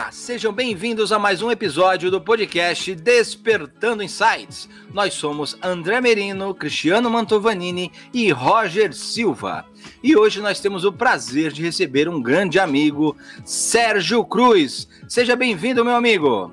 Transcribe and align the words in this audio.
Olá, 0.00 0.10
sejam 0.10 0.50
bem-vindos 0.50 1.12
a 1.12 1.18
mais 1.18 1.42
um 1.42 1.50
episódio 1.50 2.10
do 2.10 2.22
podcast 2.22 2.94
Despertando 2.94 4.02
Insights. 4.02 4.66
Nós 4.94 5.12
somos 5.12 5.58
André 5.62 6.00
Merino, 6.00 6.54
Cristiano 6.54 7.10
Mantovanini 7.10 7.92
e 8.10 8.32
Roger 8.32 8.94
Silva. 8.94 9.66
E 10.02 10.16
hoje 10.16 10.40
nós 10.40 10.58
temos 10.58 10.86
o 10.86 10.92
prazer 10.92 11.52
de 11.52 11.60
receber 11.60 12.08
um 12.08 12.22
grande 12.22 12.58
amigo, 12.58 13.14
Sérgio 13.44 14.24
Cruz. 14.24 14.88
Seja 15.06 15.36
bem-vindo, 15.36 15.84
meu 15.84 15.94
amigo. 15.94 16.50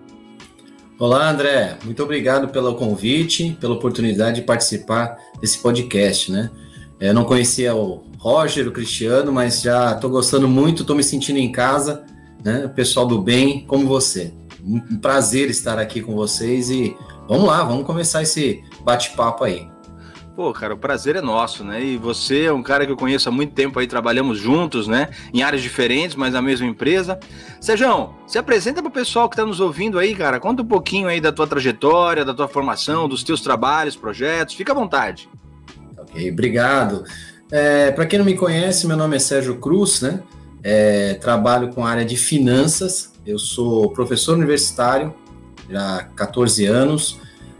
Olá, 0.99 1.29
André. 1.29 1.77
Muito 1.85 2.03
obrigado 2.03 2.49
pelo 2.49 2.75
convite, 2.75 3.57
pela 3.61 3.75
oportunidade 3.75 4.41
de 4.41 4.45
participar 4.45 5.17
desse 5.39 5.59
podcast, 5.59 6.33
né? 6.33 6.51
Eu 6.99 7.13
não 7.13 7.23
conhecia 7.23 7.73
o 7.73 8.03
Roger, 8.17 8.67
o 8.67 8.73
Cristiano, 8.73 9.31
mas 9.31 9.61
já 9.61 9.93
estou 9.93 10.09
gostando 10.09 10.49
muito, 10.49 10.81
estou 10.81 10.97
me 10.97 11.03
sentindo 11.03 11.39
em 11.39 11.49
casa 11.49 12.05
né? 12.47 12.65
Pessoal 12.69 13.05
do 13.05 13.21
bem, 13.21 13.65
como 13.67 13.85
você. 13.85 14.33
Um 14.63 14.97
prazer 14.99 15.49
estar 15.49 15.77
aqui 15.77 16.01
com 16.01 16.15
vocês 16.15 16.69
e 16.69 16.95
vamos 17.27 17.45
lá, 17.45 17.61
vamos 17.61 17.85
começar 17.85 18.23
esse 18.23 18.63
bate-papo 18.85 19.43
aí. 19.43 19.67
Pô, 20.33 20.53
cara, 20.53 20.73
o 20.73 20.77
prazer 20.77 21.17
é 21.17 21.21
nosso, 21.21 21.65
né? 21.65 21.83
E 21.83 21.97
você 21.97 22.43
é 22.43 22.53
um 22.53 22.63
cara 22.63 22.85
que 22.85 22.91
eu 22.91 22.95
conheço 22.95 23.27
há 23.27 23.31
muito 23.31 23.53
tempo 23.53 23.77
aí, 23.79 23.87
trabalhamos 23.87 24.37
juntos, 24.37 24.87
né? 24.87 25.09
Em 25.33 25.41
áreas 25.41 25.61
diferentes, 25.61 26.15
mas 26.15 26.31
na 26.31 26.41
mesma 26.41 26.65
empresa. 26.65 27.19
Sejão, 27.59 28.13
se 28.25 28.37
apresenta 28.37 28.81
para 28.81 28.89
o 28.89 28.93
pessoal 28.93 29.27
que 29.27 29.35
está 29.35 29.45
nos 29.45 29.59
ouvindo 29.59 29.99
aí, 29.99 30.15
cara. 30.15 30.39
Conta 30.39 30.61
um 30.61 30.67
pouquinho 30.67 31.07
aí 31.07 31.19
da 31.19 31.33
tua 31.33 31.47
trajetória, 31.47 32.23
da 32.23 32.33
tua 32.33 32.47
formação, 32.47 33.09
dos 33.09 33.23
teus 33.23 33.41
trabalhos, 33.41 33.95
projetos. 33.95 34.55
Fica 34.55 34.71
à 34.71 34.75
vontade. 34.75 35.27
Ok, 35.97 36.31
obrigado. 36.31 37.03
É, 37.51 37.91
para 37.91 38.05
quem 38.05 38.19
não 38.19 38.25
me 38.25 38.35
conhece, 38.35 38.87
meu 38.87 38.95
nome 38.95 39.17
é 39.17 39.19
Sérgio 39.19 39.57
Cruz, 39.57 40.01
né? 40.01 40.21
É, 40.63 41.13
trabalho 41.15 41.69
com 41.69 41.85
a 41.85 41.89
área 41.89 42.05
de 42.05 42.17
finanças, 42.17 43.11
eu 43.25 43.37
sou 43.37 43.91
professor 43.91 44.35
universitário 44.35 45.13
já 45.69 45.97
há 45.97 46.03
14 46.03 46.65
anos, 46.65 47.19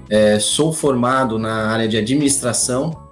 é, 0.09 0.39
sou 0.39 0.71
formado 0.73 1.37
na 1.37 1.67
área 1.67 1.87
de 1.87 1.97
administração, 1.97 3.07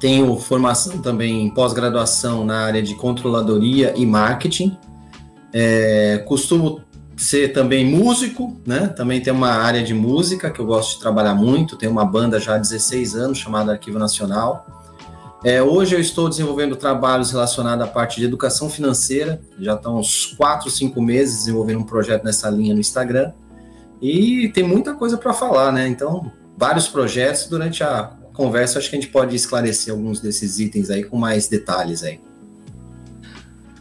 tenho 0.00 0.36
formação 0.36 0.98
também 0.98 1.46
em 1.46 1.50
pós-graduação 1.50 2.44
na 2.44 2.64
área 2.64 2.82
de 2.82 2.94
controladoria 2.94 3.94
e 3.96 4.04
marketing, 4.04 4.76
é, 5.52 6.18
costumo 6.26 6.82
ser 7.16 7.52
também 7.52 7.86
músico, 7.86 8.56
né? 8.66 8.88
Também 8.88 9.20
tem 9.20 9.32
uma 9.32 9.50
área 9.50 9.82
de 9.82 9.94
música 9.94 10.50
que 10.50 10.60
eu 10.60 10.66
gosto 10.66 10.94
de 10.94 11.00
trabalhar 11.00 11.34
muito, 11.34 11.76
tenho 11.76 11.92
uma 11.92 12.04
banda 12.04 12.40
já 12.40 12.56
há 12.56 12.58
16 12.58 13.14
anos 13.14 13.38
chamada 13.38 13.72
Arquivo 13.72 13.98
Nacional. 13.98 14.66
É, 15.44 15.62
hoje 15.62 15.94
eu 15.94 16.00
estou 16.00 16.26
desenvolvendo 16.26 16.74
trabalhos 16.74 17.30
relacionados 17.30 17.84
à 17.84 17.86
parte 17.86 18.18
de 18.18 18.24
educação 18.24 18.70
financeira, 18.70 19.42
já 19.60 19.74
estão 19.74 19.98
uns 19.98 20.34
4, 20.38 20.70
5 20.70 21.02
meses 21.02 21.40
desenvolvendo 21.40 21.80
um 21.80 21.84
projeto 21.84 22.24
nessa 22.24 22.48
linha 22.48 22.72
no 22.72 22.80
Instagram, 22.80 23.30
e 24.00 24.48
tem 24.54 24.64
muita 24.64 24.94
coisa 24.94 25.18
para 25.18 25.34
falar, 25.34 25.70
né? 25.70 25.86
Então, 25.86 26.32
vários 26.56 26.88
projetos, 26.88 27.46
durante 27.46 27.84
a 27.84 28.10
conversa 28.32 28.78
acho 28.78 28.88
que 28.88 28.96
a 28.96 29.00
gente 29.00 29.12
pode 29.12 29.36
esclarecer 29.36 29.92
alguns 29.92 30.18
desses 30.18 30.58
itens 30.58 30.88
aí 30.88 31.04
com 31.04 31.18
mais 31.18 31.46
detalhes 31.46 32.02
aí. 32.02 32.18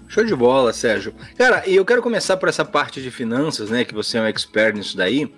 Show 0.09 0.25
de 0.25 0.35
bola, 0.35 0.73
Sérgio. 0.73 1.13
Cara, 1.37 1.63
e 1.65 1.77
eu 1.77 1.85
quero 1.85 2.01
começar 2.01 2.35
por 2.35 2.49
essa 2.49 2.65
parte 2.65 3.01
de 3.01 3.09
finanças, 3.09 3.69
né? 3.69 3.85
Que 3.85 3.95
você 3.95 4.17
é 4.17 4.21
um 4.21 4.25
expert 4.25 4.75
nisso 4.75 4.95
daí. 4.95 5.33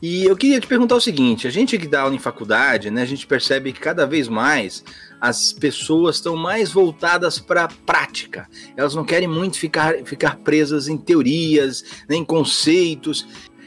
E 0.00 0.24
eu 0.24 0.36
queria 0.36 0.60
te 0.60 0.66
perguntar 0.66 0.96
o 0.96 1.00
seguinte: 1.00 1.46
a 1.46 1.50
gente 1.50 1.78
que 1.78 1.88
dá 1.88 2.02
aula 2.02 2.14
em 2.14 2.18
faculdade, 2.18 2.90
né? 2.90 3.02
A 3.02 3.06
gente 3.06 3.26
percebe 3.26 3.72
que 3.72 3.80
cada 3.80 4.06
vez 4.06 4.28
mais 4.28 4.84
as 5.20 5.52
pessoas 5.52 6.16
estão 6.16 6.36
mais 6.36 6.70
voltadas 6.70 7.38
para 7.38 7.64
a 7.64 7.68
prática. 7.68 8.48
Elas 8.76 8.94
não 8.94 9.04
querem 9.04 9.28
muito 9.28 9.58
ficar, 9.58 9.94
ficar 10.04 10.36
presas 10.36 10.88
em 10.88 10.96
teorias, 10.96 11.84
né, 12.08 12.24
conceitos. 12.24 13.26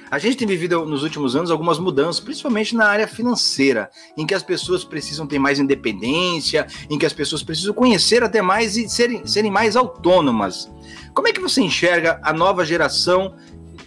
A 0.09 0.19
gente 0.19 0.35
tem 0.35 0.47
vivido 0.47 0.85
nos 0.85 1.03
últimos 1.03 1.37
anos 1.37 1.49
algumas 1.49 1.79
mudanças, 1.79 2.19
principalmente 2.19 2.75
na 2.75 2.85
área 2.85 3.07
financeira, 3.07 3.89
em 4.17 4.25
que 4.25 4.33
as 4.33 4.43
pessoas 4.43 4.83
precisam 4.83 5.25
ter 5.25 5.39
mais 5.39 5.57
independência, 5.57 6.67
em 6.89 6.97
que 6.97 7.05
as 7.05 7.13
pessoas 7.13 7.41
precisam 7.41 7.73
conhecer 7.73 8.21
até 8.21 8.41
mais 8.41 8.75
e 8.75 8.89
serem, 8.89 9.25
serem 9.25 9.49
mais 9.49 9.77
autônomas. 9.77 10.69
Como 11.13 11.29
é 11.29 11.31
que 11.31 11.39
você 11.39 11.61
enxerga 11.61 12.19
a 12.23 12.33
nova 12.33 12.65
geração 12.65 13.35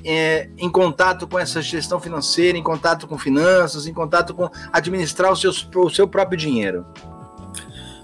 é, 0.04 0.48
em 0.58 0.68
contato 0.68 1.26
com 1.26 1.38
essa 1.38 1.62
gestão 1.62 1.98
financeira, 1.98 2.58
em 2.58 2.62
contato 2.62 3.06
com 3.06 3.16
finanças, 3.18 3.86
em 3.86 3.94
contato 3.94 4.34
com 4.34 4.50
administrar 4.72 5.32
o, 5.32 5.36
seus, 5.36 5.66
o 5.74 5.88
seu 5.88 6.06
próprio 6.06 6.36
dinheiro? 6.36 6.84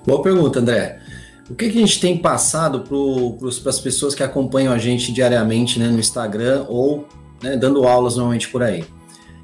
Boa 0.07 0.23
pergunta, 0.23 0.61
André. 0.61 1.01
O 1.51 1.55
que, 1.55 1.69
que 1.69 1.79
a 1.79 1.81
gente 1.81 2.01
tem 2.01 2.17
passado 2.17 2.81
para 2.81 3.69
as 3.69 3.79
pessoas 3.79 4.15
que 4.15 4.23
acompanham 4.23 4.73
a 4.73 4.79
gente 4.79 5.13
diariamente 5.13 5.79
né, 5.79 5.89
no 5.89 5.99
Instagram 5.99 6.65
ou 6.69 7.07
né, 7.43 7.57
dando 7.57 7.87
aulas 7.87 8.17
normalmente 8.17 8.49
por 8.49 8.63
aí? 8.63 8.85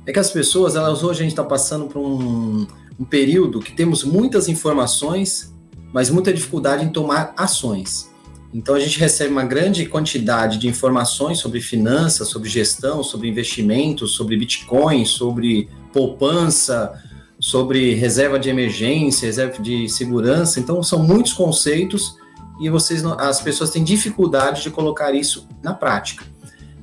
É 0.06 0.12
que 0.12 0.18
as 0.18 0.30
pessoas, 0.30 0.76
elas 0.76 1.02
hoje 1.02 1.20
a 1.20 1.22
gente 1.22 1.32
está 1.32 1.44
passando 1.44 1.86
por 1.86 1.98
um, 1.98 2.66
um 2.98 3.04
período 3.04 3.58
que 3.58 3.72
temos 3.72 4.04
muitas 4.04 4.48
informações, 4.48 5.52
mas 5.92 6.08
muita 6.08 6.32
dificuldade 6.32 6.84
em 6.84 6.88
tomar 6.88 7.34
ações. 7.36 8.08
Então 8.56 8.74
a 8.74 8.80
gente 8.80 8.98
recebe 8.98 9.30
uma 9.30 9.44
grande 9.44 9.84
quantidade 9.84 10.56
de 10.56 10.66
informações 10.66 11.38
sobre 11.38 11.60
finanças, 11.60 12.28
sobre 12.28 12.48
gestão, 12.48 13.02
sobre 13.02 13.28
investimentos, 13.28 14.12
sobre 14.12 14.34
Bitcoin, 14.34 15.04
sobre 15.04 15.68
poupança, 15.92 16.98
sobre 17.38 17.92
reserva 17.92 18.38
de 18.38 18.48
emergência, 18.48 19.26
reserva 19.26 19.62
de 19.62 19.90
segurança. 19.90 20.58
Então, 20.58 20.82
são 20.82 21.02
muitos 21.02 21.34
conceitos 21.34 22.16
e 22.58 22.70
vocês, 22.70 23.04
as 23.04 23.42
pessoas 23.42 23.68
têm 23.68 23.84
dificuldade 23.84 24.62
de 24.62 24.70
colocar 24.70 25.14
isso 25.14 25.46
na 25.62 25.74
prática. 25.74 26.24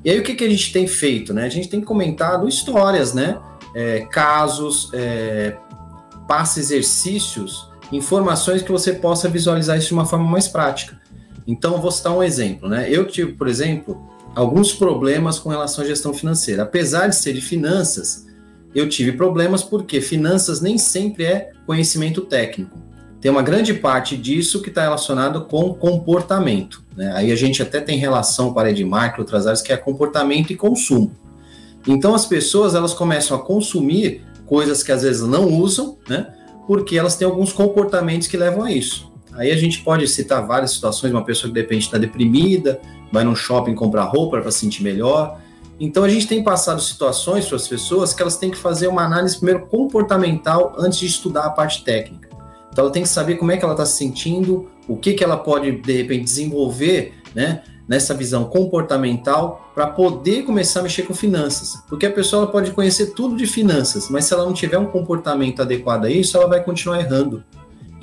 E 0.05 0.11
aí, 0.11 0.19
o 0.19 0.23
que, 0.23 0.35
que 0.35 0.44
a 0.44 0.50
gente 0.50 0.72
tem 0.72 0.85
feito? 0.85 1.34
Né? 1.34 1.44
A 1.44 1.50
gente 1.50 1.69
tem 1.69 1.81
comentado 1.81 2.47
histórias, 2.47 3.16
né? 3.16 3.40
É, 3.73 4.01
casos, 4.01 4.91
é, 4.94 5.57
passe 6.28 6.59
exercícios, 6.59 7.67
informações 7.91 8.61
que 8.61 8.72
você 8.72 8.94
possa 8.94 9.28
visualizar 9.28 9.75
isso 9.75 9.88
de 9.88 9.94
uma 9.95 10.05
forma 10.05 10.29
mais 10.29 10.47
prática. 10.47 11.01
Então, 11.47 11.81
vou 11.81 11.91
citar 11.91 12.15
um 12.15 12.23
exemplo. 12.23 12.69
Né? 12.69 12.87
Eu 12.89 13.07
tive, 13.07 13.33
por 13.33 13.47
exemplo, 13.47 14.01
alguns 14.35 14.73
problemas 14.73 15.39
com 15.39 15.49
relação 15.49 15.83
à 15.83 15.87
gestão 15.87 16.13
financeira. 16.13 16.63
Apesar 16.63 17.07
de 17.07 17.15
ser 17.15 17.33
de 17.33 17.41
finanças, 17.41 18.25
eu 18.73 18.89
tive 18.89 19.11
problemas 19.11 19.63
porque 19.63 20.01
finanças 20.01 20.61
nem 20.61 20.77
sempre 20.77 21.25
é 21.25 21.51
conhecimento 21.65 22.21
técnico. 22.21 22.81
Tem 23.21 23.31
uma 23.31 23.41
grande 23.41 23.73
parte 23.73 24.17
disso 24.17 24.61
que 24.61 24.69
está 24.69 24.81
relacionado 24.81 25.45
com 25.45 25.73
comportamento. 25.73 26.83
Né? 26.95 27.13
Aí 27.15 27.31
a 27.31 27.35
gente 27.35 27.61
até 27.61 27.79
tem 27.79 27.97
relação 27.97 28.51
com 28.51 28.59
a 28.59 28.63
área 28.63 28.73
de 28.73 28.83
marketing, 28.83 29.21
outras 29.21 29.45
áreas, 29.45 29.61
que 29.61 29.71
é 29.71 29.77
comportamento 29.77 30.51
e 30.51 30.55
consumo. 30.55 31.11
Então 31.87 32.13
as 32.15 32.25
pessoas 32.25 32.75
elas 32.75 32.93
começam 32.93 33.37
a 33.37 33.41
consumir 33.41 34.21
coisas 34.45 34.83
que 34.83 34.91
às 34.91 35.03
vezes 35.03 35.21
não 35.21 35.47
usam, 35.47 35.97
né? 36.07 36.33
Porque 36.67 36.97
elas 36.97 37.15
têm 37.15 37.25
alguns 37.25 37.53
comportamentos 37.53 38.27
que 38.27 38.37
levam 38.37 38.63
a 38.63 38.71
isso. 38.71 39.12
Aí 39.35 39.51
a 39.51 39.55
gente 39.55 39.81
pode 39.81 40.07
citar 40.07 40.45
várias 40.45 40.71
situações, 40.71 41.11
uma 41.11 41.25
pessoa 41.25 41.49
que 41.49 41.53
de 41.53 41.61
repente 41.61 41.83
está 41.83 41.97
deprimida, 41.97 42.79
vai 43.11 43.23
no 43.23 43.35
shopping 43.35 43.75
comprar 43.75 44.03
roupa 44.03 44.41
para 44.41 44.51
se 44.51 44.59
sentir 44.59 44.83
melhor, 44.83 45.39
então 45.79 46.03
a 46.03 46.09
gente 46.09 46.27
tem 46.27 46.44
passado 46.44 46.81
situações 46.81 47.45
para 47.45 47.55
as 47.55 47.67
pessoas 47.67 48.13
que 48.13 48.22
elas 48.22 48.38
têm 48.38 48.51
que 48.51 48.57
fazer 48.57 48.88
uma 48.88 49.03
análise 49.03 49.35
primeiro 49.35 49.66
comportamental 49.67 50.73
antes 50.77 50.99
de 50.99 51.07
estudar 51.07 51.45
a 51.45 51.49
parte 51.49 51.83
técnica. 51.83 52.29
Então 52.72 52.85
ela 52.85 52.93
tem 52.93 53.03
que 53.03 53.09
saber 53.09 53.35
como 53.35 53.51
é 53.51 53.57
que 53.57 53.63
ela 53.63 53.73
está 53.73 53.85
se 53.85 53.97
sentindo, 53.97 54.69
o 54.88 54.95
que, 54.95 55.13
que 55.13 55.23
ela 55.23 55.38
pode 55.38 55.72
de 55.72 55.97
repente 55.97 56.23
desenvolver, 56.23 57.13
né? 57.35 57.63
Nessa 57.88 58.13
visão 58.13 58.45
comportamental 58.45 59.72
para 59.75 59.88
poder 59.88 60.43
começar 60.43 60.79
a 60.79 60.83
mexer 60.83 61.03
com 61.03 61.13
finanças, 61.13 61.83
porque 61.89 62.05
a 62.05 62.11
pessoa 62.11 62.47
pode 62.47 62.72
conhecer 62.72 63.07
tudo 63.07 63.35
de 63.35 63.45
finanças, 63.45 64.09
mas 64.09 64.23
se 64.23 64.33
ela 64.33 64.45
não 64.45 64.53
tiver 64.53 64.78
um 64.78 64.85
comportamento 64.85 65.61
adequado 65.61 66.05
a 66.05 66.09
isso, 66.09 66.37
ela 66.37 66.47
vai 66.47 66.63
continuar 66.63 67.02
errando. 67.02 67.43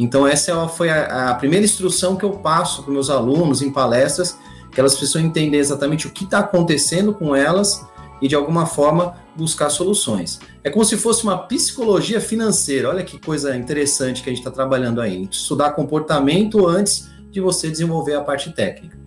Então 0.03 0.27
essa 0.27 0.67
foi 0.67 0.89
a, 0.89 1.31
a 1.31 1.35
primeira 1.35 1.65
instrução 1.65 2.17
que 2.17 2.25
eu 2.25 2.31
passo 2.31 2.83
para 2.83 2.93
meus 2.93 3.11
alunos 3.11 3.61
em 3.61 3.71
palestras 3.71 4.39
que 4.73 4.81
elas 4.81 4.95
precisam 4.97 5.21
entender 5.21 5.59
exatamente 5.59 6.07
o 6.07 6.11
que 6.11 6.25
está 6.25 6.39
acontecendo 6.39 7.13
com 7.13 7.35
elas 7.35 7.85
e 8.23 8.29
de 8.29 8.35
alguma 8.35 8.67
forma 8.67 9.17
buscar 9.37 9.69
soluções. 9.71 10.39
É 10.63 10.71
como 10.71 10.85
se 10.85 10.97
fosse 10.97 11.25
uma 11.25 11.37
psicologia 11.37 12.21
financeira. 12.21 12.89
Olha 12.89 13.03
que 13.03 13.19
coisa 13.19 13.57
interessante 13.57 14.23
que 14.23 14.29
a 14.29 14.33
gente 14.33 14.41
está 14.41 14.51
trabalhando 14.51 15.01
aí. 15.01 15.29
Estudar 15.31 15.73
comportamento 15.73 16.67
antes 16.67 17.09
de 17.31 17.41
você 17.41 17.71
desenvolver 17.71 18.15
a 18.15 18.21
parte 18.21 18.53
técnica. 18.53 19.00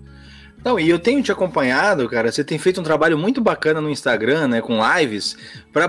Não, 0.64 0.80
e 0.80 0.90
eu 0.90 0.98
tenho 0.98 1.22
te 1.22 1.32
acompanhado, 1.32 2.08
cara. 2.08 2.32
Você 2.32 2.44
tem 2.44 2.58
feito 2.58 2.80
um 2.80 2.84
trabalho 2.84 3.18
muito 3.18 3.42
bacana 3.42 3.82
no 3.82 3.90
Instagram, 3.90 4.48
né, 4.48 4.62
com 4.62 4.80
lives, 4.98 5.36
para 5.74 5.88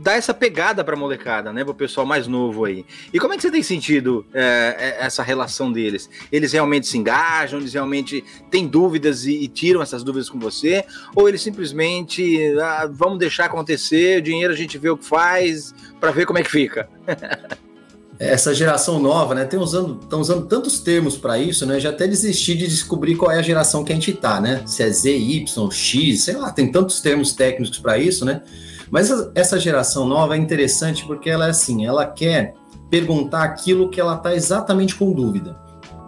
dar 0.00 0.14
essa 0.14 0.34
pegada 0.34 0.82
para 0.82 0.96
molecada, 0.96 1.52
né, 1.52 1.62
para 1.62 1.70
o 1.70 1.74
pessoal 1.74 2.04
mais 2.04 2.26
novo 2.26 2.64
aí. 2.64 2.84
E 3.12 3.20
como 3.20 3.32
é 3.32 3.36
que 3.36 3.42
você 3.42 3.50
tem 3.50 3.62
sentido 3.62 4.26
é, 4.34 4.96
é, 5.00 5.04
essa 5.04 5.22
relação 5.22 5.70
deles? 5.70 6.10
Eles 6.32 6.52
realmente 6.52 6.88
se 6.88 6.98
engajam? 6.98 7.60
Eles 7.60 7.72
realmente 7.72 8.24
têm 8.50 8.66
dúvidas 8.66 9.24
e, 9.24 9.44
e 9.44 9.48
tiram 9.48 9.80
essas 9.80 10.02
dúvidas 10.02 10.28
com 10.28 10.38
você? 10.38 10.84
Ou 11.14 11.28
eles 11.28 11.40
simplesmente 11.40 12.58
ah, 12.58 12.88
vamos 12.90 13.18
deixar 13.18 13.44
acontecer? 13.44 14.18
O 14.18 14.22
dinheiro 14.22 14.52
a 14.52 14.56
gente 14.56 14.76
vê 14.78 14.90
o 14.90 14.96
que 14.96 15.04
faz 15.04 15.72
para 16.00 16.10
ver 16.10 16.26
como 16.26 16.38
é 16.38 16.42
que 16.42 16.50
fica? 16.50 16.88
essa 18.18 18.54
geração 18.54 18.98
nova, 19.00 19.34
né? 19.34 19.44
Estão 19.44 19.60
usando, 19.60 20.00
usando 20.12 20.46
tantos 20.46 20.78
termos 20.78 21.16
para 21.16 21.38
isso, 21.38 21.66
né? 21.66 21.80
Já 21.80 21.90
até 21.90 22.06
desisti 22.06 22.54
de 22.54 22.66
descobrir 22.66 23.16
qual 23.16 23.30
é 23.30 23.38
a 23.38 23.42
geração 23.42 23.84
que 23.84 23.92
a 23.92 23.94
gente 23.94 24.12
tá, 24.12 24.40
né? 24.40 24.62
Se 24.66 24.82
é 24.82 24.90
Z, 24.90 25.16
Y, 25.16 25.70
X, 25.70 26.22
sei 26.22 26.36
lá, 26.36 26.50
tem 26.50 26.70
tantos 26.70 27.00
termos 27.00 27.32
técnicos 27.32 27.78
para 27.78 27.98
isso, 27.98 28.24
né? 28.24 28.42
Mas 28.90 29.10
essa 29.34 29.58
geração 29.58 30.06
nova 30.06 30.36
é 30.36 30.38
interessante 30.38 31.04
porque 31.04 31.28
ela 31.28 31.46
é 31.46 31.50
assim, 31.50 31.84
ela 31.84 32.06
quer 32.06 32.54
perguntar 32.88 33.42
aquilo 33.42 33.90
que 33.90 34.00
ela 34.00 34.14
está 34.14 34.34
exatamente 34.34 34.94
com 34.94 35.12
dúvida. 35.12 35.56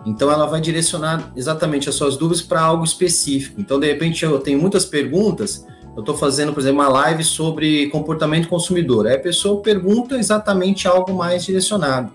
Então 0.05 0.31
ela 0.31 0.47
vai 0.47 0.61
direcionar 0.61 1.33
exatamente 1.35 1.89
as 1.89 1.97
suas 1.97 2.17
dúvidas 2.17 2.41
para 2.41 2.61
algo 2.61 2.85
específico. 2.85 3.61
Então, 3.61 3.81
de 3.81 3.89
repente, 3.89 4.25
eu 4.25 4.39
tenho 4.39 4.61
muitas 4.61 4.85
perguntas 4.85 5.67
eu 5.97 6.01
estou 6.01 6.15
fazendo, 6.15 6.53
por 6.53 6.61
exemplo, 6.61 6.81
uma 6.81 6.89
live 6.89 7.25
sobre 7.25 7.89
comportamento 7.89 8.49
consumidor. 8.49 9.07
Aí 9.07 9.15
a 9.15 9.19
pessoa 9.19 9.63
pergunta 9.63 10.17
exatamente 10.17 10.87
algo 10.87 11.15
mais 11.15 11.45
direcionado. 11.45 12.13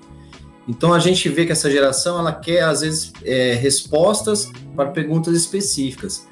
Então 0.67 0.93
a 0.93 0.99
gente 0.99 1.27
vê 1.27 1.47
que 1.47 1.51
essa 1.51 1.69
geração 1.69 2.19
ela 2.19 2.31
quer 2.31 2.63
às 2.63 2.81
vezes 2.81 3.11
é, 3.25 3.55
respostas 3.55 4.51
para 4.75 4.89
perguntas 4.89 5.35
específicas, 5.35 6.27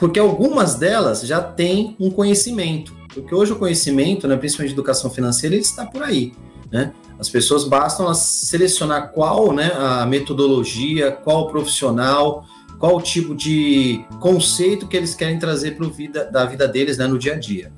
porque 0.00 0.18
algumas 0.18 0.74
delas 0.74 1.20
já 1.26 1.42
têm 1.42 1.94
um 2.00 2.10
conhecimento. 2.10 2.94
Porque 3.12 3.34
hoje 3.34 3.52
o 3.52 3.56
conhecimento, 3.56 4.26
né, 4.26 4.36
principalmente 4.36 4.70
de 4.70 4.74
educação 4.74 5.10
financeira, 5.10 5.54
ele 5.54 5.62
está 5.62 5.84
por 5.84 6.02
aí. 6.02 6.32
Né? 6.70 6.94
As 7.18 7.28
pessoas 7.28 7.64
bastam 7.64 8.12
selecionar 8.14 9.12
qual 9.12 9.52
né, 9.52 9.70
a 9.76 10.06
metodologia, 10.06 11.12
qual 11.12 11.42
o 11.42 11.48
profissional, 11.48 12.46
qual 12.82 12.96
o 12.96 13.00
tipo 13.00 13.32
de 13.32 14.04
conceito 14.18 14.88
que 14.88 14.96
eles 14.96 15.14
querem 15.14 15.38
trazer 15.38 15.76
para 15.76 15.86
vida 15.86 16.24
da 16.24 16.44
vida 16.44 16.66
deles 16.66 16.98
né, 16.98 17.06
no 17.06 17.16
dia 17.16 17.34
a 17.34 17.38
dia. 17.38 17.72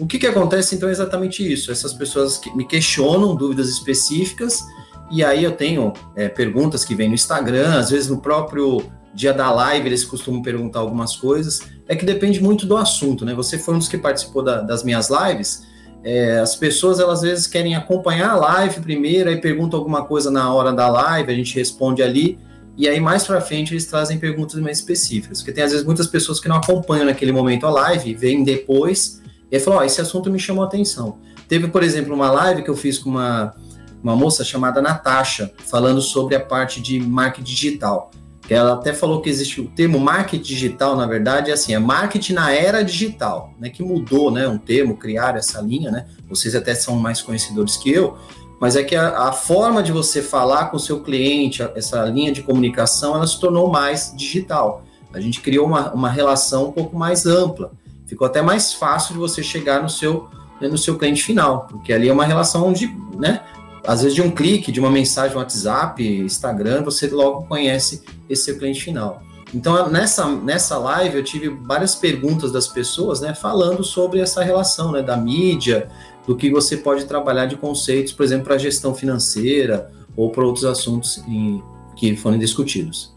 O 0.00 0.06
que, 0.06 0.18
que 0.18 0.26
acontece 0.26 0.74
então 0.74 0.88
é 0.88 0.92
exatamente 0.92 1.46
isso. 1.46 1.70
Essas 1.70 1.92
pessoas 1.92 2.38
que 2.38 2.56
me 2.56 2.66
questionam 2.66 3.36
dúvidas 3.36 3.68
específicas, 3.68 4.64
e 5.10 5.22
aí 5.22 5.44
eu 5.44 5.52
tenho 5.52 5.92
é, 6.16 6.30
perguntas 6.30 6.82
que 6.82 6.94
vêm 6.94 7.08
no 7.08 7.14
Instagram, 7.14 7.74
às 7.78 7.90
vezes 7.90 8.08
no 8.08 8.22
próprio 8.22 8.82
dia 9.12 9.34
da 9.34 9.52
live 9.52 9.86
eles 9.86 10.02
costumam 10.02 10.40
perguntar 10.40 10.78
algumas 10.78 11.14
coisas. 11.14 11.60
É 11.86 11.94
que 11.94 12.06
depende 12.06 12.42
muito 12.42 12.64
do 12.64 12.74
assunto, 12.74 13.26
né? 13.26 13.34
Você 13.34 13.58
foi 13.58 13.74
um 13.74 13.78
dos 13.78 13.88
que 13.88 13.98
participou 13.98 14.42
da, 14.42 14.62
das 14.62 14.82
minhas 14.82 15.10
lives. 15.10 15.66
É, 16.02 16.38
as 16.38 16.56
pessoas 16.56 16.98
elas 16.98 17.18
às 17.18 17.22
vezes 17.22 17.46
querem 17.46 17.74
acompanhar 17.74 18.30
a 18.30 18.36
live 18.36 18.80
primeiro, 18.80 19.28
aí 19.28 19.38
perguntam 19.38 19.78
alguma 19.78 20.06
coisa 20.06 20.30
na 20.30 20.50
hora 20.50 20.72
da 20.72 20.88
live, 20.88 21.30
a 21.30 21.34
gente 21.34 21.54
responde 21.54 22.02
ali. 22.02 22.38
E 22.78 22.88
aí, 22.88 23.00
mais 23.00 23.26
para 23.26 23.40
frente, 23.40 23.74
eles 23.74 23.86
trazem 23.86 24.18
perguntas 24.18 24.54
mais 24.60 24.78
específicas. 24.78 25.38
Porque 25.38 25.50
tem, 25.50 25.64
às 25.64 25.72
vezes, 25.72 25.84
muitas 25.84 26.06
pessoas 26.06 26.38
que 26.38 26.48
não 26.48 26.56
acompanham 26.56 27.06
naquele 27.06 27.32
momento 27.32 27.66
a 27.66 27.70
live, 27.70 28.14
vêm 28.14 28.44
depois, 28.44 29.20
e 29.50 29.58
falam, 29.58 29.80
ó, 29.80 29.82
oh, 29.82 29.84
esse 29.84 30.00
assunto 30.00 30.30
me 30.30 30.38
chamou 30.38 30.62
a 30.62 30.68
atenção. 30.68 31.18
Teve, 31.48 31.66
por 31.66 31.82
exemplo, 31.82 32.14
uma 32.14 32.30
live 32.30 32.62
que 32.62 32.70
eu 32.70 32.76
fiz 32.76 32.96
com 32.96 33.10
uma, 33.10 33.52
uma 34.00 34.14
moça 34.14 34.44
chamada 34.44 34.80
Natasha, 34.80 35.52
falando 35.66 36.00
sobre 36.00 36.36
a 36.36 36.40
parte 36.40 36.80
de 36.80 37.00
marketing 37.00 37.50
digital. 37.50 38.12
Que 38.42 38.54
ela 38.54 38.74
até 38.74 38.94
falou 38.94 39.20
que 39.20 39.28
existe 39.28 39.60
o 39.60 39.66
termo 39.66 39.98
marketing 39.98 40.44
digital, 40.44 40.96
na 40.96 41.06
verdade, 41.06 41.50
é 41.50 41.54
assim, 41.54 41.74
é 41.74 41.80
marketing 41.80 42.34
na 42.34 42.52
era 42.52 42.82
digital, 42.82 43.52
né? 43.58 43.70
Que 43.70 43.82
mudou, 43.82 44.30
né? 44.30 44.46
Um 44.46 44.56
termo, 44.56 44.96
criar 44.96 45.36
essa 45.36 45.60
linha, 45.60 45.90
né? 45.90 46.06
Vocês 46.28 46.54
até 46.54 46.76
são 46.76 46.94
mais 46.96 47.20
conhecedores 47.20 47.76
que 47.76 47.90
eu, 47.90 48.16
mas 48.60 48.76
é 48.76 48.82
que 48.82 48.96
a, 48.96 49.28
a, 49.28 49.32
forma 49.32 49.82
de 49.82 49.92
você 49.92 50.20
falar 50.20 50.66
com 50.66 50.76
o 50.76 50.80
seu 50.80 51.00
cliente, 51.00 51.62
essa 51.74 52.04
linha 52.04 52.32
de 52.32 52.42
comunicação, 52.42 53.14
ela 53.14 53.26
se 53.26 53.38
tornou 53.38 53.70
mais 53.70 54.12
digital. 54.16 54.82
A 55.12 55.20
gente 55.20 55.40
criou 55.40 55.66
uma, 55.66 55.92
uma 55.92 56.10
relação 56.10 56.68
um 56.68 56.72
pouco 56.72 56.96
mais 56.96 57.24
ampla. 57.24 57.70
Ficou 58.06 58.26
até 58.26 58.42
mais 58.42 58.72
fácil 58.72 59.14
de 59.14 59.20
você 59.20 59.42
chegar 59.42 59.82
no 59.82 59.88
seu, 59.88 60.28
né, 60.60 60.68
no 60.68 60.78
seu 60.78 60.98
cliente 60.98 61.22
final, 61.22 61.66
porque 61.70 61.92
ali 61.92 62.08
é 62.08 62.12
uma 62.12 62.24
relação 62.24 62.72
de, 62.72 62.88
né, 63.16 63.42
às 63.86 64.02
vezes 64.02 64.14
de 64.14 64.22
um 64.22 64.30
clique, 64.30 64.72
de 64.72 64.80
uma 64.80 64.90
mensagem 64.90 65.34
no 65.34 65.40
WhatsApp, 65.40 66.04
Instagram, 66.04 66.82
você 66.82 67.06
logo 67.08 67.44
conhece 67.44 68.02
esse 68.28 68.44
seu 68.44 68.58
cliente 68.58 68.82
final. 68.82 69.22
Então, 69.54 69.88
nessa, 69.88 70.26
nessa 70.26 70.76
live, 70.76 71.16
eu 71.16 71.24
tive 71.24 71.48
várias 71.48 71.94
perguntas 71.94 72.52
das 72.52 72.68
pessoas, 72.68 73.20
né, 73.20 73.34
falando 73.34 73.82
sobre 73.82 74.20
essa 74.20 74.42
relação, 74.42 74.92
né, 74.92 75.02
da 75.02 75.16
mídia, 75.16 75.88
do 76.28 76.36
que 76.36 76.50
você 76.50 76.76
pode 76.76 77.06
trabalhar 77.06 77.46
de 77.46 77.56
conceitos, 77.56 78.12
por 78.12 78.22
exemplo, 78.22 78.44
para 78.44 78.58
gestão 78.58 78.94
financeira 78.94 79.90
ou 80.14 80.30
para 80.30 80.44
outros 80.44 80.66
assuntos 80.66 81.24
em, 81.26 81.62
que 81.96 82.14
foram 82.16 82.38
discutidos. 82.38 83.16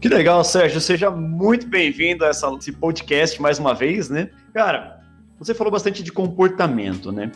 Que 0.00 0.08
legal, 0.08 0.42
Sérgio. 0.42 0.80
Seja 0.80 1.08
muito 1.08 1.68
bem-vindo 1.68 2.24
a 2.24 2.28
essa, 2.28 2.52
esse 2.58 2.72
podcast 2.72 3.40
mais 3.40 3.60
uma 3.60 3.74
vez, 3.74 4.10
né? 4.10 4.28
Cara, 4.52 5.00
você 5.38 5.54
falou 5.54 5.70
bastante 5.70 6.02
de 6.02 6.10
comportamento, 6.10 7.12
né? 7.12 7.30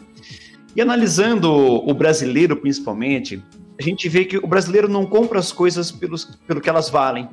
E 0.75 0.81
analisando 0.81 1.49
o 1.49 1.95
brasileiro, 1.95 2.57
principalmente, 2.57 3.41
a 3.79 3.83
gente 3.83 4.09
vê 4.09 4.25
que 4.25 4.39
o 4.39 4.47
brasileiro 4.49 4.89
não 4.89 5.07
compra 5.07 5.39
as 5.39 5.53
coisas 5.53 5.93
pelos, 5.93 6.25
pelo 6.49 6.61
que 6.61 6.69
elas 6.69 6.91
valem, 6.91 7.29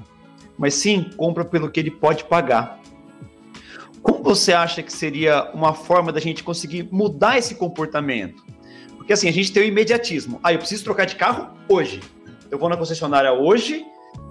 mas 0.56 0.76
sim 0.76 1.10
compra 1.18 1.44
pelo 1.44 1.72
que 1.72 1.80
ele 1.80 1.90
pode 1.90 2.24
pagar. 2.26 2.79
Como 4.02 4.24
você 4.24 4.54
acha 4.54 4.82
que 4.82 4.92
seria 4.92 5.52
uma 5.54 5.74
forma 5.74 6.12
da 6.12 6.20
gente 6.20 6.44
conseguir 6.44 6.88
mudar 6.92 7.38
esse 7.38 7.56
comportamento? 7.56 8.44
Porque 8.96 9.14
assim, 9.14 9.28
a 9.28 9.34
gente 9.34 9.52
tem 9.52 9.64
o 9.64 9.66
imediatismo. 9.66 10.40
Ah, 10.44 10.54
eu 10.54 10.60
preciso 10.60 10.84
trocar 10.84 11.06
de 11.06 11.16
carro 11.16 11.50
hoje. 11.68 12.00
Eu 12.52 12.58
vou 12.58 12.70
na 12.70 12.78
concessionária 12.78 13.32
hoje, 13.32 13.86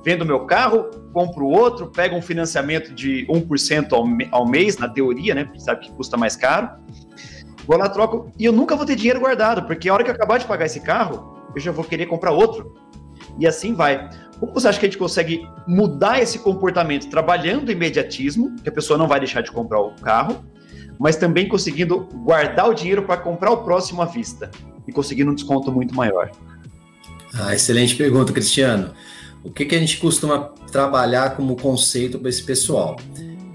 vendo 0.05 0.25
meu 0.25 0.47
carro, 0.47 0.91
compro 1.12 1.47
outro, 1.47 1.88
pego 1.88 2.17
um 2.17 2.23
financiamento 2.23 2.94
de 2.94 3.26
1% 3.29 3.93
ao, 3.93 4.05
ao 4.31 4.47
mês, 4.49 4.76
na 4.79 4.88
teoria, 4.88 5.35
né? 5.35 5.44
Porque 5.44 5.61
sabe 5.61 5.87
que 5.87 5.93
custa 5.93 6.17
mais 6.17 6.37
caro. 6.37 6.71
Vou 7.67 7.76
lá, 7.76 7.88
troco, 7.88 8.32
e 8.38 8.44
eu 8.44 8.53
nunca 8.53 8.75
vou 8.75 8.87
ter 8.87 8.97
dinheiro 8.97 9.21
guardado, 9.21 9.67
porque 9.67 9.88
a 9.88 9.94
hora 9.94 10.03
que 10.03 10.11
eu 10.11 10.14
acabar 10.14 10.38
de 10.38 10.47
pagar 10.47 10.64
esse 10.64 10.81
carro, 10.81 11.37
eu 11.55 11.61
já 11.61 11.71
vou 11.71 11.85
querer 11.85 12.06
comprar 12.06 12.32
outro. 12.32 12.75
E 13.38 13.47
assim 13.47 13.75
vai. 13.75 14.09
Como 14.40 14.52
você 14.52 14.69
acha 14.69 14.79
que 14.79 14.87
a 14.87 14.88
gente 14.88 14.99
consegue 14.99 15.46
mudar 15.67 16.20
esse 16.20 16.38
comportamento 16.38 17.08
trabalhando 17.08 17.73
imediatismo, 17.73 18.55
que 18.62 18.69
a 18.69 18.73
pessoa 18.73 18.96
não 18.96 19.08
vai 19.08 19.19
deixar 19.19 19.43
de 19.43 19.50
comprar 19.50 19.81
o 19.81 19.90
carro, 19.96 20.44
mas 20.99 21.17
também 21.17 21.49
conseguindo 21.49 22.08
guardar 22.25 22.69
o 22.69 22.75
dinheiro 22.75 23.02
para 23.02 23.17
comprar 23.17 23.50
o 23.50 23.58
próximo 23.58 24.02
à 24.02 24.05
vista 24.05 24.50
e 24.87 24.93
conseguindo 24.93 25.31
um 25.31 25.35
desconto 25.35 25.73
muito 25.73 25.94
maior? 25.94 26.31
Ah, 27.35 27.55
excelente 27.55 27.94
pergunta, 27.96 28.32
Cristiano. 28.32 28.93
O 29.44 29.50
que, 29.50 29.64
que 29.64 29.75
a 29.75 29.79
gente 29.79 29.99
costuma 29.99 30.38
trabalhar 30.70 31.37
como 31.37 31.56
conceito 31.56 32.19
para 32.19 32.29
esse 32.29 32.43
pessoal? 32.43 32.96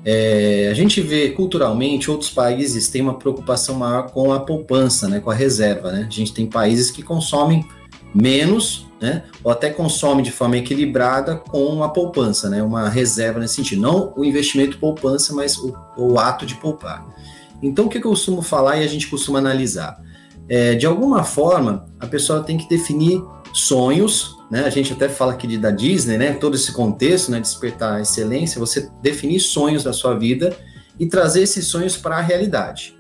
É, 0.06 0.68
a 0.70 0.74
gente 0.74 1.00
vê 1.02 1.30
culturalmente 1.30 2.12
outros 2.12 2.30
países 2.30 2.90
têm 2.90 3.02
uma 3.02 3.18
preocupação 3.18 3.76
maior 3.76 4.12
com 4.12 4.34
a 4.34 4.40
poupança, 4.40 5.08
né, 5.08 5.20
com 5.20 5.30
a 5.30 5.34
reserva. 5.34 5.92
Né? 5.92 6.06
A 6.08 6.12
gente 6.12 6.34
tem 6.34 6.46
países 6.46 6.92
que 6.92 7.02
consomem 7.02 7.66
menos 8.14 8.86
né? 9.04 9.24
Ou 9.44 9.52
até 9.52 9.70
consome 9.70 10.24
de 10.24 10.32
forma 10.32 10.56
equilibrada 10.56 11.36
com 11.36 11.66
uma 11.66 11.92
poupança, 11.92 12.50
né? 12.50 12.64
Uma 12.64 12.88
reserva 12.88 13.38
nesse 13.38 13.56
sentido. 13.56 13.82
Não 13.82 14.14
o 14.16 14.24
investimento 14.24 14.78
poupança, 14.78 15.36
mas 15.36 15.58
o, 15.58 15.76
o 15.98 16.18
ato 16.18 16.46
de 16.46 16.56
poupar. 16.56 17.06
Então, 17.62 17.88
o 17.88 17.90
que 17.90 17.98
eu 17.98 18.02
costumo 18.02 18.42
falar 18.42 18.78
e 18.78 18.84
a 18.86 18.88
gente 18.88 19.10
costuma 19.10 19.40
analisar? 19.40 20.02
É, 20.48 20.76
de 20.76 20.86
alguma 20.86 21.26
forma, 21.26 21.86
a 22.00 22.08
pessoa 22.08 22.44
tem 22.44 22.58
que 22.58 22.70
definir 22.70 23.22
sonhos, 23.52 24.38
né? 24.50 24.64
A 24.64 24.70
gente 24.70 24.94
até 24.94 25.10
fala 25.10 25.34
aqui 25.34 25.48
de, 25.48 25.58
da 25.58 25.70
Disney, 25.70 26.18
né? 26.18 26.32
Todo 26.32 26.56
esse 26.56 26.72
contexto, 26.72 27.30
né? 27.30 27.42
Despertar 27.42 27.96
a 27.96 28.02
excelência, 28.02 28.58
você 28.58 28.90
definir 29.02 29.42
sonhos 29.42 29.84
da 29.84 29.92
sua 29.92 30.18
vida 30.18 30.56
e 30.98 31.06
trazer 31.08 31.42
esses 31.42 31.68
sonhos 31.68 31.98
para 31.98 32.16
a 32.16 32.22
realidade. 32.22 32.96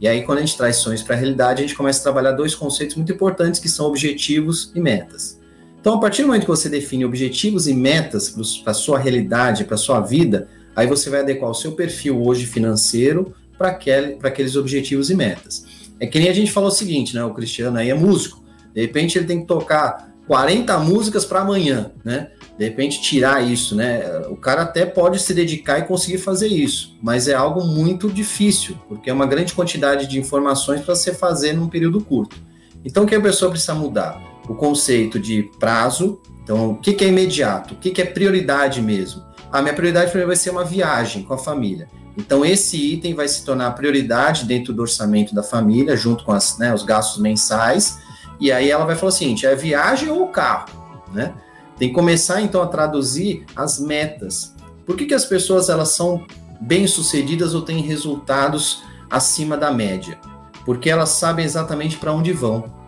E 0.00 0.08
aí, 0.08 0.22
quando 0.22 0.38
a 0.38 0.40
gente 0.40 0.56
traz 0.56 0.76
sonhos 0.78 1.00
para 1.00 1.14
a 1.14 1.18
realidade, 1.18 1.62
a 1.62 1.62
gente 1.64 1.76
começa 1.76 2.00
a 2.00 2.02
trabalhar 2.02 2.32
dois 2.32 2.56
conceitos 2.56 2.96
muito 2.96 3.12
importantes 3.12 3.60
que 3.60 3.68
são 3.68 3.86
objetivos 3.86 4.72
e 4.74 4.80
metas. 4.80 5.43
Então, 5.84 5.96
a 5.96 6.00
partir 6.00 6.22
do 6.22 6.28
momento 6.28 6.44
que 6.44 6.48
você 6.48 6.70
define 6.70 7.04
objetivos 7.04 7.68
e 7.68 7.74
metas 7.74 8.34
para 8.62 8.70
a 8.70 8.74
sua 8.74 8.98
realidade, 8.98 9.64
para 9.64 9.74
a 9.74 9.76
sua 9.76 10.00
vida, 10.00 10.48
aí 10.74 10.86
você 10.86 11.10
vai 11.10 11.20
adequar 11.20 11.50
o 11.50 11.54
seu 11.54 11.72
perfil 11.72 12.26
hoje 12.26 12.46
financeiro 12.46 13.34
para 13.58 13.68
aquele, 13.68 14.16
aqueles 14.22 14.56
objetivos 14.56 15.10
e 15.10 15.14
metas. 15.14 15.66
É 16.00 16.06
que 16.06 16.18
nem 16.18 16.30
a 16.30 16.32
gente 16.32 16.50
falou 16.50 16.70
o 16.70 16.72
seguinte, 16.72 17.14
né? 17.14 17.22
O 17.22 17.34
Cristiano 17.34 17.76
aí 17.76 17.90
é 17.90 17.94
músico. 17.94 18.42
De 18.74 18.80
repente 18.80 19.18
ele 19.18 19.26
tem 19.26 19.42
que 19.42 19.46
tocar 19.46 20.10
40 20.26 20.78
músicas 20.78 21.26
para 21.26 21.42
amanhã, 21.42 21.92
né? 22.02 22.30
De 22.58 22.64
repente 22.64 23.02
tirar 23.02 23.46
isso, 23.46 23.76
né? 23.76 24.22
O 24.30 24.36
cara 24.36 24.62
até 24.62 24.86
pode 24.86 25.18
se 25.18 25.34
dedicar 25.34 25.80
e 25.80 25.82
conseguir 25.82 26.16
fazer 26.16 26.48
isso, 26.48 26.96
mas 27.02 27.28
é 27.28 27.34
algo 27.34 27.62
muito 27.62 28.10
difícil, 28.10 28.74
porque 28.88 29.10
é 29.10 29.12
uma 29.12 29.26
grande 29.26 29.52
quantidade 29.52 30.06
de 30.06 30.18
informações 30.18 30.80
para 30.80 30.94
você 30.94 31.12
fazer 31.12 31.52
num 31.52 31.68
período 31.68 32.00
curto. 32.00 32.36
Então 32.82 33.04
o 33.04 33.06
que 33.06 33.14
a 33.14 33.20
pessoa 33.20 33.50
precisa 33.50 33.74
mudar? 33.74 34.33
O 34.48 34.54
conceito 34.54 35.18
de 35.18 35.44
prazo. 35.58 36.20
Então, 36.42 36.72
o 36.72 36.76
que, 36.76 36.92
que 36.92 37.04
é 37.04 37.08
imediato? 37.08 37.74
O 37.74 37.76
que, 37.76 37.90
que 37.90 38.02
é 38.02 38.04
prioridade 38.04 38.80
mesmo? 38.80 39.22
A 39.50 39.62
minha 39.62 39.74
prioridade 39.74 40.06
primeiro 40.06 40.28
vai 40.28 40.36
ser 40.36 40.50
uma 40.50 40.64
viagem 40.64 41.22
com 41.22 41.34
a 41.34 41.38
família. 41.38 41.88
Então, 42.16 42.44
esse 42.44 42.76
item 42.76 43.14
vai 43.14 43.26
se 43.26 43.44
tornar 43.44 43.72
prioridade 43.72 44.44
dentro 44.44 44.72
do 44.72 44.82
orçamento 44.82 45.34
da 45.34 45.42
família, 45.42 45.96
junto 45.96 46.24
com 46.24 46.32
as, 46.32 46.58
né, 46.58 46.72
os 46.72 46.84
gastos 46.84 47.20
mensais. 47.20 47.98
E 48.40 48.52
aí 48.52 48.70
ela 48.70 48.84
vai 48.84 48.94
falar 48.94 49.10
o 49.10 49.12
seguinte: 49.12 49.46
é 49.46 49.54
viagem 49.54 50.10
ou 50.10 50.28
carro? 50.28 50.68
Né? 51.12 51.34
Tem 51.76 51.88
que 51.88 51.94
começar 51.94 52.40
então 52.40 52.62
a 52.62 52.66
traduzir 52.66 53.44
as 53.56 53.78
metas. 53.80 54.54
Por 54.86 54.96
que, 54.96 55.06
que 55.06 55.14
as 55.14 55.24
pessoas 55.24 55.68
elas 55.68 55.88
são 55.88 56.24
bem-sucedidas 56.60 57.54
ou 57.54 57.62
têm 57.62 57.80
resultados 57.80 58.82
acima 59.10 59.56
da 59.56 59.70
média? 59.72 60.18
Porque 60.64 60.88
elas 60.88 61.10
sabem 61.10 61.44
exatamente 61.44 61.96
para 61.96 62.12
onde 62.12 62.32
vão. 62.32 62.83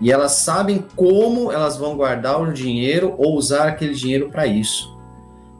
E 0.00 0.12
elas 0.12 0.32
sabem 0.32 0.84
como 0.94 1.50
elas 1.50 1.76
vão 1.76 1.96
guardar 1.96 2.40
o 2.40 2.52
dinheiro 2.52 3.14
ou 3.18 3.36
usar 3.36 3.68
aquele 3.68 3.94
dinheiro 3.94 4.28
para 4.30 4.46
isso. 4.46 4.96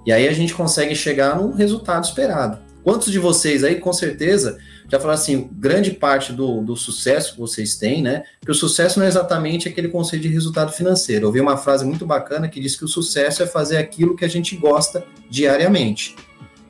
E 0.05 0.13
aí 0.13 0.29
a 0.29 0.33
gente 0.33 0.55
consegue 0.55 0.95
chegar 0.95 1.37
no 1.37 1.53
resultado 1.53 2.05
esperado. 2.05 2.59
Quantos 2.85 3.11
de 3.11 3.19
vocês 3.19 3.65
aí, 3.65 3.81
com 3.81 3.93
certeza, 3.93 4.59
já 4.89 5.01
falaram 5.01 5.19
assim, 5.19 5.49
grande 5.53 5.91
parte 5.91 6.33
do, 6.33 6.61
do 6.61 6.77
sucesso 6.77 7.35
que 7.35 7.41
vocês 7.41 7.75
têm, 7.75 8.01
né? 8.01 8.23
Que 8.41 8.53
o 8.53 8.55
sucesso 8.55 9.01
não 9.01 9.07
é 9.07 9.09
exatamente 9.09 9.69
aquele 9.69 9.89
conceito 9.89 10.23
de 10.23 10.29
resultado 10.29 10.71
financeiro. 10.71 11.25
Eu 11.25 11.29
ouvi 11.29 11.41
uma 11.41 11.57
frase 11.57 11.85
muito 11.85 12.07
bacana 12.07 12.49
que 12.49 12.61
diz 12.61 12.77
que 12.77 12.85
o 12.85 12.89
sucesso 12.89 13.43
é 13.43 13.47
fazer 13.47 13.79
aquilo 13.79 14.15
que 14.15 14.25
a 14.25 14.29
gente 14.29 14.55
gosta 14.55 15.05
diariamente. 15.29 16.15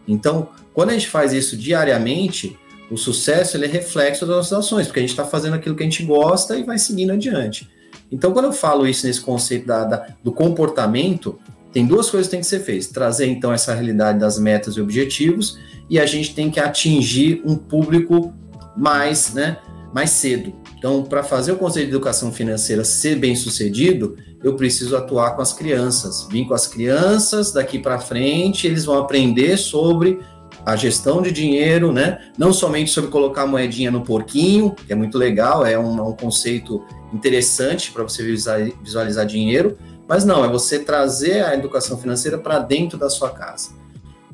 Então, 0.08 0.48
quando 0.72 0.90
a 0.90 0.92
gente 0.94 1.08
faz 1.08 1.34
isso 1.34 1.54
diariamente, 1.54 2.58
o 2.90 2.96
sucesso 2.96 3.56
ele 3.56 3.66
é 3.66 3.68
reflexo 3.68 4.24
das 4.26 4.36
nossas 4.36 4.52
ações, 4.58 4.86
porque 4.86 5.00
a 5.00 5.02
gente 5.02 5.10
está 5.10 5.24
fazendo 5.24 5.54
aquilo 5.54 5.74
que 5.74 5.82
a 5.82 5.86
gente 5.86 6.04
gosta 6.04 6.56
e 6.56 6.62
vai 6.62 6.78
seguindo 6.78 7.12
adiante. 7.12 7.68
Então, 8.10 8.32
quando 8.32 8.46
eu 8.46 8.52
falo 8.52 8.86
isso 8.86 9.06
nesse 9.06 9.20
conceito 9.20 9.66
da, 9.66 9.84
da, 9.84 10.06
do 10.22 10.30
comportamento, 10.30 11.38
tem 11.72 11.84
duas 11.84 12.08
coisas 12.08 12.28
que 12.28 12.30
tem 12.30 12.40
que 12.40 12.46
ser 12.46 12.60
feitas: 12.60 12.86
trazer 12.86 13.26
então 13.26 13.52
essa 13.52 13.74
realidade 13.74 14.18
das 14.18 14.38
metas 14.38 14.76
e 14.76 14.80
objetivos, 14.80 15.58
e 15.90 15.98
a 15.98 16.06
gente 16.06 16.34
tem 16.34 16.50
que 16.50 16.60
atingir 16.60 17.42
um 17.44 17.56
público 17.56 18.32
mais, 18.76 19.34
né, 19.34 19.58
mais 19.92 20.10
cedo. 20.10 20.52
Então, 20.78 21.02
para 21.02 21.22
fazer 21.22 21.52
o 21.52 21.56
conceito 21.56 21.86
de 21.86 21.92
educação 21.94 22.30
financeira 22.32 22.84
ser 22.84 23.16
bem 23.16 23.34
sucedido, 23.34 24.16
eu 24.44 24.54
preciso 24.54 24.96
atuar 24.96 25.34
com 25.34 25.42
as 25.42 25.52
crianças. 25.52 26.28
Vim 26.30 26.44
com 26.44 26.54
as 26.54 26.66
crianças, 26.66 27.50
daqui 27.50 27.78
para 27.78 27.98
frente, 27.98 28.66
eles 28.66 28.84
vão 28.84 28.98
aprender 28.98 29.56
sobre 29.56 30.20
a 30.66 30.74
gestão 30.74 31.22
de 31.22 31.30
dinheiro, 31.30 31.92
né? 31.92 32.18
Não 32.36 32.52
somente 32.52 32.90
sobre 32.90 33.08
colocar 33.08 33.42
a 33.42 33.46
moedinha 33.46 33.88
no 33.88 34.02
porquinho, 34.02 34.74
que 34.74 34.92
é 34.92 34.96
muito 34.96 35.16
legal, 35.16 35.64
é 35.64 35.78
um, 35.78 36.08
um 36.08 36.12
conceito 36.12 36.84
interessante 37.12 37.92
para 37.92 38.02
você 38.02 38.24
visualizar, 38.24 38.76
visualizar 38.82 39.24
dinheiro, 39.24 39.78
mas 40.08 40.24
não, 40.24 40.44
é 40.44 40.48
você 40.48 40.80
trazer 40.80 41.44
a 41.44 41.54
educação 41.54 41.96
financeira 41.96 42.36
para 42.36 42.58
dentro 42.58 42.98
da 42.98 43.08
sua 43.08 43.30
casa. 43.30 43.70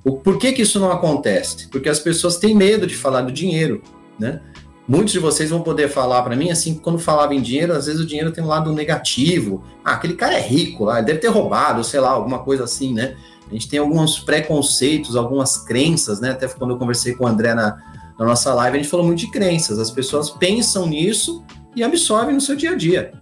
O, 0.03 0.13
por 0.13 0.39
que, 0.39 0.53
que 0.53 0.63
isso 0.63 0.81
não 0.81 0.91
acontece? 0.91 1.69
Porque 1.69 1.91
as 1.91 1.99
pessoas 1.99 2.39
têm 2.39 2.55
medo 2.55 2.87
de 2.87 2.97
falar 2.97 3.21
do 3.21 3.31
dinheiro, 3.31 3.83
né? 4.19 4.41
Muitos 4.89 5.13
de 5.13 5.19
vocês 5.19 5.51
vão 5.51 5.61
poder 5.61 5.89
falar 5.89 6.23
para 6.23 6.35
mim 6.35 6.51
assim, 6.51 6.75
quando 6.75 6.99
falava 6.99 7.35
em 7.35 7.43
dinheiro, 7.43 7.75
às 7.75 7.87
vezes 7.87 8.01
o 8.01 8.07
dinheiro 8.07 8.33
tem 8.33 8.43
um 8.43 8.49
lado 8.49 8.73
negativo. 8.73 9.63
Ah, 9.85 9.93
aquele 9.93 10.15
cara 10.15 10.35
é 10.35 10.41
rico, 10.41 10.85
lá, 10.85 11.03
deve 11.03 11.19
ter 11.19 11.29
roubado, 11.29 11.85
sei 11.85 12.01
lá, 12.01 12.11
alguma 12.11 12.39
coisa 12.39 12.65
assim, 12.65 12.95
né? 12.95 13.17
A 13.53 13.55
gente 13.55 13.69
tem 13.69 13.79
alguns 13.79 14.19
preconceitos, 14.19 15.15
algumas 15.15 15.59
crenças, 15.59 16.21
né? 16.21 16.31
Até 16.31 16.49
quando 16.49 16.71
eu 16.71 16.79
conversei 16.79 17.15
com 17.15 17.25
o 17.25 17.27
André 17.27 17.53
na, 17.53 17.77
na 18.19 18.25
nossa 18.25 18.55
live, 18.55 18.79
a 18.79 18.81
gente 18.81 18.91
falou 18.91 19.05
muito 19.05 19.19
de 19.19 19.31
crenças. 19.31 19.79
As 19.79 19.91
pessoas 19.91 20.31
pensam 20.31 20.87
nisso 20.87 21.45
e 21.77 21.83
absorvem 21.83 22.35
no 22.35 22.41
seu 22.41 22.57
dia 22.57 22.71
a 22.71 22.75
dia. 22.75 23.13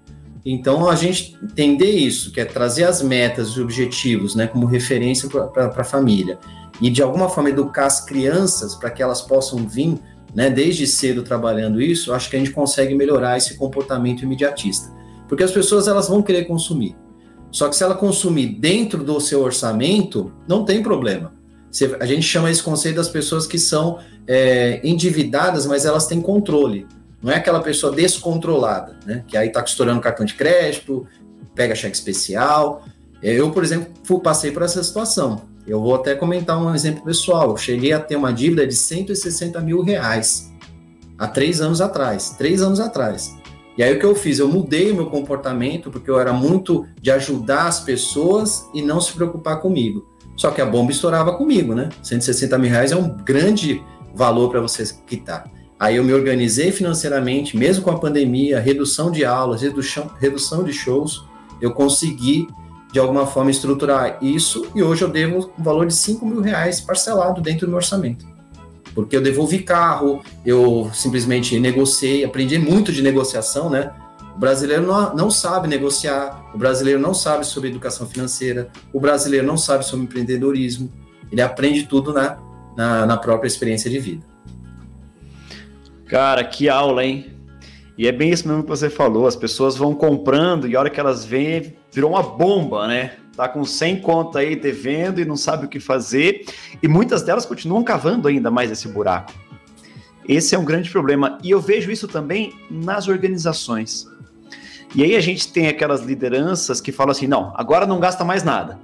Então, 0.46 0.88
a 0.88 0.94
gente 0.94 1.37
entender 1.42 1.90
isso, 1.90 2.30
que 2.30 2.40
é 2.40 2.44
trazer 2.44 2.84
as 2.84 3.02
metas 3.02 3.49
e 3.49 3.60
objetivos 3.60 4.37
né, 4.37 4.46
como 4.46 4.66
referência 4.66 5.28
para 5.28 5.66
a 5.66 5.84
família, 5.84 6.38
e 6.80 6.88
de 6.88 7.02
alguma 7.02 7.28
forma 7.28 7.50
educar 7.50 7.87
as 7.87 8.04
crianças 8.04 8.76
para 8.76 8.88
que 8.88 9.02
elas 9.02 9.20
possam 9.20 9.66
vir 9.66 9.99
né, 10.32 10.49
desde 10.49 10.87
cedo 10.87 11.25
trabalhando 11.25 11.82
isso, 11.82 12.12
acho 12.12 12.30
que 12.30 12.37
a 12.37 12.38
gente 12.38 12.52
consegue 12.52 12.94
melhorar 12.94 13.37
esse 13.37 13.56
comportamento 13.56 14.22
imediatista. 14.22 14.90
Porque 15.28 15.42
as 15.42 15.50
pessoas 15.50 15.88
elas 15.88 16.08
vão 16.08 16.22
querer 16.22 16.44
consumir. 16.44 16.96
Só 17.50 17.69
que 17.69 17.76
se 17.76 17.83
ela 17.83 17.95
consumir 17.95 18.47
dentro 18.47 19.02
do 19.02 19.21
seu 19.21 19.42
orçamento, 19.42 20.33
não 20.47 20.64
tem 20.64 20.83
problema. 20.83 21.33
A 22.00 22.07
gente 22.07 22.23
chama 22.23 22.50
esse 22.50 22.62
conceito 22.62 22.97
das 22.97 23.09
pessoas 23.09 23.47
que 23.47 23.59
são 23.59 23.99
é, 24.26 24.80
endividadas, 24.83 25.66
mas 25.66 25.85
elas 25.85 26.07
têm 26.07 26.21
controle. 26.21 26.87
Não 27.23 27.30
é 27.30 27.37
aquela 27.37 27.61
pessoa 27.61 27.92
descontrolada, 27.92 28.97
né? 29.04 29.25
Que 29.26 29.37
aí 29.37 29.49
está 29.49 29.62
estourando 29.62 30.00
cartão 30.00 30.25
de 30.25 30.35
crédito, 30.35 31.07
pega 31.54 31.75
cheque 31.75 31.97
especial. 31.97 32.85
Eu, 33.23 33.50
por 33.50 33.62
exemplo, 33.62 34.21
passei 34.21 34.50
por 34.50 34.62
essa 34.62 34.83
situação. 34.83 35.42
Eu 35.66 35.80
vou 35.80 35.95
até 35.95 36.14
comentar 36.14 36.61
um 36.61 36.75
exemplo 36.75 37.04
pessoal. 37.04 37.50
Eu 37.50 37.57
cheguei 37.57 37.92
a 37.92 38.00
ter 38.00 38.16
uma 38.16 38.33
dívida 38.33 38.66
de 38.66 38.75
160 38.75 39.61
mil 39.61 39.83
reais 39.83 40.50
há 41.19 41.28
três 41.28 41.61
anos 41.61 41.80
atrás. 41.80 42.30
Três 42.30 42.62
anos 42.62 42.80
atrás. 42.80 43.37
E 43.80 43.82
aí 43.82 43.96
o 43.96 43.99
que 43.99 44.04
eu 44.04 44.14
fiz? 44.14 44.38
Eu 44.38 44.46
mudei 44.46 44.92
o 44.92 44.94
meu 44.94 45.06
comportamento, 45.06 45.90
porque 45.90 46.10
eu 46.10 46.20
era 46.20 46.34
muito 46.34 46.87
de 47.00 47.10
ajudar 47.12 47.66
as 47.66 47.80
pessoas 47.80 48.68
e 48.75 48.82
não 48.82 49.00
se 49.00 49.10
preocupar 49.10 49.58
comigo. 49.58 50.06
Só 50.37 50.50
que 50.50 50.60
a 50.60 50.66
bomba 50.66 50.92
estourava 50.92 51.32
comigo, 51.32 51.75
né? 51.75 51.88
160 52.02 52.58
mil 52.58 52.68
reais 52.68 52.92
é 52.92 52.96
um 52.96 53.08
grande 53.08 53.82
valor 54.14 54.50
para 54.50 54.60
você 54.60 54.84
quitar. 55.06 55.50
Aí 55.78 55.96
eu 55.96 56.04
me 56.04 56.12
organizei 56.12 56.70
financeiramente, 56.70 57.56
mesmo 57.56 57.82
com 57.82 57.90
a 57.90 57.99
pandemia, 57.99 58.60
redução 58.60 59.10
de 59.10 59.25
aulas, 59.25 59.62
redução, 59.62 60.62
de 60.62 60.75
shows, 60.75 61.25
eu 61.58 61.72
consegui 61.72 62.49
de 62.92 62.99
alguma 62.99 63.26
forma 63.26 63.50
estruturar 63.50 64.18
isso 64.20 64.66
e 64.75 64.82
hoje 64.82 65.00
eu 65.00 65.08
devo 65.08 65.50
um 65.58 65.62
valor 65.62 65.87
de 65.87 65.94
5 65.94 66.26
mil 66.26 66.42
reais 66.42 66.82
parcelado 66.82 67.40
dentro 67.40 67.66
do 67.66 67.70
meu 67.70 67.76
orçamento 67.76 68.29
porque 68.94 69.16
eu 69.16 69.23
devolvi 69.23 69.61
carro, 69.61 70.23
eu 70.44 70.90
simplesmente 70.92 71.59
negociei, 71.59 72.25
aprendi 72.25 72.59
muito 72.59 72.92
de 72.92 73.02
negociação, 73.02 73.70
né? 73.70 73.92
O 74.35 74.38
brasileiro 74.38 74.87
não, 74.87 75.14
não 75.14 75.30
sabe 75.30 75.68
negociar, 75.68 76.50
o 76.54 76.59
brasileiro 76.59 77.00
não 77.00 77.12
sabe 77.12 77.47
sobre 77.47 77.68
educação 77.68 78.06
financeira, 78.06 78.68
o 78.92 79.00
brasileiro 79.00 79.47
não 79.47 79.56
sabe 79.56 79.85
sobre 79.85 80.04
empreendedorismo, 80.04 80.90
ele 81.30 81.42
aprende 81.42 81.87
tudo 81.87 82.12
na, 82.12 82.38
na, 82.76 83.06
na 83.06 83.16
própria 83.16 83.47
experiência 83.47 83.90
de 83.90 83.99
vida. 83.99 84.26
Cara, 86.06 86.42
que 86.42 86.68
aula, 86.68 87.04
hein? 87.04 87.37
E 87.97 88.06
é 88.06 88.12
bem 88.12 88.30
isso 88.30 88.49
mesmo 88.49 88.62
que 88.62 88.68
você 88.68 88.88
falou, 88.88 89.26
as 89.26 89.37
pessoas 89.37 89.76
vão 89.76 89.94
comprando 89.94 90.66
e 90.66 90.75
a 90.75 90.80
hora 90.80 90.90
que 90.90 90.99
elas 90.99 91.25
vêm, 91.25 91.76
virou 91.92 92.11
uma 92.11 92.23
bomba, 92.23 92.88
né? 92.88 93.12
Tá 93.40 93.49
com 93.49 93.64
100 93.64 94.00
contas 94.02 94.37
aí 94.37 94.54
devendo 94.54 95.18
e 95.18 95.25
não 95.25 95.37
sabe 95.37 95.64
o 95.64 95.68
que 95.68 95.80
fazer, 95.80 96.44
e 96.82 96.87
muitas 96.87 97.23
delas 97.23 97.47
continuam 97.47 97.82
cavando 97.82 98.28
ainda 98.28 98.50
mais 98.50 98.70
esse 98.70 98.87
buraco. 98.87 99.32
Esse 100.28 100.54
é 100.54 100.59
um 100.59 100.64
grande 100.64 100.90
problema, 100.90 101.38
e 101.42 101.50
eu 101.50 101.59
vejo 101.59 101.90
isso 101.90 102.06
também 102.06 102.52
nas 102.70 103.09
organizações. 103.09 104.06
E 104.94 105.02
aí 105.02 105.16
a 105.16 105.20
gente 105.20 105.50
tem 105.52 105.68
aquelas 105.68 106.02
lideranças 106.02 106.80
que 106.80 106.92
falam 106.92 107.12
assim: 107.12 107.26
não, 107.26 107.52
agora 107.56 107.87
não 107.87 107.99
gasta 107.99 108.25
mais 108.25 108.42
nada. 108.42 108.78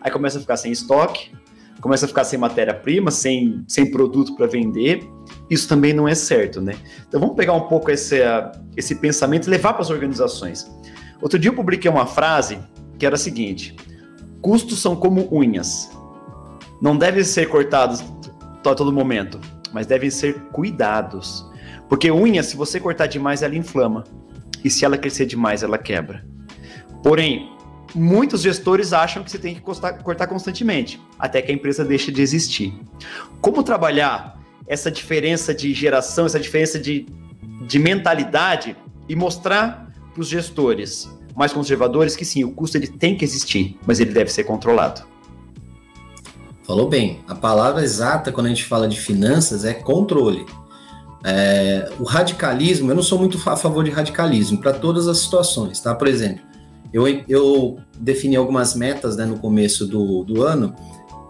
Aí 0.00 0.10
começa 0.10 0.38
a 0.38 0.40
ficar 0.40 0.56
sem 0.56 0.70
estoque, 0.70 1.32
começa 1.80 2.04
a 2.04 2.08
ficar 2.08 2.24
sem 2.24 2.38
matéria-prima, 2.38 3.10
sem, 3.10 3.64
sem 3.66 3.90
produto 3.90 4.36
para 4.36 4.46
vender. 4.46 5.02
Isso 5.50 5.66
também 5.68 5.92
não 5.92 6.06
é 6.06 6.14
certo, 6.14 6.60
né? 6.60 6.74
Então 7.08 7.18
vamos 7.18 7.34
pegar 7.34 7.54
um 7.54 7.62
pouco 7.62 7.90
esse, 7.90 8.20
esse 8.76 8.94
pensamento 8.94 9.48
e 9.48 9.50
levar 9.50 9.72
para 9.72 9.82
as 9.82 9.90
organizações. 9.90 10.70
Outro 11.20 11.38
dia 11.38 11.50
eu 11.50 11.54
publiquei 11.54 11.90
uma 11.90 12.06
frase 12.06 12.58
que 13.00 13.06
era 13.06 13.16
a 13.16 13.18
seguinte: 13.18 13.74
custos 14.40 14.78
são 14.78 14.94
como 14.94 15.26
unhas. 15.34 15.90
Não 16.80 16.96
devem 16.96 17.24
ser 17.24 17.48
cortados 17.48 18.04
a 18.64 18.74
todo 18.74 18.92
momento, 18.92 19.40
mas 19.72 19.86
devem 19.86 20.10
ser 20.10 20.34
cuidados. 20.52 21.44
Porque 21.88 22.10
unha, 22.10 22.42
se 22.42 22.56
você 22.56 22.78
cortar 22.78 23.06
demais, 23.06 23.42
ela 23.42 23.56
inflama. 23.56 24.04
E 24.62 24.70
se 24.70 24.84
ela 24.84 24.98
crescer 24.98 25.26
demais, 25.26 25.62
ela 25.62 25.78
quebra. 25.78 26.24
Porém, 27.02 27.50
muitos 27.94 28.42
gestores 28.42 28.92
acham 28.92 29.24
que 29.24 29.30
você 29.30 29.38
tem 29.38 29.54
que 29.54 29.60
cortar 29.60 30.26
constantemente, 30.26 31.00
até 31.18 31.40
que 31.40 31.50
a 31.50 31.54
empresa 31.54 31.82
deixe 31.84 32.12
de 32.12 32.20
existir. 32.20 32.78
Como 33.40 33.62
trabalhar 33.62 34.38
essa 34.66 34.90
diferença 34.90 35.54
de 35.54 35.72
geração, 35.72 36.26
essa 36.26 36.38
diferença 36.38 36.78
de, 36.78 37.06
de 37.66 37.78
mentalidade 37.78 38.76
e 39.08 39.16
mostrar 39.16 39.90
para 40.12 40.20
os 40.20 40.28
gestores 40.28 41.08
mais 41.36 41.52
conservadores 41.52 42.16
que 42.16 42.24
sim, 42.24 42.44
o 42.44 42.50
custo 42.50 42.76
ele 42.76 42.86
tem 42.86 43.16
que 43.16 43.24
existir, 43.24 43.78
mas 43.86 44.00
ele 44.00 44.12
deve 44.12 44.30
ser 44.30 44.44
controlado. 44.44 45.02
Falou 46.64 46.88
bem. 46.88 47.20
A 47.26 47.34
palavra 47.34 47.82
exata 47.82 48.30
quando 48.30 48.46
a 48.46 48.48
gente 48.50 48.64
fala 48.64 48.86
de 48.86 49.00
finanças 49.00 49.64
é 49.64 49.74
controle. 49.74 50.46
É, 51.24 51.90
o 51.98 52.04
radicalismo, 52.04 52.90
eu 52.90 52.94
não 52.94 53.02
sou 53.02 53.18
muito 53.18 53.38
a 53.48 53.56
favor 53.56 53.84
de 53.84 53.90
radicalismo 53.90 54.58
para 54.58 54.72
todas 54.72 55.06
as 55.06 55.18
situações, 55.18 55.80
tá? 55.80 55.94
Por 55.94 56.08
exemplo, 56.08 56.40
eu, 56.92 57.06
eu 57.28 57.78
defini 57.98 58.36
algumas 58.36 58.74
metas 58.74 59.16
né, 59.16 59.24
no 59.24 59.38
começo 59.38 59.86
do, 59.86 60.24
do 60.24 60.42
ano 60.42 60.74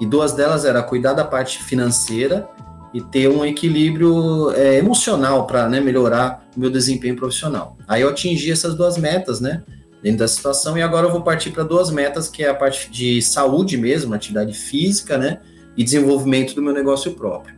e 0.00 0.06
duas 0.06 0.32
delas 0.32 0.64
era 0.64 0.82
cuidar 0.82 1.12
da 1.12 1.24
parte 1.24 1.62
financeira 1.62 2.48
e 2.92 3.00
ter 3.00 3.28
um 3.28 3.44
equilíbrio 3.44 4.50
é, 4.52 4.76
emocional 4.76 5.46
para 5.46 5.68
né, 5.68 5.80
melhorar 5.80 6.44
o 6.56 6.60
meu 6.60 6.70
desempenho 6.70 7.16
profissional. 7.16 7.76
Aí 7.86 8.02
eu 8.02 8.08
atingi 8.08 8.50
essas 8.50 8.74
duas 8.74 8.96
metas, 8.96 9.40
né? 9.40 9.62
Dentro 10.02 10.18
da 10.18 10.28
situação. 10.28 10.76
E 10.76 10.82
agora 10.82 11.06
eu 11.06 11.12
vou 11.12 11.22
partir 11.22 11.50
para 11.50 11.62
duas 11.62 11.90
metas, 11.90 12.28
que 12.28 12.42
é 12.42 12.48
a 12.48 12.54
parte 12.54 12.90
de 12.90 13.20
saúde 13.22 13.76
mesmo, 13.76 14.14
atividade 14.14 14.52
física, 14.52 15.18
né? 15.18 15.40
E 15.76 15.84
desenvolvimento 15.84 16.54
do 16.54 16.62
meu 16.62 16.72
negócio 16.72 17.12
próprio. 17.12 17.54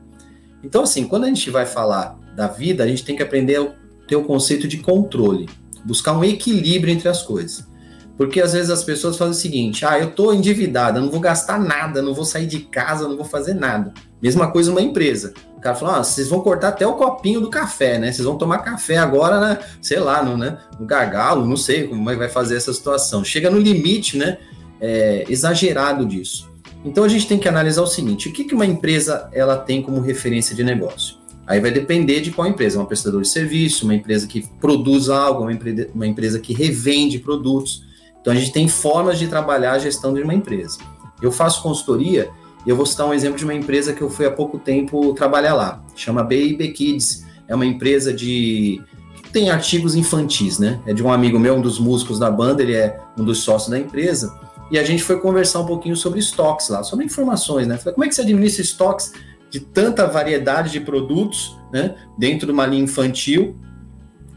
Então, 0.63 0.83
assim, 0.83 1.07
quando 1.07 1.25
a 1.25 1.29
gente 1.29 1.51
vai 1.51 1.67
falar 1.67 2.19
da 2.37 2.47
vida, 2.47 2.85
a 2.85 2.87
gente 2.87 3.05
tem 3.05 3.17
que 3.17 3.23
aprender 3.23 3.57
a 3.57 3.73
ter 4.07 4.17
o 4.17 4.25
conceito 4.25 4.69
de 4.69 4.79
controle, 4.79 5.49
buscar 5.85 6.13
um 6.13 6.25
equilíbrio 6.25 6.93
entre 6.93 7.09
as 7.09 7.23
coisas. 7.23 7.67
Porque 8.17 8.41
às 8.41 8.53
vezes 8.53 8.71
as 8.71 8.85
pessoas 8.85 9.17
fazem 9.17 9.33
o 9.33 9.37
seguinte: 9.37 9.85
ah, 9.85 9.99
eu 9.99 10.09
estou 10.09 10.35
endividada, 10.35 11.01
não 11.01 11.11
vou 11.11 11.21
gastar 11.21 11.59
nada, 11.59 12.03
não 12.03 12.15
vou 12.15 12.25
sair 12.25 12.47
de 12.47 12.61
casa, 12.61 13.09
não 13.09 13.17
vou 13.17 13.25
fazer 13.25 13.55
nada. 13.55 13.93
Mesma 14.21 14.51
coisa 14.51 14.71
uma 14.71 14.83
empresa. 14.83 15.33
Cara 15.63 15.77
falou: 15.77 15.95
ah, 15.95 16.05
vocês 16.05 16.29
vão 16.29 16.41
cortar 16.41 16.69
até 16.69 16.87
o 16.87 16.95
copinho 16.95 17.41
do 17.41 17.49
café, 17.49 17.99
né? 17.99 18.13
Vocês 18.13 18.27
vão 18.27 18.37
tomar 18.37 18.59
café 18.59 18.99
agora, 18.99 19.41
né? 19.41 19.59
Sei 19.81 19.99
lá, 19.99 20.23
no, 20.23 20.37
né? 20.37 20.59
no 20.79 20.85
gargalo, 20.85 21.47
não 21.47 21.57
sei 21.57 21.87
como 21.87 22.11
é 22.11 22.15
que 22.15 22.19
vai 22.19 22.29
fazer 22.29 22.57
essa 22.57 22.73
situação. 22.73 23.25
Chega 23.25 23.49
no 23.49 23.59
limite, 23.59 24.19
né? 24.19 24.39
É, 24.81 25.25
exagerado 25.29 26.05
disso. 26.05 26.51
Então 26.85 27.05
a 27.05 27.09
gente 27.09 27.29
tem 27.29 27.39
que 27.39 27.49
analisar 27.49 27.83
o 27.83 27.87
seguinte: 27.87 28.29
o 28.29 28.33
que, 28.33 28.45
que 28.45 28.55
uma 28.55 28.67
empresa 28.67 29.29
ela 29.33 29.57
tem 29.57 29.81
como 29.81 30.01
referência 30.01 30.55
de 30.55 30.65
negócio? 30.65 31.17
Aí 31.47 31.61
vai 31.61 31.71
depender 31.71 32.21
de 32.21 32.31
qual 32.31 32.47
empresa, 32.47 32.79
uma 32.79 32.87
prestadora 32.87 33.23
de 33.23 33.29
serviço, 33.29 33.85
uma 33.85 33.95
empresa 33.95 34.27
que 34.27 34.47
produz 34.61 35.09
algo, 35.09 35.43
uma, 35.43 35.53
empre 35.53 35.91
uma 35.95 36.07
empresa 36.07 36.39
que 36.39 36.53
revende 36.53 37.19
produtos. 37.19 37.85
Então 38.21 38.33
a 38.33 38.37
gente 38.37 38.53
tem 38.53 38.69
formas 38.69 39.19
de 39.19 39.27
trabalhar 39.27 39.73
a 39.73 39.79
gestão 39.79 40.15
de 40.15 40.23
uma 40.23 40.35
empresa. 40.35 40.79
Eu 41.21 41.31
faço 41.31 41.63
consultoria 41.63 42.31
e 42.65 42.71
eu 42.71 42.77
vou 42.77 42.87
citar 42.87 43.07
um 43.07 43.15
exemplo 43.15 43.39
de 43.39 43.45
uma 43.45 43.55
empresa 43.55 43.93
que 43.93 44.03
eu 44.03 44.09
fui 44.09 44.25
há 44.25 44.31
pouco 44.31 44.59
tempo 44.59 45.13
trabalhar 45.15 45.55
lá. 45.55 45.83
Chama 45.97 46.23
Baby 46.23 46.73
Kids. 46.73 47.25
É 47.49 47.55
uma 47.55 47.67
empresa 47.67 48.13
de 48.13 48.81
que 49.23 49.31
tem 49.31 49.51
artigos 49.51 49.95
infantis, 49.95 50.59
né? 50.59 50.81
É 50.87 50.93
de 50.93 51.03
um 51.03 51.13
amigo 51.13 51.39
meu, 51.39 51.57
um 51.57 51.61
dos 51.61 51.79
músicos 51.79 52.19
da 52.19 52.31
banda, 52.31 52.63
ele 52.63 52.75
é 52.75 52.99
um 53.19 53.25
dos 53.25 53.39
sócios 53.41 53.71
da 53.71 53.79
empresa. 53.79 54.33
E 54.71 54.79
a 54.79 54.85
gente 54.85 55.03
foi 55.03 55.21
conversar 55.21 55.61
um 55.61 55.67
pouquinho 55.67 55.97
sobre 55.97 56.21
estoques 56.21 56.69
lá, 56.69 56.83
sobre 56.83 57.05
informações, 57.05 57.67
né? 57.67 57.77
Falei, 57.77 57.95
como 57.95 58.05
é 58.05 58.09
que 58.09 58.15
você 58.15 58.23
administra 58.23 58.63
estoques 58.63 59.13
de 59.51 59.61
tanta 59.61 60.07
variedade 60.07 60.71
de 60.71 60.81
produtos, 60.81 61.59
né? 61.73 61.97
Dentro 62.17 62.47
de 62.47 62.53
uma 62.53 62.65
linha 62.65 62.85
infantil 62.85 63.57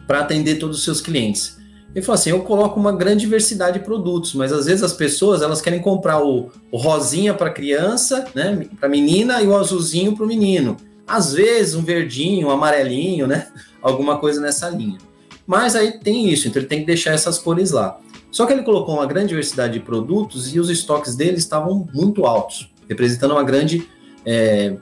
para 0.08 0.20
atender 0.20 0.56
todos 0.56 0.80
os 0.80 0.84
seus 0.84 1.00
clientes. 1.00 1.58
Ele 1.96 2.04
falou 2.04 2.20
assim: 2.20 2.32
eu 2.32 2.42
coloco 2.42 2.78
uma 2.78 2.92
grande 2.92 3.22
diversidade 3.22 3.80
de 3.80 3.86
produtos, 3.86 4.34
mas 4.34 4.52
às 4.52 4.66
vezes 4.66 4.84
as 4.84 4.92
pessoas 4.92 5.42
elas 5.42 5.62
querem 5.62 5.82
comprar 5.82 6.22
o, 6.22 6.52
o 6.70 6.78
rosinha 6.78 7.34
para 7.34 7.50
criança, 7.50 8.26
né, 8.36 8.68
para 8.78 8.90
menina 8.90 9.42
e 9.42 9.48
o 9.48 9.56
azulzinho 9.56 10.14
para 10.14 10.26
o 10.26 10.28
menino. 10.28 10.76
Às 11.08 11.34
vezes 11.34 11.74
um 11.74 11.84
verdinho, 11.84 12.48
um 12.48 12.52
amarelinho, 12.52 13.26
né, 13.26 13.48
alguma 13.82 14.18
coisa 14.18 14.42
nessa 14.42 14.70
linha. 14.70 14.98
Mas 15.48 15.76
aí 15.76 16.00
tem 16.00 16.28
isso, 16.28 16.48
então 16.48 16.60
ele 16.60 16.68
tem 16.68 16.82
que 16.82 16.86
deixar 16.86 17.12
essas 17.12 17.38
cores 17.38 17.72
lá. 17.72 17.98
Só 18.30 18.46
que 18.46 18.52
ele 18.52 18.64
colocou 18.64 18.96
uma 18.96 19.06
grande 19.06 19.30
diversidade 19.30 19.74
de 19.74 19.80
produtos 19.80 20.54
e 20.54 20.60
os 20.60 20.70
estoques 20.70 21.16
dele 21.16 21.38
estavam 21.38 21.88
muito 21.94 22.26
altos, 22.26 22.70
representando 22.90 23.32
uma 23.32 23.44
grande, 23.44 23.88
é, 24.26 24.76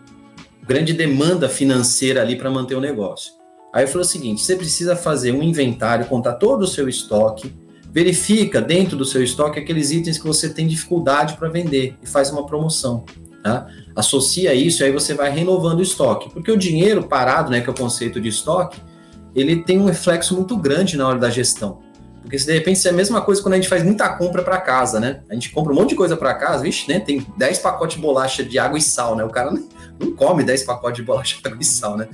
grande 0.65 0.93
demanda 0.93 1.47
financeira 1.47 2.21
ali 2.21 2.35
para 2.35 2.49
manter 2.49 2.73
o 2.73 2.81
negócio. 2.81 3.42
Aí 3.73 3.87
falei 3.87 4.01
o 4.01 4.09
seguinte: 4.09 4.45
você 4.45 4.55
precisa 4.55 4.95
fazer 4.95 5.31
um 5.31 5.41
inventário, 5.41 6.05
contar 6.05 6.33
todo 6.33 6.61
o 6.61 6.67
seu 6.67 6.87
estoque, 6.87 7.51
verifica 7.91 8.61
dentro 8.61 8.95
do 8.95 9.03
seu 9.03 9.23
estoque 9.23 9.59
aqueles 9.59 9.89
itens 9.89 10.19
que 10.19 10.27
você 10.27 10.47
tem 10.47 10.67
dificuldade 10.67 11.35
para 11.35 11.49
vender 11.49 11.97
e 12.01 12.07
faz 12.07 12.29
uma 12.31 12.45
promoção. 12.45 13.03
Tá? 13.43 13.67
Associa 13.95 14.53
isso 14.53 14.83
e 14.83 14.85
aí 14.85 14.91
você 14.91 15.13
vai 15.13 15.31
renovando 15.31 15.79
o 15.79 15.83
estoque. 15.83 16.29
Porque 16.29 16.51
o 16.51 16.57
dinheiro 16.57 17.03
parado, 17.03 17.51
né, 17.51 17.59
que 17.59 17.69
é 17.69 17.73
o 17.73 17.75
conceito 17.75 18.21
de 18.21 18.29
estoque, 18.29 18.79
ele 19.35 19.63
tem 19.63 19.79
um 19.79 19.85
reflexo 19.85 20.33
muito 20.33 20.55
grande 20.55 20.95
na 20.95 21.07
hora 21.07 21.19
da 21.19 21.29
gestão. 21.29 21.79
Porque 22.21 22.39
se 22.39 22.45
de 22.45 22.53
repente 22.53 22.87
é 22.87 22.89
a 22.89 22.93
mesma 22.93 23.19
coisa 23.21 23.41
quando 23.41 23.55
a 23.55 23.57
gente 23.57 23.67
faz 23.67 23.83
muita 23.83 24.07
compra 24.15 24.41
para 24.41 24.61
casa, 24.61 24.97
né? 24.97 25.21
A 25.29 25.33
gente 25.33 25.49
compra 25.49 25.73
um 25.73 25.75
monte 25.75 25.89
de 25.89 25.95
coisa 25.95 26.15
para 26.15 26.33
casa, 26.33 26.63
vixe, 26.63 26.87
né? 26.87 27.01
Tem 27.01 27.25
10 27.37 27.59
pacotes 27.59 27.97
de 27.97 28.01
bolacha 28.01 28.45
de 28.45 28.57
água 28.57 28.77
e 28.77 28.81
sal, 28.81 29.15
né? 29.15 29.25
O 29.25 29.29
cara 29.29 29.51
não 29.99 30.15
come 30.15 30.41
10 30.41 30.63
pacotes 30.63 30.97
de 30.97 31.03
bolacha 31.03 31.35
de 31.41 31.47
água 31.47 31.61
e 31.61 31.65
sal, 31.65 31.97
né? 31.97 32.07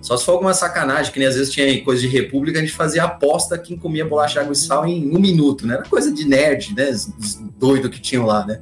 Só 0.00 0.16
se 0.16 0.24
for 0.24 0.32
alguma 0.32 0.54
sacanagem, 0.54 1.12
que 1.12 1.18
nem 1.18 1.28
às 1.28 1.34
vezes 1.34 1.52
tinha 1.52 1.84
coisa 1.84 2.00
de 2.00 2.08
república, 2.08 2.58
a 2.58 2.60
gente 2.60 2.72
fazia 2.72 3.04
aposta 3.04 3.58
quem 3.58 3.76
comia 3.76 4.04
bolacha, 4.04 4.40
água 4.40 4.52
e 4.52 4.56
sal 4.56 4.86
em 4.86 5.14
um 5.14 5.18
minuto, 5.18 5.66
né? 5.66 5.74
Era 5.74 5.82
coisa 5.84 6.12
de 6.12 6.24
nerd, 6.24 6.74
né? 6.74 6.90
Doido 7.58 7.90
que 7.90 8.00
tinham 8.00 8.24
lá, 8.24 8.46
né? 8.46 8.60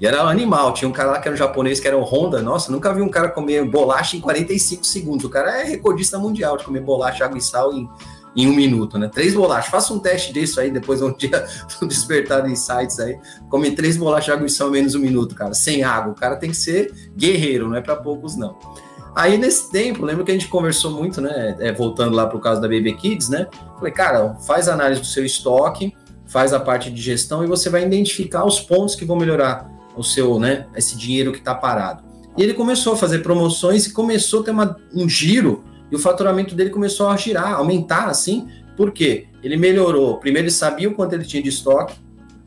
E 0.00 0.06
era 0.06 0.24
um 0.24 0.28
animal. 0.28 0.74
Tinha 0.74 0.88
um 0.88 0.92
cara 0.92 1.12
lá 1.12 1.20
que 1.20 1.28
era 1.28 1.34
um 1.34 1.38
japonês, 1.38 1.80
que 1.80 1.88
era 1.88 1.96
o 1.96 2.02
Honda. 2.02 2.42
Nossa, 2.42 2.70
nunca 2.70 2.92
vi 2.92 3.00
um 3.00 3.08
cara 3.08 3.30
comer 3.30 3.64
bolacha 3.64 4.16
em 4.16 4.20
45 4.20 4.86
segundos. 4.86 5.24
O 5.24 5.30
cara 5.30 5.60
é 5.60 5.64
recordista 5.64 6.18
mundial 6.18 6.56
de 6.56 6.64
comer 6.64 6.80
bolacha, 6.80 7.24
água 7.24 7.38
e 7.38 7.42
sal 7.42 7.72
em, 7.72 7.88
em 8.36 8.46
um 8.46 8.54
minuto, 8.54 8.98
né? 8.98 9.08
Três 9.12 9.34
bolachas. 9.34 9.70
Faça 9.70 9.94
um 9.94 9.98
teste 9.98 10.32
disso 10.32 10.60
aí, 10.60 10.70
depois 10.70 11.00
um 11.00 11.12
dia 11.12 11.46
despertar 11.82 12.48
insights 12.48 13.00
aí. 13.00 13.18
Come 13.48 13.70
três 13.72 13.96
bolachas, 13.96 14.34
água 14.34 14.46
e 14.46 14.50
sal 14.50 14.68
em 14.68 14.72
menos 14.72 14.94
um 14.94 15.00
minuto, 15.00 15.34
cara. 15.34 15.54
Sem 15.54 15.82
água. 15.82 16.12
O 16.12 16.16
cara 16.16 16.36
tem 16.36 16.50
que 16.50 16.56
ser 16.56 16.92
guerreiro, 17.16 17.68
não 17.68 17.76
é 17.76 17.80
para 17.80 17.96
poucos, 17.96 18.36
não. 18.36 18.56
Aí 19.16 19.38
nesse 19.38 19.70
tempo, 19.70 20.04
lembro 20.04 20.26
que 20.26 20.30
a 20.30 20.34
gente 20.34 20.46
conversou 20.46 20.90
muito, 20.90 21.22
né? 21.22 21.56
É, 21.58 21.72
voltando 21.72 22.14
lá 22.14 22.26
para 22.26 22.36
o 22.36 22.40
caso 22.40 22.60
da 22.60 22.68
Baby 22.68 22.92
Kids, 22.92 23.30
né? 23.30 23.46
Falei, 23.78 23.90
cara, 23.90 24.34
faz 24.46 24.68
análise 24.68 25.00
do 25.00 25.06
seu 25.06 25.24
estoque, 25.24 25.96
faz 26.26 26.52
a 26.52 26.60
parte 26.60 26.90
de 26.90 27.00
gestão 27.00 27.42
e 27.42 27.46
você 27.46 27.70
vai 27.70 27.82
identificar 27.82 28.44
os 28.44 28.60
pontos 28.60 28.94
que 28.94 29.06
vão 29.06 29.16
melhorar 29.16 29.72
o 29.96 30.02
seu, 30.02 30.38
né? 30.38 30.66
Esse 30.76 30.98
dinheiro 30.98 31.32
que 31.32 31.38
está 31.38 31.54
parado. 31.54 32.04
E 32.36 32.42
ele 32.42 32.52
começou 32.52 32.92
a 32.92 32.96
fazer 32.96 33.20
promoções 33.20 33.86
e 33.86 33.92
começou 33.94 34.42
a 34.42 34.44
ter 34.44 34.50
uma, 34.50 34.76
um 34.94 35.08
giro 35.08 35.64
e 35.90 35.96
o 35.96 35.98
faturamento 35.98 36.54
dele 36.54 36.68
começou 36.68 37.08
a 37.08 37.16
girar, 37.16 37.54
aumentar 37.54 38.08
assim. 38.08 38.46
Por 38.76 38.92
quê? 38.92 39.28
Ele 39.42 39.56
melhorou. 39.56 40.18
Primeiro, 40.18 40.44
ele 40.44 40.52
sabia 40.52 40.90
o 40.90 40.94
quanto 40.94 41.14
ele 41.14 41.24
tinha 41.24 41.42
de 41.42 41.48
estoque, 41.48 41.94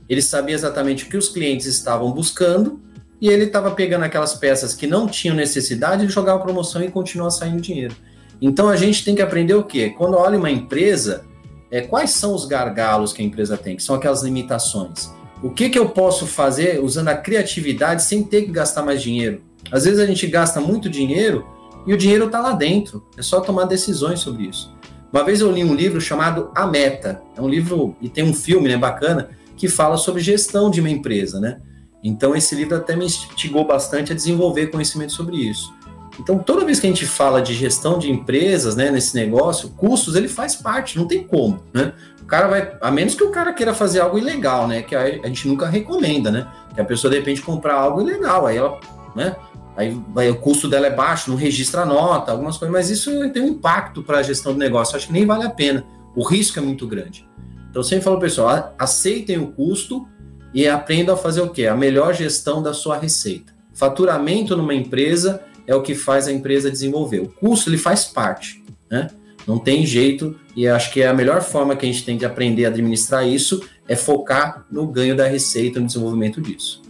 ele 0.07 0.21
sabia 0.21 0.53
exatamente 0.53 1.05
o 1.05 1.09
que 1.09 1.17
os 1.17 1.29
clientes 1.29 1.65
estavam 1.65 2.11
buscando 2.11 2.79
e 3.21 3.27
ele 3.27 3.45
estava 3.45 3.71
pegando 3.71 4.05
aquelas 4.05 4.33
peças 4.33 4.73
que 4.73 4.87
não 4.87 5.07
tinham 5.07 5.35
necessidade, 5.35 6.03
ele 6.03 6.11
jogava 6.11 6.39
promoção 6.41 6.83
e 6.83 6.89
continua 6.89 7.29
saindo 7.29 7.61
dinheiro. 7.61 7.95
Então 8.41 8.69
a 8.69 8.75
gente 8.75 9.03
tem 9.03 9.15
que 9.15 9.21
aprender 9.21 9.53
o 9.53 9.63
quê? 9.63 9.93
Quando 9.97 10.15
olha 10.17 10.37
uma 10.37 10.49
empresa, 10.49 11.25
é, 11.69 11.81
quais 11.81 12.11
são 12.11 12.33
os 12.33 12.45
gargalos 12.45 13.11
que 13.11 13.21
a 13.21 13.25
empresa 13.25 13.57
tem, 13.57 13.75
que 13.75 13.83
são 13.83 13.95
aquelas 13.95 14.23
limitações. 14.23 15.11
O 15.43 15.49
que, 15.49 15.69
que 15.69 15.79
eu 15.79 15.89
posso 15.89 16.25
fazer 16.25 16.81
usando 16.81 17.09
a 17.09 17.15
criatividade 17.15 18.03
sem 18.03 18.23
ter 18.23 18.43
que 18.43 18.51
gastar 18.51 18.83
mais 18.83 19.01
dinheiro? 19.01 19.41
Às 19.71 19.85
vezes 19.85 19.99
a 19.99 20.05
gente 20.05 20.25
gasta 20.27 20.59
muito 20.59 20.89
dinheiro 20.89 21.45
e 21.85 21.93
o 21.93 21.97
dinheiro 21.97 22.25
está 22.25 22.39
lá 22.39 22.53
dentro. 22.53 23.05
É 23.17 23.21
só 23.21 23.39
tomar 23.39 23.65
decisões 23.65 24.19
sobre 24.19 24.43
isso. 24.43 24.73
Uma 25.11 25.23
vez 25.23 25.41
eu 25.41 25.51
li 25.51 25.63
um 25.63 25.73
livro 25.73 25.99
chamado 25.99 26.51
A 26.53 26.67
Meta. 26.67 27.21
É 27.35 27.41
um 27.41 27.47
livro 27.47 27.95
e 28.01 28.09
tem 28.09 28.23
um 28.23 28.33
filme, 28.33 28.67
né, 28.69 28.77
bacana, 28.77 29.29
que 29.55 29.67
fala 29.67 29.97
sobre 29.97 30.21
gestão 30.21 30.69
de 30.69 30.79
uma 30.79 30.89
empresa, 30.89 31.39
né? 31.39 31.59
Então, 32.03 32.35
esse 32.35 32.55
livro 32.55 32.75
até 32.75 32.95
me 32.95 33.05
instigou 33.05 33.65
bastante 33.65 34.11
a 34.11 34.15
desenvolver 34.15 34.67
conhecimento 34.67 35.11
sobre 35.11 35.37
isso. 35.37 35.73
Então, 36.19 36.37
toda 36.37 36.65
vez 36.65 36.79
que 36.79 36.87
a 36.87 36.89
gente 36.89 37.05
fala 37.05 37.41
de 37.41 37.53
gestão 37.53 37.97
de 37.97 38.11
empresas, 38.11 38.75
né, 38.75 38.91
nesse 38.91 39.15
negócio, 39.15 39.69
custos, 39.69 40.15
ele 40.15 40.27
faz 40.27 40.55
parte, 40.55 40.97
não 40.97 41.07
tem 41.07 41.23
como, 41.23 41.63
né? 41.73 41.93
O 42.21 42.25
cara 42.25 42.47
vai, 42.47 42.77
a 42.81 42.91
menos 42.91 43.15
que 43.15 43.23
o 43.23 43.31
cara 43.31 43.53
queira 43.53 43.73
fazer 43.73 44.01
algo 44.01 44.17
ilegal, 44.17 44.67
né, 44.67 44.81
que 44.81 44.95
a, 44.95 45.01
a 45.01 45.27
gente 45.27 45.47
nunca 45.47 45.67
recomenda, 45.67 46.29
né? 46.29 46.47
Que 46.75 46.81
a 46.81 46.85
pessoa, 46.85 47.09
de 47.09 47.17
repente, 47.17 47.41
comprar 47.41 47.75
algo 47.75 48.01
ilegal, 48.01 48.45
aí 48.45 48.57
ela, 48.57 48.79
né, 49.15 49.35
aí 49.77 50.29
o 50.29 50.35
custo 50.35 50.67
dela 50.67 50.87
é 50.87 50.93
baixo, 50.93 51.29
não 51.29 51.37
registra 51.37 51.85
nota, 51.85 52.31
algumas 52.31 52.57
coisas, 52.57 52.73
mas 52.73 52.89
isso 52.89 53.11
tem 53.31 53.41
um 53.41 53.47
impacto 53.47 54.03
para 54.03 54.19
a 54.19 54.23
gestão 54.23 54.51
do 54.51 54.59
negócio, 54.59 54.97
acho 54.97 55.07
que 55.07 55.13
nem 55.13 55.25
vale 55.25 55.45
a 55.45 55.49
pena. 55.49 55.85
O 56.15 56.23
risco 56.27 56.59
é 56.59 56.61
muito 56.61 56.85
grande. 56.85 57.27
Então, 57.69 57.81
sempre 57.81 58.03
falo, 58.03 58.19
pessoal, 58.19 58.73
aceitem 58.77 59.37
o 59.37 59.47
custo, 59.53 60.05
e 60.53 60.67
aprenda 60.67 61.13
a 61.13 61.17
fazer 61.17 61.41
o 61.41 61.49
quê? 61.49 61.67
A 61.67 61.75
melhor 61.75 62.13
gestão 62.13 62.61
da 62.61 62.73
sua 62.73 62.97
receita. 62.97 63.53
Faturamento 63.73 64.57
numa 64.57 64.73
empresa 64.73 65.41
é 65.65 65.75
o 65.75 65.81
que 65.81 65.93
faz 65.93 66.27
a 66.27 66.31
empresa 66.31 66.71
desenvolver. 66.71 67.19
O 67.19 67.29
custo 67.29 67.69
ele 67.69 67.77
faz 67.77 68.05
parte, 68.05 68.63
né? 68.89 69.07
Não 69.47 69.57
tem 69.57 69.85
jeito 69.85 70.39
e 70.55 70.67
acho 70.67 70.91
que 70.91 71.01
é 71.01 71.07
a 71.07 71.13
melhor 71.13 71.41
forma 71.41 71.75
que 71.75 71.85
a 71.85 71.91
gente 71.91 72.03
tem 72.03 72.17
de 72.17 72.25
aprender 72.25 72.65
a 72.65 72.69
administrar 72.69 73.27
isso 73.27 73.63
é 73.87 73.95
focar 73.95 74.65
no 74.69 74.85
ganho 74.85 75.15
da 75.15 75.25
receita, 75.25 75.79
no 75.79 75.87
desenvolvimento 75.87 76.39
disso. 76.41 76.81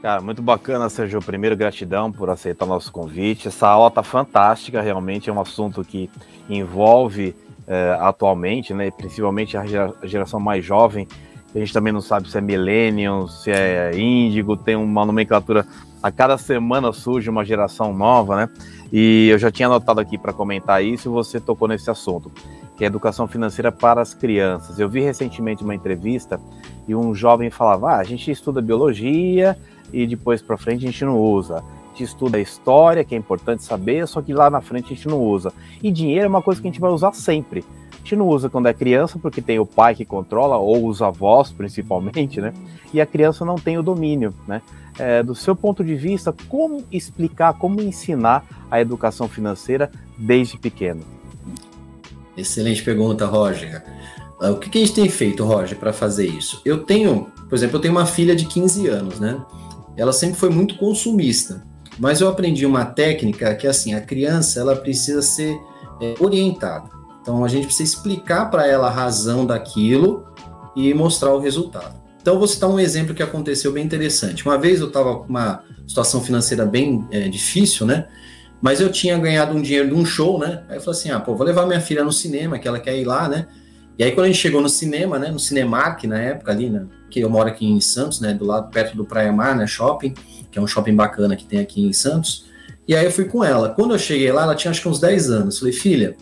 Cara, 0.00 0.20
muito 0.20 0.42
bacana, 0.42 0.88
Sérgio. 0.88 1.20
Primeiro, 1.20 1.56
gratidão 1.56 2.12
por 2.12 2.28
aceitar 2.28 2.66
o 2.66 2.68
nosso 2.68 2.92
convite. 2.92 3.48
Essa 3.48 3.68
aula 3.68 3.90
tá 3.90 4.02
fantástica, 4.02 4.80
realmente 4.80 5.28
é 5.28 5.32
um 5.32 5.40
assunto 5.40 5.82
que 5.82 6.10
envolve 6.48 7.34
é, 7.66 7.96
atualmente, 8.00 8.74
né, 8.74 8.90
principalmente 8.90 9.56
a 9.56 9.64
geração 10.02 10.38
mais 10.38 10.64
jovem, 10.64 11.08
a 11.54 11.58
gente 11.58 11.72
também 11.72 11.92
não 11.92 12.00
sabe 12.00 12.28
se 12.28 12.36
é 12.36 12.40
Millennium, 12.40 13.28
se 13.28 13.50
é 13.50 13.96
Índigo, 13.96 14.56
tem 14.56 14.74
uma 14.74 15.06
nomenclatura. 15.06 15.64
A 16.02 16.10
cada 16.10 16.36
semana 16.36 16.92
surge 16.92 17.30
uma 17.30 17.44
geração 17.44 17.94
nova, 17.94 18.36
né? 18.36 18.48
E 18.92 19.28
eu 19.30 19.38
já 19.38 19.50
tinha 19.50 19.68
anotado 19.68 20.00
aqui 20.00 20.18
para 20.18 20.32
comentar 20.32 20.84
isso 20.84 21.08
e 21.08 21.10
você 21.10 21.40
tocou 21.40 21.68
nesse 21.68 21.88
assunto, 21.90 22.30
que 22.76 22.84
é 22.84 22.88
educação 22.88 23.26
financeira 23.26 23.70
para 23.70 24.02
as 24.02 24.12
crianças. 24.12 24.78
Eu 24.78 24.88
vi 24.88 25.00
recentemente 25.00 25.62
uma 25.62 25.74
entrevista 25.74 26.40
e 26.88 26.94
um 26.94 27.14
jovem 27.14 27.50
falava: 27.50 27.92
ah, 27.92 27.98
a 27.98 28.04
gente 28.04 28.30
estuda 28.30 28.60
biologia 28.60 29.56
e 29.92 30.06
depois 30.06 30.42
para 30.42 30.56
frente 30.56 30.84
a 30.84 30.90
gente 30.90 31.04
não 31.04 31.18
usa. 31.18 31.58
A 31.58 31.88
gente 31.90 32.02
estuda 32.02 32.40
história, 32.40 33.04
que 33.04 33.14
é 33.14 33.18
importante 33.18 33.62
saber, 33.62 34.08
só 34.08 34.20
que 34.20 34.34
lá 34.34 34.50
na 34.50 34.60
frente 34.60 34.86
a 34.86 34.96
gente 34.96 35.06
não 35.06 35.20
usa. 35.20 35.52
E 35.80 35.92
dinheiro 35.92 36.26
é 36.26 36.28
uma 36.28 36.42
coisa 36.42 36.60
que 36.60 36.66
a 36.66 36.70
gente 36.70 36.80
vai 36.80 36.90
usar 36.90 37.12
sempre 37.12 37.64
gente 38.04 38.16
não 38.16 38.28
usa 38.28 38.50
quando 38.50 38.68
é 38.68 38.74
criança, 38.74 39.18
porque 39.18 39.40
tem 39.40 39.58
o 39.58 39.66
pai 39.66 39.94
que 39.94 40.04
controla, 40.04 40.58
ou 40.58 40.86
os 40.86 41.00
avós 41.00 41.50
principalmente, 41.50 42.40
né? 42.40 42.52
E 42.92 43.00
a 43.00 43.06
criança 43.06 43.44
não 43.44 43.56
tem 43.56 43.78
o 43.78 43.82
domínio, 43.82 44.32
né? 44.46 44.60
É, 44.96 45.22
do 45.22 45.34
seu 45.34 45.56
ponto 45.56 45.82
de 45.82 45.96
vista, 45.96 46.32
como 46.48 46.84
explicar, 46.92 47.54
como 47.54 47.80
ensinar 47.80 48.44
a 48.70 48.80
educação 48.80 49.26
financeira 49.26 49.90
desde 50.16 50.56
pequeno? 50.56 51.00
Excelente 52.36 52.82
pergunta, 52.84 53.26
Roger. 53.26 53.82
Ah, 54.40 54.50
o 54.50 54.58
que 54.58 54.78
a 54.78 54.80
gente 54.80 54.94
tem 54.94 55.08
feito, 55.08 55.44
Roger, 55.44 55.78
para 55.78 55.92
fazer 55.92 56.26
isso? 56.26 56.60
Eu 56.64 56.84
tenho, 56.84 57.32
por 57.48 57.54
exemplo, 57.54 57.76
eu 57.76 57.80
tenho 57.80 57.94
uma 57.94 58.06
filha 58.06 58.36
de 58.36 58.46
15 58.46 58.86
anos, 58.86 59.18
né? 59.18 59.42
Ela 59.96 60.12
sempre 60.12 60.36
foi 60.36 60.50
muito 60.50 60.76
consumista. 60.76 61.64
mas 61.96 62.20
eu 62.20 62.28
aprendi 62.28 62.66
uma 62.66 62.84
técnica 62.84 63.54
que 63.54 63.68
assim, 63.68 63.94
a 63.94 64.00
criança 64.00 64.58
ela 64.58 64.74
precisa 64.74 65.22
ser 65.22 65.56
é, 66.02 66.14
orientada. 66.18 66.93
Então 67.24 67.42
a 67.42 67.48
gente 67.48 67.64
precisa 67.64 67.90
explicar 67.90 68.50
para 68.50 68.66
ela 68.66 68.88
a 68.88 68.90
razão 68.90 69.46
daquilo 69.46 70.28
e 70.76 70.92
mostrar 70.92 71.34
o 71.34 71.38
resultado. 71.38 71.94
Então 72.20 72.38
vou 72.38 72.46
citar 72.46 72.68
um 72.68 72.78
exemplo 72.78 73.14
que 73.14 73.22
aconteceu 73.22 73.72
bem 73.72 73.82
interessante. 73.82 74.44
Uma 74.44 74.58
vez 74.58 74.80
eu 74.80 74.88
estava 74.88 75.16
com 75.16 75.28
uma 75.28 75.64
situação 75.86 76.20
financeira 76.20 76.66
bem 76.66 77.06
é, 77.10 77.26
difícil, 77.28 77.86
né? 77.86 78.08
Mas 78.60 78.78
eu 78.78 78.92
tinha 78.92 79.16
ganhado 79.16 79.56
um 79.56 79.62
dinheiro 79.62 79.88
de 79.88 79.94
um 79.94 80.04
show, 80.04 80.38
né? 80.38 80.64
Aí 80.68 80.76
eu 80.76 80.80
falei 80.82 81.00
assim: 81.00 81.10
ah, 81.10 81.18
pô, 81.18 81.34
vou 81.34 81.46
levar 81.46 81.66
minha 81.66 81.80
filha 81.80 82.04
no 82.04 82.12
cinema, 82.12 82.58
que 82.58 82.68
ela 82.68 82.78
quer 82.78 82.98
ir 82.98 83.04
lá, 83.04 83.26
né? 83.26 83.46
E 83.98 84.02
aí, 84.02 84.10
quando 84.12 84.24
a 84.24 84.28
gente 84.28 84.40
chegou 84.40 84.60
no 84.60 84.68
cinema, 84.68 85.18
né? 85.18 85.30
No 85.30 85.38
Cinemark, 85.38 86.04
na 86.04 86.18
época 86.18 86.50
ali, 86.50 86.68
né? 86.68 86.84
Que 87.08 87.20
eu 87.20 87.30
moro 87.30 87.48
aqui 87.48 87.64
em 87.64 87.80
Santos, 87.80 88.20
né? 88.20 88.34
Do 88.34 88.44
lado, 88.44 88.70
perto 88.70 88.96
do 88.96 89.04
Praia 89.04 89.32
Mar, 89.32 89.54
né? 89.54 89.66
Shopping, 89.66 90.14
que 90.50 90.58
é 90.58 90.62
um 90.62 90.66
shopping 90.66 90.96
bacana 90.96 91.36
que 91.36 91.44
tem 91.44 91.60
aqui 91.60 91.80
em 91.80 91.92
Santos. 91.92 92.46
E 92.88 92.96
aí 92.96 93.04
eu 93.04 93.12
fui 93.12 93.24
com 93.26 93.44
ela. 93.44 93.70
Quando 93.70 93.94
eu 93.94 93.98
cheguei 93.98 94.32
lá, 94.32 94.42
ela 94.42 94.54
tinha 94.54 94.70
acho 94.70 94.82
que 94.82 94.88
uns 94.88 94.98
10 94.98 95.30
anos. 95.30 95.58
falei, 95.60 95.72
filha, 95.72 96.16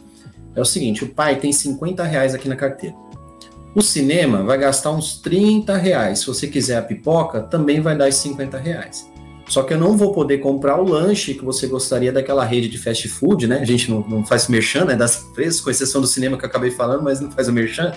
é 0.55 0.61
o 0.61 0.65
seguinte: 0.65 1.05
o 1.05 1.09
pai 1.09 1.37
tem 1.37 1.53
50 1.53 2.03
reais 2.05 2.35
aqui 2.35 2.49
na 2.49 2.57
carteira. 2.57 2.97
O 3.75 3.81
cinema 3.81 4.43
vai 4.43 4.59
gastar 4.59 4.91
uns 4.91 5.19
30 5.19 5.77
reais. 5.77 6.21
Se 6.21 6.27
você 6.27 6.47
quiser 6.47 6.77
a 6.77 6.83
pipoca, 6.83 7.41
também 7.41 7.81
vai 7.81 7.97
dar 7.97 8.09
os 8.09 8.17
50 8.17 8.59
reais. 8.59 9.11
Só 9.49 9.63
que 9.63 9.75
eu 9.75 9.79
não 9.79 9.97
vou 9.97 10.13
poder 10.13 10.39
comprar 10.39 10.81
o 10.81 10.85
lanche 10.85 11.35
que 11.35 11.45
você 11.45 11.67
gostaria 11.67 12.13
daquela 12.13 12.45
rede 12.45 12.69
de 12.69 12.79
fast 12.79 13.09
food, 13.09 13.47
né? 13.47 13.59
A 13.59 13.65
gente 13.65 13.91
não, 13.91 14.01
não 14.09 14.25
faz 14.25 14.49
merchan, 14.49 14.85
né? 14.85 14.95
Das 14.95 15.23
empresas, 15.23 15.61
com 15.61 15.71
exceção 15.71 16.01
do 16.01 16.07
cinema 16.07 16.39
que 16.39 16.45
eu 16.45 16.49
acabei 16.49 16.71
falando, 16.71 17.03
mas 17.03 17.21
não 17.21 17.31
faz 17.31 17.49
o 17.49 17.53
merchan, 17.53 17.93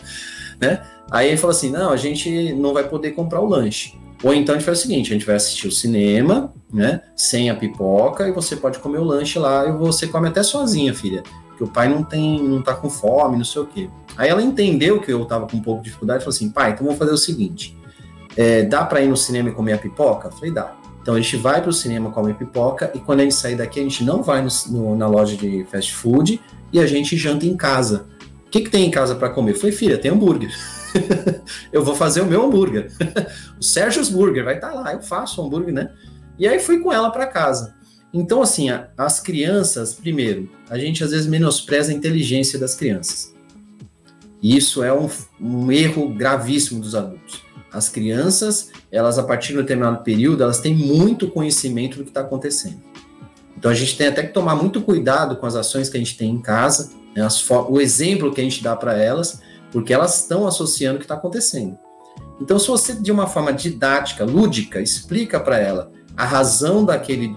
né? 0.59 0.81
Aí 1.11 1.27
ele 1.27 1.37
falou 1.37 1.55
assim: 1.55 1.69
não, 1.69 1.91
a 1.91 1.97
gente 1.97 2.53
não 2.53 2.73
vai 2.73 2.87
poder 2.87 3.11
comprar 3.11 3.41
o 3.41 3.45
lanche. 3.45 3.97
Ou 4.23 4.33
então 4.33 4.55
a 4.55 4.57
gente 4.57 4.65
faz 4.65 4.79
o 4.79 4.81
seguinte: 4.81 5.11
a 5.11 5.13
gente 5.13 5.25
vai 5.25 5.35
assistir 5.35 5.67
o 5.67 5.71
cinema, 5.71 6.53
né? 6.73 7.01
Sem 7.15 7.49
a 7.49 7.55
pipoca, 7.55 8.27
e 8.27 8.31
você 8.31 8.55
pode 8.55 8.79
comer 8.79 8.99
o 8.99 9.03
lanche 9.03 9.37
lá, 9.37 9.67
e 9.67 9.71
você 9.71 10.07
come 10.07 10.27
até 10.27 10.41
sozinha, 10.41 10.93
filha. 10.93 11.21
Porque 11.55 11.63
o 11.63 11.67
pai 11.67 11.87
não 11.87 12.03
tem, 12.03 12.43
não 12.43 12.61
tá 12.61 12.75
com 12.75 12.89
fome, 12.89 13.37
não 13.37 13.45
sei 13.45 13.61
o 13.61 13.65
quê. 13.65 13.89
Aí 14.17 14.29
ela 14.29 14.41
entendeu 14.41 14.99
que 14.99 15.11
eu 15.11 15.23
tava 15.23 15.47
com 15.47 15.55
um 15.55 15.61
pouco 15.61 15.81
de 15.81 15.85
dificuldade 15.85 16.19
falou 16.19 16.35
assim: 16.35 16.49
pai, 16.49 16.71
então 16.71 16.85
vamos 16.85 16.99
fazer 16.99 17.13
o 17.13 17.17
seguinte: 17.17 17.77
é, 18.35 18.63
dá 18.63 18.83
para 18.83 19.01
ir 19.01 19.07
no 19.07 19.15
cinema 19.15 19.49
e 19.49 19.53
comer 19.53 19.73
a 19.73 19.77
pipoca? 19.77 20.27
Eu 20.27 20.31
falei, 20.33 20.51
dá. 20.51 20.75
Então 21.01 21.13
a 21.13 21.21
gente 21.21 21.37
vai 21.37 21.61
para 21.61 21.69
o 21.69 21.73
cinema 21.73 22.11
comer 22.11 22.35
pipoca 22.35 22.91
e 22.93 22.99
quando 22.99 23.21
a 23.21 23.23
gente 23.23 23.35
sair 23.35 23.55
daqui 23.55 23.79
a 23.79 23.83
gente 23.83 24.03
não 24.03 24.21
vai 24.21 24.41
no, 24.41 24.49
no, 24.71 24.97
na 24.97 25.07
loja 25.07 25.37
de 25.37 25.63
fast 25.71 25.93
food 25.93 26.41
e 26.73 26.79
a 26.79 26.85
gente 26.85 27.15
janta 27.15 27.45
em 27.45 27.55
casa. 27.55 28.07
O 28.45 28.49
que, 28.49 28.61
que 28.61 28.69
tem 28.69 28.85
em 28.85 28.91
casa 28.91 29.15
para 29.15 29.29
comer? 29.29 29.53
Foi 29.53 29.71
filha, 29.71 29.97
tem 29.97 30.11
hambúrguer. 30.11 30.51
eu 31.71 31.83
vou 31.83 31.95
fazer 31.95 32.21
o 32.21 32.25
meu 32.25 32.43
hambúrguer. 32.43 32.91
o 33.57 33.63
Sérgio's 33.63 34.09
Burger 34.09 34.43
vai 34.43 34.55
estar 34.55 34.71
tá 34.71 34.73
lá, 34.73 34.93
eu 34.93 35.01
faço 35.01 35.41
o 35.41 35.45
hambúrguer, 35.45 35.73
né? 35.73 35.89
E 36.37 36.47
aí 36.47 36.59
fui 36.59 36.79
com 36.79 36.91
ela 36.91 37.09
para 37.09 37.27
casa. 37.27 37.75
Então, 38.13 38.41
assim, 38.41 38.67
as 38.97 39.19
crianças, 39.19 39.93
primeiro, 39.93 40.49
a 40.69 40.77
gente 40.77 41.03
às 41.03 41.11
vezes 41.11 41.27
menospreza 41.27 41.91
a 41.91 41.95
inteligência 41.95 42.57
das 42.57 42.73
crianças. 42.73 43.33
E 44.41 44.55
isso 44.55 44.83
é 44.83 44.93
um, 44.93 45.09
um 45.39 45.71
erro 45.71 46.09
gravíssimo 46.09 46.79
dos 46.79 46.95
adultos. 46.95 47.43
As 47.71 47.89
crianças, 47.89 48.71
elas 48.91 49.19
a 49.19 49.23
partir 49.23 49.49
de 49.49 49.55
um 49.55 49.61
determinado 49.61 50.03
período, 50.03 50.43
elas 50.43 50.59
têm 50.59 50.73
muito 50.73 51.29
conhecimento 51.29 51.97
do 51.97 52.03
que 52.03 52.09
está 52.09 52.21
acontecendo. 52.21 52.79
Então 53.57 53.71
a 53.71 53.73
gente 53.73 53.97
tem 53.97 54.07
até 54.07 54.23
que 54.23 54.33
tomar 54.33 54.55
muito 54.55 54.81
cuidado 54.81 55.35
com 55.37 55.45
as 55.45 55.55
ações 55.55 55.89
que 55.89 55.97
a 55.97 55.99
gente 55.99 56.17
tem 56.17 56.29
em 56.31 56.41
casa, 56.41 56.91
né, 57.15 57.27
o 57.67 57.81
exemplo 57.81 58.33
que 58.33 58.39
a 58.39 58.43
gente 58.43 58.63
dá 58.63 58.75
para 58.75 58.97
elas, 58.97 59.41
porque 59.71 59.93
elas 59.93 60.21
estão 60.21 60.47
associando 60.47 60.95
o 60.95 60.99
que 60.99 61.05
está 61.05 61.15
acontecendo. 61.15 61.77
Então, 62.39 62.59
se 62.59 62.67
você, 62.67 62.93
de 62.93 63.11
uma 63.11 63.27
forma 63.27 63.51
didática, 63.51 64.25
lúdica, 64.25 64.81
explica 64.81 65.39
para 65.39 65.57
ela 65.57 65.91
a 66.15 66.25
razão 66.25 66.85
daquele 66.85 67.35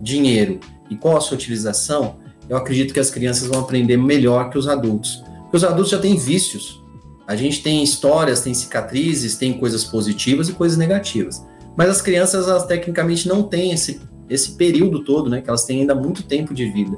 dinheiro 0.00 0.60
e 0.90 0.96
qual 0.96 1.16
a 1.16 1.20
sua 1.20 1.36
utilização, 1.36 2.16
eu 2.48 2.56
acredito 2.56 2.94
que 2.94 3.00
as 3.00 3.10
crianças 3.10 3.48
vão 3.48 3.60
aprender 3.60 3.96
melhor 3.96 4.50
que 4.50 4.58
os 4.58 4.68
adultos. 4.68 5.22
Porque 5.42 5.56
os 5.56 5.64
adultos 5.64 5.90
já 5.90 5.98
têm 5.98 6.16
vícios. 6.16 6.82
A 7.26 7.34
gente 7.34 7.62
tem 7.62 7.82
histórias, 7.82 8.40
tem 8.40 8.54
cicatrizes, 8.54 9.36
tem 9.36 9.58
coisas 9.58 9.84
positivas 9.84 10.48
e 10.48 10.52
coisas 10.52 10.78
negativas. 10.78 11.44
Mas 11.76 11.90
as 11.90 12.00
crianças, 12.00 12.48
elas 12.48 12.66
tecnicamente 12.66 13.28
não 13.28 13.42
têm 13.42 13.72
esse, 13.72 14.00
esse 14.30 14.52
período 14.52 15.04
todo, 15.04 15.28
né? 15.28 15.40
Que 15.40 15.48
elas 15.48 15.64
têm 15.64 15.80
ainda 15.80 15.94
muito 15.94 16.22
tempo 16.22 16.54
de 16.54 16.70
vida. 16.70 16.96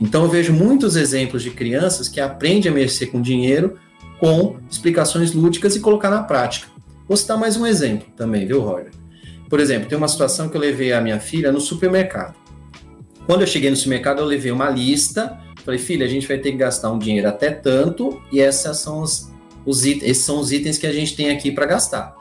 Então 0.00 0.24
eu 0.24 0.28
vejo 0.28 0.52
muitos 0.52 0.96
exemplos 0.96 1.42
de 1.42 1.50
crianças 1.50 2.08
que 2.08 2.20
aprendem 2.20 2.70
a 2.70 2.74
mexer 2.74 3.06
com 3.06 3.20
dinheiro 3.20 3.78
com 4.18 4.56
explicações 4.70 5.32
lúdicas 5.32 5.76
e 5.76 5.80
colocar 5.80 6.10
na 6.10 6.22
prática. 6.22 6.68
Vou 7.06 7.16
citar 7.16 7.38
mais 7.38 7.56
um 7.56 7.66
exemplo 7.66 8.08
também, 8.16 8.46
viu, 8.46 8.62
Roger? 8.62 8.90
Por 9.48 9.60
exemplo, 9.60 9.88
tem 9.88 9.96
uma 9.96 10.08
situação 10.08 10.48
que 10.48 10.56
eu 10.56 10.60
levei 10.60 10.92
a 10.92 11.00
minha 11.00 11.20
filha 11.20 11.52
no 11.52 11.60
supermercado. 11.60 12.34
Quando 13.26 13.40
eu 13.42 13.46
cheguei 13.46 13.70
no 13.70 13.76
supermercado, 13.76 14.20
eu 14.20 14.24
levei 14.24 14.52
uma 14.52 14.70
lista. 14.70 15.38
Falei, 15.64 15.80
filha, 15.80 16.06
a 16.06 16.08
gente 16.08 16.28
vai 16.28 16.38
ter 16.38 16.52
que 16.52 16.58
gastar 16.58 16.90
um 16.90 16.98
dinheiro 16.98 17.28
até 17.28 17.50
tanto, 17.50 18.22
e 18.30 18.40
essas 18.40 18.78
são 18.78 19.02
os 19.02 19.84
itens, 19.84 20.10
esses 20.10 20.24
são 20.24 20.38
os 20.38 20.52
itens 20.52 20.78
que 20.78 20.86
a 20.86 20.92
gente 20.92 21.16
tem 21.16 21.30
aqui 21.30 21.50
para 21.50 21.66
gastar. 21.66 22.14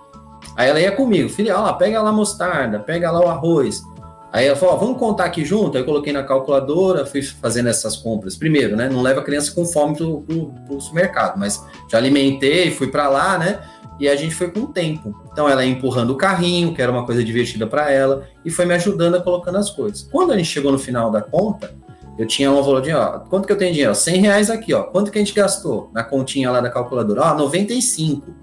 Aí 0.55 0.69
ela 0.69 0.79
ia 0.79 0.91
comigo, 0.91 1.29
filha, 1.29 1.59
ó, 1.59 1.73
pega 1.73 2.01
lá 2.01 2.09
a 2.09 2.13
mostarda, 2.13 2.79
pega 2.79 3.11
lá 3.11 3.19
o 3.19 3.27
arroz. 3.27 3.83
Aí 4.31 4.47
ela 4.47 4.55
falou, 4.55 4.75
ó, 4.75 4.77
vamos 4.77 4.97
contar 4.97 5.25
aqui 5.25 5.45
junto. 5.45 5.77
Aí 5.77 5.83
eu 5.83 5.85
coloquei 5.85 6.11
na 6.11 6.23
calculadora, 6.23 7.05
fui 7.05 7.21
fazendo 7.21 7.69
essas 7.69 7.95
compras. 7.95 8.35
Primeiro, 8.35 8.75
né? 8.75 8.89
Não 8.89 9.01
leva 9.01 9.21
a 9.21 9.23
criança 9.23 9.51
com 9.51 9.65
fome 9.65 9.95
pro, 9.95 10.21
pro, 10.21 10.47
pro 10.67 10.81
supermercado, 10.81 11.37
mas 11.37 11.63
já 11.89 11.97
alimentei, 11.97 12.69
fui 12.71 12.87
para 12.87 13.07
lá, 13.07 13.37
né? 13.37 13.59
E 13.99 14.09
a 14.09 14.15
gente 14.15 14.35
foi 14.35 14.51
com 14.51 14.61
o 14.61 14.67
tempo. 14.67 15.15
Então 15.31 15.47
ela 15.47 15.65
ia 15.65 15.71
empurrando 15.71 16.11
o 16.11 16.17
carrinho, 16.17 16.73
que 16.73 16.81
era 16.81 16.91
uma 16.91 17.05
coisa 17.05 17.23
divertida 17.23 17.65
para 17.65 17.91
ela, 17.91 18.27
e 18.43 18.49
foi 18.49 18.65
me 18.65 18.73
ajudando 18.73 19.15
a 19.15 19.21
colocando 19.21 19.57
as 19.57 19.69
coisas. 19.69 20.07
Quando 20.11 20.33
a 20.33 20.37
gente 20.37 20.49
chegou 20.49 20.71
no 20.71 20.79
final 20.79 21.09
da 21.09 21.21
conta, 21.21 21.73
eu 22.17 22.25
tinha 22.25 22.51
um 22.51 22.61
valor 22.61 22.81
de, 22.81 22.91
ó, 22.93 23.19
quanto 23.19 23.45
que 23.45 23.51
eu 23.51 23.57
tenho 23.57 23.73
dinheiro? 23.73 23.93
100 23.93 24.21
reais 24.21 24.49
aqui, 24.49 24.73
ó. 24.73 24.83
Quanto 24.83 25.11
que 25.11 25.17
a 25.17 25.21
gente 25.21 25.33
gastou 25.33 25.89
na 25.93 26.03
continha 26.03 26.49
lá 26.49 26.61
da 26.61 26.69
calculadora? 26.69 27.21
Ó, 27.21 27.33
95. 27.35 28.33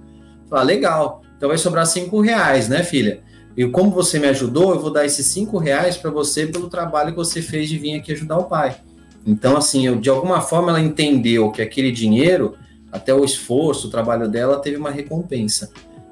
Falei, 0.49 0.63
ah, 0.63 0.77
legal. 0.77 1.23
Então 1.37 1.49
vai 1.49 1.59
sobrar 1.59 1.87
5 1.87 2.21
reais, 2.21 2.69
né, 2.69 2.83
filha? 2.83 3.23
E 3.57 3.67
como 3.67 3.91
você 3.91 4.19
me 4.19 4.29
ajudou, 4.29 4.75
eu 4.75 4.81
vou 4.81 4.93
dar 4.93 5.05
esses 5.05 5.27
5 5.27 5.59
reais 5.59 5.97
para 5.97 6.11
você 6.11 6.47
pelo 6.47 6.69
trabalho 6.69 7.11
que 7.11 7.17
você 7.17 7.43
fez 7.43 7.69
de 7.69 7.79
vir 7.79 7.95
aqui 7.95 8.13
ajudar 8.13 8.39
o 8.39 8.45
pai. 8.45 8.77
Então, 9.27 9.57
assim, 9.57 9.87
eu, 9.87 9.97
de 9.97 10.11
alguma 10.11 10.41
forma 10.41 10.71
ela 10.71 10.81
entendeu 10.81 11.51
que 11.51 11.63
aquele 11.63 11.93
dinheiro, 11.93 12.57
até 12.93 13.15
o 13.15 13.25
esforço, 13.25 13.89
o 13.89 13.91
trabalho 13.91 14.29
dela, 14.29 14.61
teve 14.61 14.77
uma 14.77 14.91
recompensa. 14.91 15.71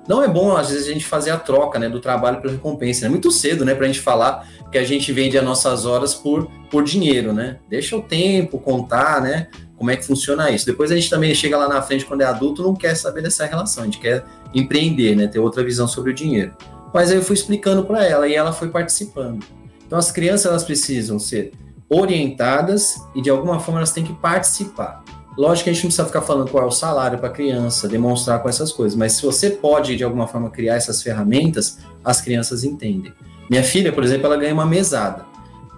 Não 0.08 0.24
é 0.24 0.26
bom, 0.26 0.56
às 0.56 0.70
vezes, 0.70 0.88
a 0.88 0.92
gente 0.92 1.04
fazer 1.04 1.30
a 1.30 1.36
troca 1.36 1.78
né, 1.78 1.88
do 1.88 2.00
trabalho 2.00 2.40
pela 2.40 2.52
recompensa. 2.52 3.06
É 3.06 3.08
muito 3.08 3.30
cedo 3.30 3.64
né, 3.64 3.74
para 3.74 3.84
a 3.84 3.86
gente 3.86 4.00
falar 4.00 4.48
que 4.72 4.78
a 4.78 4.82
gente 4.82 5.12
vende 5.12 5.36
as 5.38 5.44
nossas 5.44 5.84
horas 5.84 6.14
por, 6.14 6.50
por 6.70 6.82
dinheiro, 6.82 7.32
né? 7.32 7.58
Deixa 7.68 7.96
o 7.96 8.02
tempo 8.02 8.58
contar, 8.58 9.20
né? 9.20 9.48
Como 9.76 9.90
é 9.90 9.96
que 9.96 10.04
funciona 10.04 10.50
isso. 10.50 10.66
Depois 10.66 10.90
a 10.90 10.96
gente 10.96 11.10
também 11.10 11.34
chega 11.34 11.56
lá 11.56 11.68
na 11.68 11.82
frente, 11.82 12.04
quando 12.04 12.22
é 12.22 12.24
adulto, 12.24 12.62
não 12.62 12.74
quer 12.74 12.94
saber 12.96 13.22
dessa 13.22 13.44
relação, 13.46 13.82
a 13.82 13.86
gente 13.86 13.98
quer 13.98 14.24
empreender, 14.54 15.14
né? 15.14 15.26
Ter 15.26 15.38
outra 15.38 15.62
visão 15.62 15.86
sobre 15.86 16.10
o 16.10 16.14
dinheiro. 16.14 16.56
Mas 16.92 17.10
aí 17.10 17.16
eu 17.16 17.22
fui 17.22 17.34
explicando 17.34 17.84
para 17.84 18.04
ela 18.04 18.26
e 18.26 18.34
ela 18.34 18.52
foi 18.52 18.68
participando. 18.68 19.44
Então 19.86 19.98
as 19.98 20.10
crianças 20.10 20.46
elas 20.46 20.64
precisam 20.64 21.18
ser 21.18 21.52
orientadas 21.88 22.96
e 23.14 23.20
de 23.20 23.28
alguma 23.28 23.58
forma 23.58 23.80
elas 23.80 23.92
têm 23.92 24.04
que 24.04 24.12
participar. 24.14 24.99
Lógico 25.38 25.64
que 25.64 25.70
a 25.70 25.72
gente 25.72 25.84
não 25.84 25.88
precisa 25.88 26.06
ficar 26.06 26.22
falando 26.22 26.50
qual 26.50 26.64
é 26.64 26.66
o 26.66 26.72
salário 26.72 27.18
para 27.18 27.28
a 27.28 27.32
criança, 27.32 27.88
demonstrar 27.88 28.42
com 28.42 28.48
essas 28.48 28.72
coisas, 28.72 28.96
mas 28.96 29.12
se 29.12 29.22
você 29.22 29.50
pode, 29.50 29.96
de 29.96 30.02
alguma 30.02 30.26
forma, 30.26 30.50
criar 30.50 30.74
essas 30.74 31.02
ferramentas, 31.02 31.78
as 32.04 32.20
crianças 32.20 32.64
entendem. 32.64 33.12
Minha 33.48 33.62
filha, 33.62 33.92
por 33.92 34.02
exemplo, 34.02 34.26
ela 34.26 34.36
ganha 34.36 34.52
uma 34.52 34.66
mesada. 34.66 35.24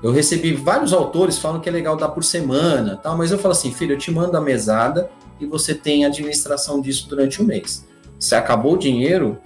Eu 0.03 0.11
recebi 0.11 0.53
vários 0.53 0.93
autores 0.93 1.39
falando 1.39 1.61
que 1.61 1.69
é 1.69 1.73
legal 1.73 1.97
dar 1.97 2.09
por 2.09 2.25
semana, 2.25 2.97
tal, 2.97 3.17
mas 3.17 3.31
eu 3.31 3.39
falo 3.39 3.53
assim, 3.53 3.73
filha, 3.73 3.93
eu 3.93 3.99
te 3.99 4.11
mando 4.11 4.37
a 4.37 4.41
mesada 4.41 5.09
e 5.39 5.47
você 5.47 5.75
tem 5.75 6.05
administração 6.05 6.81
disso 6.81 7.09
durante 7.09 7.41
o 7.41 7.45
mês. 7.45 7.87
Se 8.19 8.35
acabou 8.35 8.75
o 8.75 8.79
dinheiro, 8.79 9.39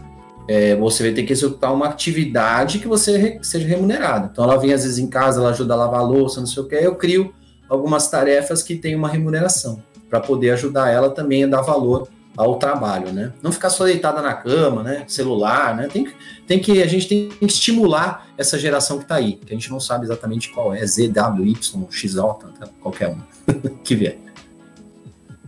é, 0.49 0.77
você 0.77 1.03
vai 1.03 1.13
ter 1.13 1.25
que 1.25 1.33
executar 1.33 1.75
uma 1.75 1.89
atividade 1.89 2.79
que 2.79 2.87
você 2.87 3.39
seja 3.43 3.67
remunerada. 3.67 4.31
Então 4.33 4.45
ela 4.45 4.57
vem 4.57 4.73
às 4.73 4.85
vezes 4.85 4.99
em 4.99 5.09
casa, 5.09 5.41
ela 5.41 5.51
ajuda 5.51 5.75
a 5.75 5.77
lavar 5.77 6.01
a 6.01 6.05
louça, 6.05 6.41
não 6.41 6.47
sei 6.47 6.63
o 6.63 6.67
que, 6.67 6.77
eu 6.77 6.95
crio 6.95 7.35
algumas 7.69 8.09
tarefas 8.09 8.63
que 8.63 8.77
têm 8.77 8.95
uma 8.95 9.09
remuneração 9.09 9.83
para 10.09 10.21
poder 10.21 10.51
ajudar 10.51 10.91
ela 10.91 11.11
também 11.11 11.45
a 11.45 11.47
dar 11.47 11.63
valor 11.63 12.09
ao 12.37 12.59
trabalho, 12.59 13.13
né? 13.13 13.33
Não 13.43 13.51
ficar 13.51 13.71
só 13.71 13.85
deitada 13.85 14.21
na 14.21 14.35
cama, 14.35 14.83
né? 14.83 15.05
Celular, 15.09 15.75
né? 15.75 15.89
Tem, 15.89 16.07
tem 16.47 16.59
que 16.59 16.83
a 16.83 16.87
gente 16.87 17.09
tem 17.09 17.29
que 17.31 17.45
estimular 17.47 18.29
essa 18.37 18.59
geração 18.59 18.99
que 18.99 19.05
está 19.05 19.15
aí, 19.15 19.35
que 19.35 19.53
a 19.53 19.57
gente 19.57 19.71
não 19.71 19.81
sabe 19.81 20.05
exatamente 20.05 20.51
qual 20.51 20.75
é, 20.75 20.85
Z, 20.87 21.09
W, 21.09 21.47
Y, 21.47 21.87
X, 21.91 22.15
tá? 22.15 22.69
qualquer 22.81 23.09
um 23.09 23.19
que 23.83 23.95
vier. 23.95 24.19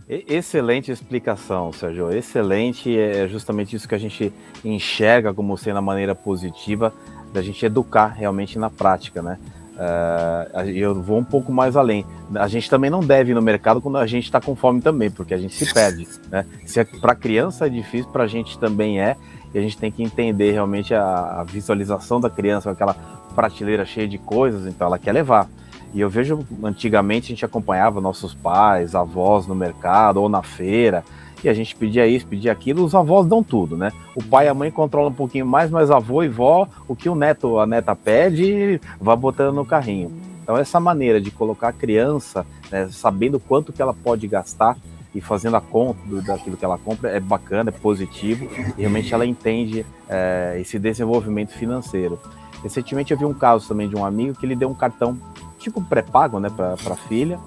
Excelente 0.09 0.91
explicação, 0.91 1.71
Sérgio. 1.71 2.11
Excelente. 2.11 2.97
É 2.97 3.27
justamente 3.27 3.75
isso 3.75 3.87
que 3.87 3.93
a 3.93 3.99
gente 3.99 4.33
enxerga 4.65 5.31
como 5.31 5.55
sendo 5.55 5.77
a 5.77 5.81
maneira 5.83 6.15
positiva 6.15 6.91
da 7.31 7.43
gente 7.43 7.63
educar 7.63 8.07
realmente 8.07 8.57
na 8.57 8.71
prática, 8.71 9.21
né? 9.21 9.37
Uh, 9.79 10.59
eu 10.67 11.01
vou 11.01 11.17
um 11.17 11.23
pouco 11.23 11.53
mais 11.53 11.77
além. 11.77 12.05
A 12.35 12.49
gente 12.49 12.69
também 12.69 12.89
não 12.89 12.99
deve 12.99 13.31
ir 13.31 13.33
no 13.33 13.41
mercado 13.41 13.79
quando 13.79 13.97
a 13.97 14.05
gente 14.05 14.25
está 14.25 14.41
com 14.41 14.53
fome 14.53 14.81
também, 14.81 15.09
porque 15.09 15.33
a 15.33 15.37
gente 15.37 15.55
se 15.55 15.73
perde. 15.73 16.05
Né? 16.29 16.45
Se 16.65 16.79
é, 16.79 16.83
para 16.83 17.15
criança 17.15 17.65
é 17.65 17.69
difícil, 17.69 18.11
para 18.11 18.25
a 18.25 18.27
gente 18.27 18.59
também 18.59 19.01
é. 19.01 19.15
E 19.53 19.57
a 19.57 19.61
gente 19.61 19.77
tem 19.77 19.91
que 19.91 20.03
entender 20.03 20.51
realmente 20.51 20.93
a, 20.93 21.39
a, 21.39 21.43
visualização 21.43 22.19
da 22.19 22.29
criança, 22.29 22.69
aquela 22.69 22.93
prateleira 23.33 23.83
cheia 23.83 24.07
de 24.07 24.19
coisas, 24.19 24.67
então 24.67 24.85
ela 24.85 24.99
quer 24.99 25.11
levar. 25.11 25.47
E 25.91 26.01
eu 26.01 26.09
vejo, 26.09 26.45
antigamente 26.63 27.27
a 27.27 27.29
gente 27.29 27.45
acompanhava 27.45 27.99
nossos 27.99 28.35
pais, 28.35 28.93
avós 28.93 29.47
no 29.47 29.55
mercado 29.55 30.21
ou 30.21 30.29
na 30.29 30.43
feira, 30.43 31.03
e 31.43 31.49
a 31.49 31.53
gente 31.53 31.75
pedia 31.75 32.05
isso, 32.05 32.27
pedia 32.27 32.51
aquilo, 32.51 32.83
os 32.83 32.93
avós 32.93 33.25
dão 33.25 33.43
tudo, 33.43 33.77
né? 33.77 33.91
O 34.15 34.23
pai 34.23 34.45
e 34.45 34.49
a 34.49 34.53
mãe 34.53 34.69
controlam 34.71 35.09
um 35.09 35.15
pouquinho 35.15 35.45
mais, 35.45 35.69
mas 35.69 35.89
avô 35.89 36.23
e 36.23 36.27
vó, 36.27 36.67
o 36.87 36.95
que 36.95 37.09
o 37.09 37.15
neto, 37.15 37.59
a 37.59 37.65
neta 37.65 37.95
pede, 37.95 38.79
vai 38.99 39.15
botando 39.15 39.55
no 39.55 39.65
carrinho. 39.65 40.11
Então 40.43 40.57
essa 40.57 40.79
maneira 40.79 41.21
de 41.21 41.31
colocar 41.31 41.69
a 41.69 41.73
criança, 41.73 42.45
né, 42.71 42.89
sabendo 42.91 43.39
quanto 43.39 43.71
que 43.71 43.81
ela 43.81 43.93
pode 43.93 44.27
gastar 44.27 44.75
e 45.13 45.21
fazendo 45.21 45.57
a 45.57 45.61
conta 45.61 45.99
do, 46.05 46.21
daquilo 46.21 46.57
que 46.57 46.65
ela 46.65 46.77
compra 46.77 47.09
é 47.09 47.19
bacana, 47.19 47.69
é 47.69 47.73
positivo, 47.73 48.47
e 48.77 48.81
realmente 48.81 49.13
ela 49.13 49.25
entende 49.25 49.85
é, 50.07 50.57
esse 50.59 50.77
desenvolvimento 50.77 51.51
financeiro. 51.51 52.19
Recentemente 52.61 53.11
eu 53.13 53.17
vi 53.17 53.25
um 53.25 53.33
caso 53.33 53.67
também 53.67 53.87
de 53.87 53.95
um 53.95 54.05
amigo 54.05 54.37
que 54.37 54.45
ele 54.45 54.55
deu 54.55 54.69
um 54.69 54.73
cartão 54.73 55.17
tipo 55.57 55.81
pré-pago 55.81 56.39
né, 56.39 56.49
para 56.49 56.73
a 56.73 56.97
filha 56.97 57.39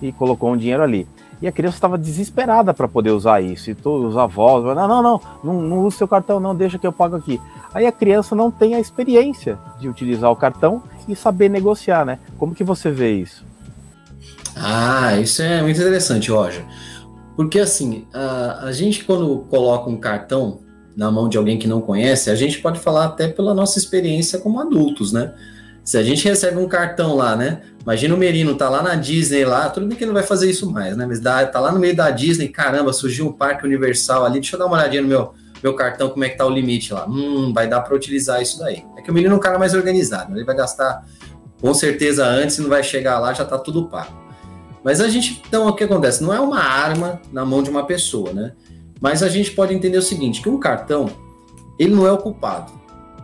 e 0.00 0.12
colocou 0.12 0.52
um 0.52 0.56
dinheiro 0.56 0.82
ali. 0.82 1.06
E 1.40 1.46
a 1.46 1.52
criança 1.52 1.76
estava 1.76 1.98
desesperada 1.98 2.72
para 2.72 2.88
poder 2.88 3.10
usar 3.10 3.42
isso. 3.42 3.70
E 3.70 3.74
todos 3.74 4.10
os 4.10 4.16
avós, 4.16 4.64
não, 4.64 4.88
não, 4.88 5.02
não, 5.02 5.20
não, 5.44 5.62
não 5.62 5.78
use 5.84 5.96
seu 5.96 6.08
cartão, 6.08 6.40
não, 6.40 6.54
deixa 6.54 6.78
que 6.78 6.86
eu 6.86 6.92
pago 6.92 7.16
aqui. 7.16 7.40
Aí 7.74 7.86
a 7.86 7.92
criança 7.92 8.34
não 8.34 8.50
tem 8.50 8.74
a 8.74 8.80
experiência 8.80 9.58
de 9.78 9.88
utilizar 9.88 10.30
o 10.30 10.36
cartão 10.36 10.82
e 11.06 11.14
saber 11.14 11.50
negociar, 11.50 12.04
né? 12.04 12.18
Como 12.38 12.54
que 12.54 12.64
você 12.64 12.90
vê 12.90 13.12
isso? 13.12 13.44
Ah, 14.56 15.14
isso 15.20 15.42
é 15.42 15.62
muito 15.62 15.78
interessante, 15.78 16.30
Roger. 16.30 16.64
Porque 17.36 17.58
assim, 17.58 18.06
a, 18.14 18.64
a 18.64 18.72
gente 18.72 19.04
quando 19.04 19.40
coloca 19.50 19.90
um 19.90 19.98
cartão 19.98 20.60
na 20.96 21.10
mão 21.10 21.28
de 21.28 21.36
alguém 21.36 21.58
que 21.58 21.68
não 21.68 21.82
conhece, 21.82 22.30
a 22.30 22.34
gente 22.34 22.60
pode 22.60 22.80
falar 22.80 23.04
até 23.04 23.28
pela 23.28 23.52
nossa 23.52 23.78
experiência 23.78 24.38
como 24.38 24.58
adultos, 24.58 25.12
né? 25.12 25.34
Se 25.86 25.96
a 25.96 26.02
gente 26.02 26.26
recebe 26.28 26.58
um 26.58 26.66
cartão 26.66 27.14
lá, 27.14 27.36
né? 27.36 27.62
Imagina 27.80 28.12
o 28.12 28.18
Merino 28.18 28.56
tá 28.56 28.68
lá 28.68 28.82
na 28.82 28.96
Disney 28.96 29.44
lá, 29.44 29.70
tudo 29.70 29.86
bem 29.86 29.96
que 29.96 30.02
ele 30.02 30.08
não 30.08 30.18
vai 30.18 30.24
fazer 30.24 30.50
isso 30.50 30.68
mais, 30.68 30.96
né? 30.96 31.06
Mas 31.06 31.20
dá, 31.20 31.46
tá 31.46 31.60
lá 31.60 31.70
no 31.70 31.78
meio 31.78 31.94
da 31.94 32.10
Disney, 32.10 32.48
caramba, 32.48 32.92
surgiu 32.92 33.28
um 33.28 33.32
parque 33.32 33.64
universal 33.64 34.24
ali, 34.24 34.40
deixa 34.40 34.56
eu 34.56 34.58
dar 34.58 34.66
uma 34.66 34.76
olhadinha 34.76 35.00
no 35.00 35.06
meu, 35.06 35.32
meu 35.62 35.74
cartão, 35.74 36.08
como 36.10 36.24
é 36.24 36.28
que 36.28 36.36
tá 36.36 36.44
o 36.44 36.50
limite 36.50 36.92
lá. 36.92 37.06
Hum, 37.08 37.52
vai 37.54 37.68
dar 37.68 37.82
para 37.82 37.94
utilizar 37.94 38.42
isso 38.42 38.58
daí. 38.58 38.84
É 38.98 39.00
que 39.00 39.12
o 39.12 39.14
Merino 39.14 39.34
é 39.34 39.36
um 39.36 39.40
cara 39.40 39.60
mais 39.60 39.74
organizado, 39.74 40.32
né? 40.32 40.38
ele 40.38 40.44
vai 40.44 40.56
gastar 40.56 41.06
com 41.60 41.72
certeza 41.72 42.26
antes, 42.26 42.58
não 42.58 42.68
vai 42.68 42.82
chegar 42.82 43.20
lá, 43.20 43.32
já 43.32 43.44
tá 43.44 43.56
tudo 43.56 43.88
pago. 43.88 44.12
Mas 44.82 45.00
a 45.00 45.08
gente, 45.08 45.40
então, 45.46 45.68
o 45.68 45.72
que 45.72 45.84
acontece? 45.84 46.20
Não 46.20 46.34
é 46.34 46.40
uma 46.40 46.58
arma 46.58 47.20
na 47.32 47.44
mão 47.44 47.62
de 47.62 47.70
uma 47.70 47.86
pessoa, 47.86 48.32
né? 48.32 48.54
Mas 49.00 49.22
a 49.22 49.28
gente 49.28 49.52
pode 49.52 49.72
entender 49.72 49.98
o 49.98 50.02
seguinte, 50.02 50.42
que 50.42 50.48
um 50.48 50.58
cartão, 50.58 51.08
ele 51.78 51.94
não 51.94 52.04
é 52.04 52.10
o 52.10 52.18
culpado. 52.18 52.72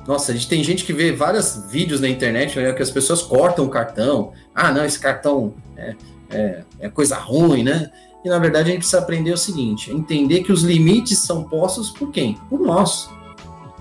Nossa, 0.06 0.32
a 0.32 0.34
gente 0.34 0.48
tem 0.48 0.64
gente 0.64 0.84
que 0.84 0.92
vê 0.92 1.12
vários 1.12 1.64
vídeos 1.70 2.00
na 2.00 2.08
internet 2.08 2.58
né, 2.58 2.72
que 2.72 2.82
as 2.82 2.90
pessoas 2.90 3.22
cortam 3.22 3.64
o 3.64 3.68
cartão. 3.68 4.32
Ah, 4.54 4.72
não, 4.72 4.84
esse 4.84 4.98
cartão 4.98 5.54
é, 5.76 5.94
é, 6.30 6.64
é, 6.80 6.88
coisa 6.88 7.16
ruim, 7.16 7.62
né? 7.62 7.90
E 8.24 8.28
na 8.28 8.38
verdade 8.38 8.68
a 8.68 8.72
gente 8.72 8.80
precisa 8.80 9.00
aprender 9.00 9.32
o 9.32 9.38
seguinte: 9.38 9.92
entender 9.92 10.42
que 10.42 10.52
os 10.52 10.62
limites 10.62 11.20
são 11.20 11.44
postos 11.44 11.90
por 11.90 12.10
quem? 12.10 12.34
Por 12.48 12.60
nós, 12.60 13.10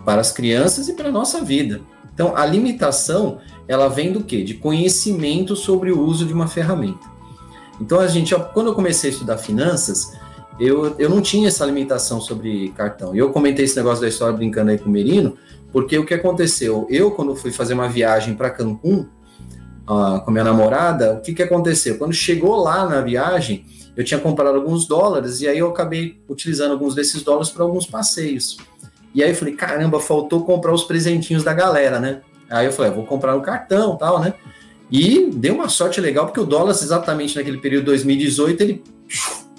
para 0.05 0.21
as 0.21 0.31
crianças 0.31 0.87
e 0.87 0.93
para 0.93 1.09
a 1.09 1.11
nossa 1.11 1.41
vida. 1.41 1.81
Então 2.13 2.35
a 2.35 2.45
limitação 2.45 3.39
ela 3.67 3.87
vem 3.87 4.11
do 4.11 4.23
quê? 4.23 4.43
De 4.43 4.55
conhecimento 4.55 5.55
sobre 5.55 5.91
o 5.91 6.01
uso 6.01 6.25
de 6.25 6.33
uma 6.33 6.47
ferramenta. 6.47 7.09
Então 7.79 7.99
a 7.99 8.07
gente, 8.07 8.35
quando 8.53 8.67
eu 8.67 8.75
comecei 8.75 9.09
a 9.09 9.13
estudar 9.13 9.37
finanças, 9.37 10.13
eu, 10.59 10.95
eu 10.99 11.09
não 11.09 11.21
tinha 11.21 11.47
essa 11.47 11.65
limitação 11.65 12.21
sobre 12.21 12.69
cartão. 12.69 13.15
E 13.15 13.17
eu 13.17 13.31
comentei 13.31 13.65
esse 13.65 13.75
negócio 13.75 14.01
da 14.01 14.07
história 14.07 14.35
brincando 14.35 14.69
aí 14.69 14.77
com 14.77 14.89
o 14.89 14.91
Merino, 14.91 15.35
porque 15.71 15.97
o 15.97 16.05
que 16.05 16.13
aconteceu? 16.13 16.87
Eu, 16.89 17.11
quando 17.11 17.35
fui 17.35 17.51
fazer 17.51 17.73
uma 17.73 17.87
viagem 17.87 18.35
para 18.35 18.49
Cancún 18.49 19.05
uh, 19.89 20.21
com 20.23 20.31
minha 20.31 20.43
namorada, 20.43 21.13
o 21.13 21.21
que, 21.21 21.33
que 21.33 21.43
aconteceu? 21.43 21.97
Quando 21.97 22.13
chegou 22.13 22.55
lá 22.57 22.87
na 22.87 23.01
viagem, 23.01 23.65
eu 23.95 24.03
tinha 24.03 24.19
comprado 24.19 24.55
alguns 24.55 24.85
dólares 24.85 25.41
e 25.41 25.47
aí 25.47 25.59
eu 25.59 25.69
acabei 25.69 26.21
utilizando 26.27 26.71
alguns 26.71 26.95
desses 26.95 27.23
dólares 27.23 27.49
para 27.49 27.63
alguns 27.63 27.85
passeios. 27.85 28.57
E 29.13 29.23
aí 29.23 29.29
eu 29.29 29.35
falei, 29.35 29.55
caramba, 29.55 29.99
faltou 29.99 30.43
comprar 30.45 30.73
os 30.73 30.83
presentinhos 30.83 31.43
da 31.43 31.53
galera, 31.53 31.99
né? 31.99 32.21
Aí 32.49 32.65
eu 32.65 32.71
falei, 32.71 32.91
ah, 32.91 32.95
vou 32.95 33.05
comprar 33.05 33.35
um 33.35 33.41
cartão 33.41 33.95
tal, 33.97 34.19
né? 34.19 34.33
E 34.89 35.29
deu 35.33 35.55
uma 35.55 35.69
sorte 35.69 36.01
legal, 36.01 36.25
porque 36.25 36.39
o 36.39 36.45
dólar, 36.45 36.71
exatamente 36.71 37.35
naquele 37.35 37.57
período 37.57 37.85
de 37.85 37.91
2018, 37.91 38.61
ele 38.61 38.83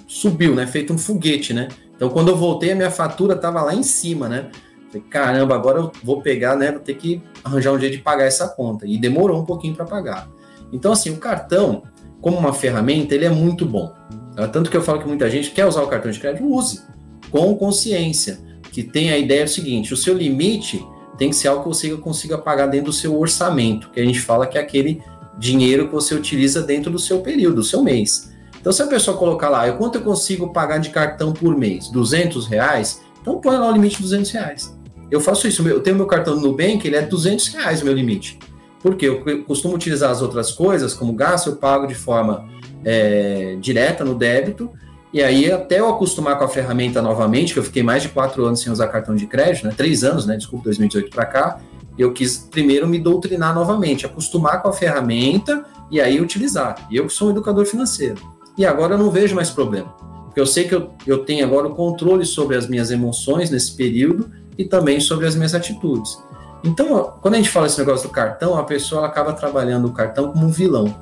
subiu, 0.07 0.53
né? 0.53 0.67
Feito 0.67 0.93
um 0.93 0.97
foguete, 0.97 1.53
né? 1.53 1.69
Então, 1.95 2.09
quando 2.09 2.29
eu 2.29 2.35
voltei, 2.35 2.71
a 2.71 2.75
minha 2.75 2.91
fatura 2.91 3.33
estava 3.33 3.61
lá 3.61 3.73
em 3.73 3.83
cima, 3.83 4.29
né? 4.29 4.51
Caramba, 5.01 5.55
agora 5.55 5.79
eu 5.79 5.91
vou 6.03 6.21
pegar, 6.21 6.55
né? 6.55 6.71
Vou 6.71 6.79
ter 6.79 6.95
que 6.95 7.21
arranjar 7.43 7.71
um 7.71 7.79
jeito 7.79 7.97
de 7.97 8.01
pagar 8.01 8.25
essa 8.25 8.47
conta. 8.47 8.85
E 8.85 8.97
demorou 8.97 9.39
um 9.41 9.45
pouquinho 9.45 9.75
para 9.75 9.85
pagar. 9.85 10.29
Então, 10.71 10.91
assim, 10.91 11.11
o 11.11 11.17
cartão, 11.17 11.83
como 12.21 12.37
uma 12.37 12.53
ferramenta, 12.53 13.13
ele 13.13 13.25
é 13.25 13.29
muito 13.29 13.65
bom. 13.65 13.93
Tá? 14.35 14.47
Tanto 14.47 14.69
que 14.69 14.77
eu 14.77 14.81
falo 14.81 14.99
que 14.99 15.07
muita 15.07 15.29
gente 15.29 15.51
quer 15.51 15.65
usar 15.65 15.83
o 15.83 15.87
cartão 15.87 16.11
de 16.11 16.19
crédito, 16.19 16.45
use, 16.45 16.81
com 17.29 17.55
consciência. 17.55 18.39
Que 18.71 18.81
tem 18.81 19.11
a 19.11 19.17
ideia 19.17 19.45
seguinte: 19.47 19.93
o 19.93 19.97
seu 19.97 20.17
limite 20.17 20.83
tem 21.17 21.29
que 21.29 21.35
ser 21.35 21.47
algo 21.47 21.63
que 21.63 21.69
você 21.69 21.95
consiga 21.97 22.37
pagar 22.37 22.67
dentro 22.67 22.87
do 22.87 22.93
seu 22.93 23.19
orçamento, 23.19 23.89
que 23.91 23.99
a 23.99 24.05
gente 24.05 24.19
fala 24.19 24.47
que 24.47 24.57
é 24.57 24.61
aquele 24.61 25.01
dinheiro 25.37 25.87
que 25.87 25.93
você 25.93 26.15
utiliza 26.15 26.61
dentro 26.61 26.91
do 26.91 26.97
seu 26.97 27.19
período, 27.19 27.57
do 27.57 27.63
seu 27.63 27.83
mês. 27.83 28.31
Então, 28.59 28.71
se 28.71 28.81
a 28.81 28.87
pessoa 28.87 29.17
colocar 29.17 29.49
lá, 29.49 29.69
quanto 29.73 29.97
eu 29.97 30.01
consigo 30.01 30.53
pagar 30.53 30.77
de 30.77 30.89
cartão 30.89 31.33
por 31.33 31.55
mês? 31.55 31.89
200 31.89 32.47
reais? 32.47 33.01
Então, 33.21 33.39
põe 33.39 33.57
lá 33.57 33.69
o 33.69 33.73
limite 33.73 33.97
de 33.97 34.03
200 34.03 34.31
reais. 34.31 34.77
Eu 35.13 35.21
faço 35.21 35.47
isso, 35.47 35.61
eu 35.67 35.79
tenho 35.79 35.95
meu 35.95 36.07
cartão 36.07 36.35
no 36.35 36.41
Nubank, 36.41 36.87
ele 36.87 36.95
é 36.95 37.03
200 37.03 37.49
reais 37.49 37.83
meu 37.83 37.93
limite. 37.93 38.39
Porque 38.81 39.05
eu 39.05 39.43
costumo 39.43 39.75
utilizar 39.75 40.09
as 40.09 40.23
outras 40.23 40.51
coisas, 40.51 40.95
como 40.95 41.13
gasto, 41.13 41.51
eu 41.51 41.55
pago 41.55 41.85
de 41.85 41.93
forma 41.93 42.49
é, 42.83 43.55
direta 43.61 44.03
no 44.03 44.15
débito, 44.15 44.71
e 45.13 45.21
aí 45.21 45.51
até 45.51 45.79
eu 45.79 45.87
acostumar 45.87 46.39
com 46.39 46.45
a 46.45 46.47
ferramenta 46.47 46.99
novamente, 46.99 47.53
que 47.53 47.59
eu 47.59 47.63
fiquei 47.63 47.83
mais 47.83 48.01
de 48.01 48.09
quatro 48.09 48.43
anos 48.43 48.61
sem 48.61 48.71
usar 48.71 48.87
cartão 48.87 49.13
de 49.13 49.27
crédito, 49.27 49.67
né? 49.67 49.73
Três 49.77 50.03
anos, 50.03 50.25
né? 50.25 50.35
Desculpa, 50.35 50.65
2018 50.65 51.11
para 51.11 51.27
cá, 51.27 51.59
eu 51.95 52.11
quis 52.11 52.49
primeiro 52.49 52.87
me 52.87 52.97
doutrinar 52.97 53.53
novamente, 53.53 54.07
acostumar 54.07 54.63
com 54.63 54.69
a 54.69 54.73
ferramenta 54.73 55.63
e 55.91 56.01
aí 56.01 56.19
utilizar. 56.19 56.87
E 56.89 56.95
eu 56.95 57.07
sou 57.07 57.27
um 57.27 57.31
educador 57.31 57.67
financeiro. 57.67 58.19
E 58.57 58.65
agora 58.65 58.95
eu 58.95 58.97
não 58.97 59.11
vejo 59.11 59.35
mais 59.35 59.51
problema. 59.51 59.89
Porque 60.25 60.39
eu 60.39 60.47
sei 60.47 60.63
que 60.63 60.73
eu, 60.73 60.89
eu 61.05 61.19
tenho 61.19 61.45
agora 61.45 61.67
o 61.67 61.75
controle 61.75 62.25
sobre 62.25 62.55
as 62.55 62.67
minhas 62.67 62.89
emoções 62.89 63.51
nesse 63.51 63.75
período 63.75 64.41
e 64.57 64.65
também 64.65 64.99
sobre 64.99 65.25
as 65.25 65.35
minhas 65.35 65.53
atitudes. 65.53 66.17
Então, 66.63 67.13
quando 67.21 67.33
a 67.33 67.37
gente 67.37 67.49
fala 67.49 67.67
esse 67.67 67.77
negócio 67.77 68.07
do 68.07 68.11
cartão, 68.11 68.57
a 68.57 68.63
pessoa 68.63 69.05
acaba 69.05 69.33
trabalhando 69.33 69.87
o 69.87 69.91
cartão 69.91 70.31
como 70.31 70.45
um 70.45 70.51
vilão 70.51 70.95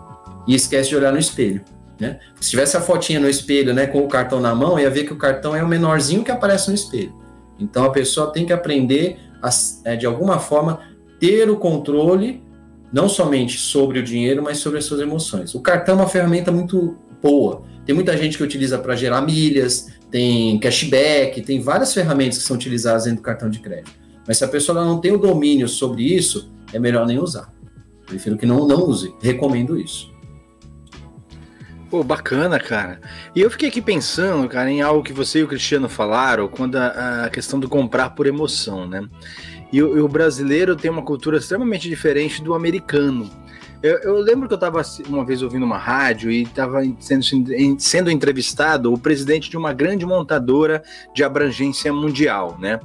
e 0.47 0.55
esquece 0.55 0.89
de 0.89 0.95
olhar 0.95 1.11
no 1.11 1.19
espelho. 1.19 1.61
Né? 1.99 2.19
Se 2.39 2.49
tivesse 2.49 2.75
a 2.75 2.81
fotinha 2.81 3.19
no 3.19 3.29
espelho, 3.29 3.73
né, 3.73 3.85
com 3.85 4.03
o 4.03 4.07
cartão 4.07 4.39
na 4.39 4.55
mão, 4.55 4.79
ia 4.79 4.89
ver 4.89 5.03
que 5.03 5.13
o 5.13 5.17
cartão 5.17 5.55
é 5.55 5.63
o 5.63 5.67
menorzinho 5.67 6.23
que 6.23 6.31
aparece 6.31 6.69
no 6.69 6.73
espelho. 6.73 7.13
Então, 7.59 7.85
a 7.85 7.91
pessoa 7.91 8.31
tem 8.31 8.43
que 8.43 8.51
aprender 8.51 9.19
a, 9.41 9.49
é, 9.85 9.95
de 9.95 10.07
alguma 10.07 10.39
forma, 10.39 10.79
ter 11.19 11.47
o 11.47 11.57
controle 11.57 12.43
não 12.91 13.07
somente 13.07 13.57
sobre 13.57 13.99
o 13.99 14.03
dinheiro, 14.03 14.41
mas 14.41 14.57
sobre 14.57 14.79
as 14.79 14.85
suas 14.85 14.99
emoções. 14.99 15.53
O 15.53 15.61
cartão 15.61 15.95
é 15.95 15.97
uma 15.99 16.07
ferramenta 16.07 16.51
muito 16.51 16.97
boa. 17.21 17.61
Tem 17.85 17.95
muita 17.95 18.17
gente 18.17 18.37
que 18.37 18.43
utiliza 18.43 18.77
para 18.79 18.95
gerar 18.95 19.21
milhas, 19.21 19.89
tem 20.11 20.59
cashback, 20.59 21.41
tem 21.41 21.61
várias 21.61 21.93
ferramentas 21.93 22.37
que 22.39 22.43
são 22.43 22.55
utilizadas 22.55 23.05
dentro 23.05 23.21
do 23.21 23.23
cartão 23.23 23.49
de 23.49 23.59
crédito. 23.59 23.91
Mas 24.27 24.37
se 24.37 24.43
a 24.43 24.47
pessoa 24.47 24.83
não 24.83 24.99
tem 24.99 25.13
o 25.13 25.17
domínio 25.17 25.67
sobre 25.67 26.03
isso, 26.03 26.51
é 26.73 26.77
melhor 26.77 27.07
nem 27.07 27.17
usar. 27.17 27.51
Prefiro 28.05 28.37
que 28.37 28.45
não, 28.45 28.67
não 28.67 28.83
use. 28.85 29.13
Recomendo 29.21 29.79
isso. 29.79 30.11
Pô, 31.89 32.03
bacana, 32.03 32.59
cara. 32.59 33.01
E 33.35 33.41
eu 33.41 33.49
fiquei 33.49 33.69
aqui 33.69 33.81
pensando, 33.81 34.47
cara, 34.47 34.69
em 34.69 34.81
algo 34.81 35.03
que 35.03 35.11
você 35.11 35.39
e 35.39 35.43
o 35.43 35.47
Cristiano 35.47 35.89
falaram, 35.89 36.47
quando 36.47 36.77
a, 36.77 37.25
a 37.25 37.29
questão 37.29 37.59
do 37.59 37.67
comprar 37.67 38.11
por 38.11 38.27
emoção, 38.27 38.87
né? 38.87 39.05
E, 39.73 39.77
e 39.77 39.81
o 39.81 40.07
brasileiro 40.07 40.75
tem 40.75 40.91
uma 40.91 41.01
cultura 41.01 41.37
extremamente 41.37 41.89
diferente 41.89 42.41
do 42.41 42.53
americano. 42.53 43.29
Eu, 43.83 43.97
eu, 43.99 44.17
lembro 44.19 44.47
que 44.47 44.53
eu 44.53 44.57
estava 44.57 44.81
uma 45.07 45.25
vez 45.25 45.41
ouvindo 45.41 45.65
uma 45.65 45.77
rádio 45.77 46.29
e 46.29 46.43
estava 46.43 46.81
sendo, 46.99 47.25
sendo 47.79 48.11
entrevistado 48.11 48.93
o 48.93 48.97
presidente 48.97 49.49
de 49.49 49.57
uma 49.57 49.73
grande 49.73 50.05
montadora 50.05 50.83
de 51.15 51.23
abrangência 51.23 51.91
mundial, 51.91 52.57
né? 52.59 52.79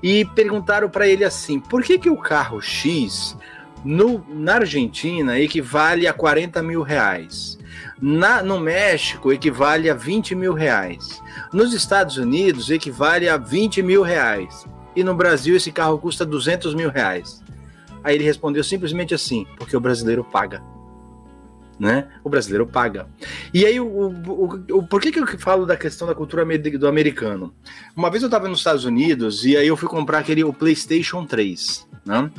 E 0.00 0.24
perguntaram 0.24 0.88
para 0.88 1.08
ele 1.08 1.24
assim: 1.24 1.58
por 1.58 1.82
que, 1.82 1.98
que 1.98 2.10
o 2.10 2.16
carro 2.16 2.60
X 2.60 3.36
no, 3.84 4.24
na 4.28 4.56
Argentina 4.56 5.38
equivale 5.40 6.06
a 6.06 6.12
40 6.12 6.62
mil 6.62 6.82
reais? 6.82 7.58
Na, 8.00 8.40
no 8.40 8.60
México 8.60 9.32
equivale 9.32 9.90
a 9.90 9.94
20 9.94 10.36
mil 10.36 10.52
reais. 10.52 11.20
Nos 11.52 11.72
Estados 11.72 12.18
Unidos 12.18 12.70
equivale 12.70 13.28
a 13.28 13.36
20 13.36 13.82
mil 13.82 14.02
reais. 14.02 14.64
E 14.94 15.02
no 15.02 15.14
Brasil 15.14 15.56
esse 15.56 15.72
carro 15.72 15.98
custa 15.98 16.24
200 16.24 16.72
mil 16.74 16.88
reais. 16.88 17.43
Aí 18.04 18.14
ele 18.14 18.24
respondeu 18.24 18.62
simplesmente 18.62 19.14
assim: 19.14 19.46
porque 19.56 19.76
o 19.76 19.80
brasileiro 19.80 20.22
paga. 20.22 20.62
né? 21.80 22.06
O 22.22 22.28
brasileiro 22.28 22.66
paga. 22.66 23.08
E 23.52 23.66
aí, 23.66 23.80
o, 23.80 23.86
o, 23.86 24.78
o, 24.78 24.86
por 24.86 25.00
que, 25.00 25.10
que 25.10 25.18
eu 25.18 25.26
falo 25.38 25.66
da 25.66 25.76
questão 25.76 26.06
da 26.06 26.14
cultura 26.14 26.44
do 26.78 26.86
americano? 26.86 27.52
Uma 27.96 28.10
vez 28.10 28.22
eu 28.22 28.28
estava 28.28 28.48
nos 28.48 28.58
Estados 28.58 28.84
Unidos 28.84 29.44
e 29.44 29.56
aí 29.56 29.66
eu 29.66 29.76
fui 29.76 29.88
comprar 29.88 30.18
aquele 30.18 30.44
o 30.44 30.52
PlayStation 30.52 31.26
3, 31.26 31.88
né? 32.04 32.30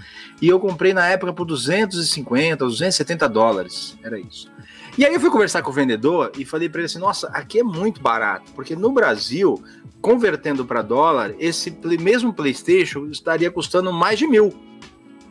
E 0.42 0.48
eu 0.48 0.60
comprei 0.60 0.94
na 0.94 1.08
época 1.08 1.34
por 1.34 1.46
250, 1.46 2.64
270 2.64 3.28
dólares, 3.28 3.98
era 4.04 4.20
isso. 4.20 4.50
E 4.98 5.06
aí 5.06 5.14
eu 5.14 5.20
fui 5.20 5.30
conversar 5.30 5.62
com 5.62 5.72
o 5.72 5.74
vendedor 5.74 6.32
e 6.38 6.46
falei 6.46 6.70
para 6.70 6.80
ele 6.80 6.86
assim: 6.86 7.00
nossa, 7.00 7.28
aqui 7.30 7.60
é 7.60 7.64
muito 7.64 8.02
barato, 8.02 8.52
porque 8.54 8.76
no 8.76 8.94
Brasil, 8.94 9.62
convertendo 10.02 10.64
para 10.66 10.82
dólar, 10.82 11.34
esse 11.40 11.78
mesmo 12.00 12.32
PlayStation 12.34 13.08
estaria 13.08 13.52
custando 13.52 13.92
mais 13.92 14.18
de 14.18 14.28
mil. 14.28 14.54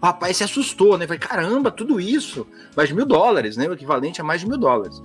O 0.04 0.06
rapaz 0.06 0.36
se 0.36 0.44
assustou, 0.44 0.98
né? 0.98 1.06
Falei, 1.06 1.18
caramba, 1.18 1.70
tudo 1.70 1.98
isso, 1.98 2.46
mais 2.76 2.92
mil 2.92 3.06
dólares, 3.06 3.56
né? 3.56 3.66
O 3.66 3.72
equivalente 3.72 4.20
a 4.20 4.24
mais 4.24 4.42
de 4.42 4.46
mil 4.46 4.58
dólares. 4.58 5.02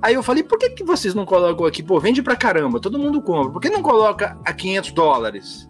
Aí 0.00 0.14
eu 0.14 0.22
falei, 0.22 0.44
por 0.44 0.56
que, 0.56 0.70
que 0.70 0.84
vocês 0.84 1.12
não 1.12 1.26
colocam 1.26 1.66
aqui? 1.66 1.82
Pô, 1.82 1.98
vende 1.98 2.22
pra 2.22 2.36
caramba, 2.36 2.78
todo 2.78 3.00
mundo 3.00 3.20
compra. 3.20 3.50
Por 3.50 3.60
que 3.60 3.68
não 3.68 3.82
coloca 3.82 4.38
a 4.44 4.52
500 4.52 4.92
dólares? 4.92 5.68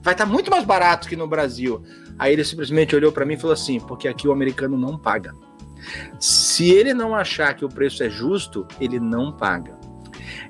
Vai 0.00 0.14
estar 0.14 0.24
tá 0.24 0.32
muito 0.32 0.50
mais 0.50 0.64
barato 0.64 1.06
que 1.06 1.16
no 1.16 1.28
Brasil. 1.28 1.82
Aí 2.18 2.32
ele 2.32 2.42
simplesmente 2.44 2.96
olhou 2.96 3.12
para 3.12 3.26
mim 3.26 3.34
e 3.34 3.36
falou 3.36 3.52
assim: 3.52 3.78
porque 3.78 4.08
aqui 4.08 4.26
o 4.26 4.32
americano 4.32 4.78
não 4.78 4.96
paga. 4.96 5.34
Se 6.18 6.70
ele 6.70 6.94
não 6.94 7.14
achar 7.14 7.52
que 7.52 7.64
o 7.66 7.68
preço 7.68 8.02
é 8.02 8.08
justo, 8.08 8.66
ele 8.80 8.98
não 8.98 9.30
paga. 9.30 9.76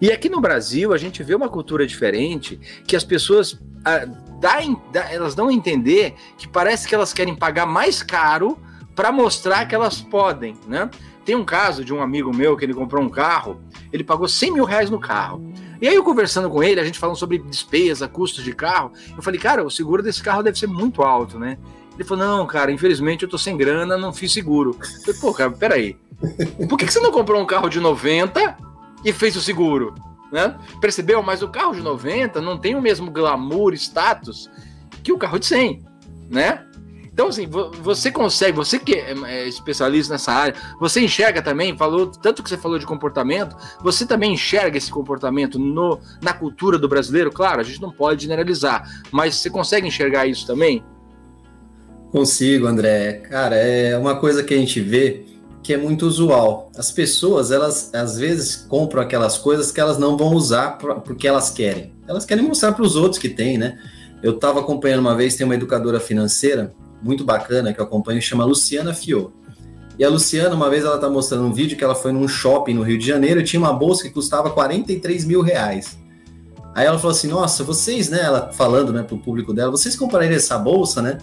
E 0.01 0.12
aqui 0.12 0.29
no 0.29 0.40
Brasil, 0.40 0.92
a 0.92 0.97
gente 0.97 1.25
vê 1.25 1.35
uma 1.35 1.49
cultura 1.49 1.85
diferente 1.85 2.57
que 2.87 2.94
as 2.94 3.03
pessoas 3.03 3.61
ah, 3.85 4.07
dá, 4.38 4.59
dá, 4.92 5.12
elas 5.12 5.35
dão 5.35 5.48
a 5.48 5.53
entender 5.53 6.14
que 6.37 6.48
parece 6.48 6.87
que 6.87 6.94
elas 6.94 7.12
querem 7.12 7.35
pagar 7.35 7.66
mais 7.66 8.03
caro 8.03 8.59
para 8.94 9.12
mostrar 9.12 9.66
que 9.66 9.74
elas 9.74 10.01
podem, 10.01 10.57
né? 10.66 10.90
Tem 11.24 11.37
um 11.37 11.44
caso 11.44 11.85
de 11.85 11.92
um 11.92 12.01
amigo 12.01 12.35
meu 12.35 12.57
que 12.57 12.64
ele 12.64 12.72
comprou 12.72 13.05
um 13.05 13.09
carro, 13.09 13.61
ele 13.92 14.03
pagou 14.03 14.27
100 14.27 14.53
mil 14.53 14.64
reais 14.64 14.88
no 14.88 14.98
carro. 14.98 15.53
E 15.81 15.87
aí 15.87 15.94
eu 15.94 16.03
conversando 16.03 16.48
com 16.48 16.62
ele, 16.62 16.81
a 16.81 16.85
gente 16.85 16.98
falando 16.98 17.16
sobre 17.16 17.38
despesa, 17.38 18.09
custos 18.09 18.42
de 18.42 18.53
carro, 18.53 18.92
eu 19.16 19.22
falei, 19.22 19.38
cara, 19.38 19.62
o 19.62 19.70
seguro 19.70 20.03
desse 20.03 20.22
carro 20.22 20.42
deve 20.42 20.59
ser 20.59 20.66
muito 20.66 21.03
alto, 21.03 21.38
né? 21.38 21.59
Ele 21.94 22.05
falou, 22.05 22.24
não, 22.24 22.46
cara, 22.46 22.72
infelizmente 22.72 23.24
eu 23.24 23.29
tô 23.29 23.37
sem 23.37 23.57
grana, 23.57 23.98
não 23.98 24.12
fiz 24.12 24.33
seguro. 24.33 24.77
Eu 24.81 25.01
falei, 25.05 25.20
pô, 25.20 25.35
cara, 25.35 25.51
peraí. 25.51 25.96
Por 26.68 26.79
que, 26.79 26.87
que 26.87 26.92
você 26.92 27.01
não 27.01 27.12
comprou 27.12 27.40
um 27.42 27.46
carro 27.46 27.68
de 27.68 27.81
90 27.81 28.57
e 29.05 29.12
fez 29.12 29.37
o 29.37 29.40
seguro? 29.40 29.94
Né? 30.33 30.57
Percebeu? 30.81 31.23
Mas 31.23 31.43
o 31.43 31.49
carro 31.49 31.75
de 31.75 31.81
90 31.81 32.41
não 32.41 32.59
tem 32.59 32.75
o 32.75 32.83
mesmo 32.83 33.11
glamour, 33.11 33.73
status 33.75 34.51
que 35.03 35.12
o 35.12 35.19
carro 35.19 35.38
de 35.38 35.47
100, 35.47 35.83
né? 36.31 36.64
Então, 37.19 37.27
assim, 37.27 37.49
você 37.83 38.12
consegue, 38.12 38.57
você 38.57 38.79
que 38.79 38.95
é, 38.95 39.12
é 39.27 39.49
especialista 39.49 40.14
nessa 40.14 40.31
área, 40.31 40.55
você 40.79 41.01
enxerga 41.01 41.43
também, 41.43 41.77
falou, 41.77 42.07
tanto 42.07 42.45
que 42.45 42.49
você 42.49 42.57
falou 42.57 42.79
de 42.79 42.87
comportamento, 42.87 43.57
você 43.81 44.07
também 44.07 44.35
enxerga 44.35 44.79
esse 44.79 44.88
comportamento 44.88 45.59
no, 45.59 45.99
na 46.23 46.33
cultura 46.33 46.79
do 46.79 46.88
brasileiro? 46.88 47.33
Claro, 47.33 47.61
a 47.61 47.64
gente 47.64 47.83
não 47.83 47.91
pode 47.91 48.23
generalizar, 48.23 48.88
mas 49.11 49.35
você 49.35 49.51
consegue 49.51 49.88
enxergar 49.88 50.27
isso 50.27 50.47
também? 50.47 50.85
Consigo, 52.12 52.67
André. 52.69 53.14
Cara, 53.29 53.57
é 53.57 53.99
uma 53.99 54.14
coisa 54.14 54.45
que 54.45 54.55
a 54.55 54.57
gente 54.57 54.81
vê 54.81 55.27
que 55.68 55.74
é 55.74 55.76
muito 55.76 56.07
usual. 56.07 56.72
As 56.78 56.90
pessoas, 56.90 57.50
elas 57.50 57.92
às 57.92 58.16
vezes 58.16 58.57
compram 58.57 59.02
aquelas 59.02 59.37
coisas 59.37 59.70
que 59.70 59.78
elas 59.78 59.98
não 59.98 60.16
vão 60.16 60.33
usar 60.33 60.78
pra, 60.78 60.94
porque 60.94 61.28
elas 61.28 61.50
querem. 61.50 61.92
Elas 62.09 62.24
querem 62.24 62.42
mostrar 62.42 62.72
para 62.72 62.83
os 62.83 62.96
outros 62.96 63.20
que 63.20 63.28
tem, 63.28 63.59
né? 63.59 63.78
Eu 64.22 64.37
estava 64.37 64.61
acompanhando 64.61 65.00
uma 65.00 65.14
vez, 65.14 65.37
tem 65.37 65.44
uma 65.44 65.54
educadora 65.54 66.00
financeira 66.00 66.74
muito 67.02 67.22
bacana 67.22 67.70
que 67.74 67.78
eu 67.78 67.85
acompanho, 67.85 68.22
chama 68.22 68.46
Luciana 68.46 68.94
Fio. 68.94 69.31
E 69.98 70.02
a 70.02 70.09
Luciana, 70.09 70.54
uma 70.54 70.70
vez, 70.70 70.87
ela 70.87 70.94
está 70.94 71.11
mostrando 71.11 71.44
um 71.44 71.52
vídeo 71.52 71.76
que 71.76 71.85
ela 71.85 71.94
foi 71.94 72.12
num 72.12 72.26
shopping 72.26 72.72
no 72.72 72.83
Rio 72.83 72.96
de 72.96 73.07
Janeiro 73.07 73.40
e 73.40 73.44
tinha 73.44 73.61
uma 73.61 73.74
bolsa 73.74 74.04
que 74.04 74.11
custava 74.11 74.48
43 74.48 75.26
mil 75.26 75.42
reais. 75.42 75.98
Aí 76.74 76.87
ela 76.87 76.98
falou 76.98 77.14
assim: 77.14 77.28
Nossa, 77.28 77.62
vocês, 77.62 78.09
né? 78.09 78.22
Ela 78.22 78.52
falando 78.52 78.90
né, 78.90 79.02
para 79.02 79.16
o 79.16 79.18
público 79.18 79.52
dela, 79.52 79.70
vocês 79.70 79.94
comprariam 79.94 80.33
essa 80.33 80.57
bolsa, 80.57 81.02
né? 81.02 81.18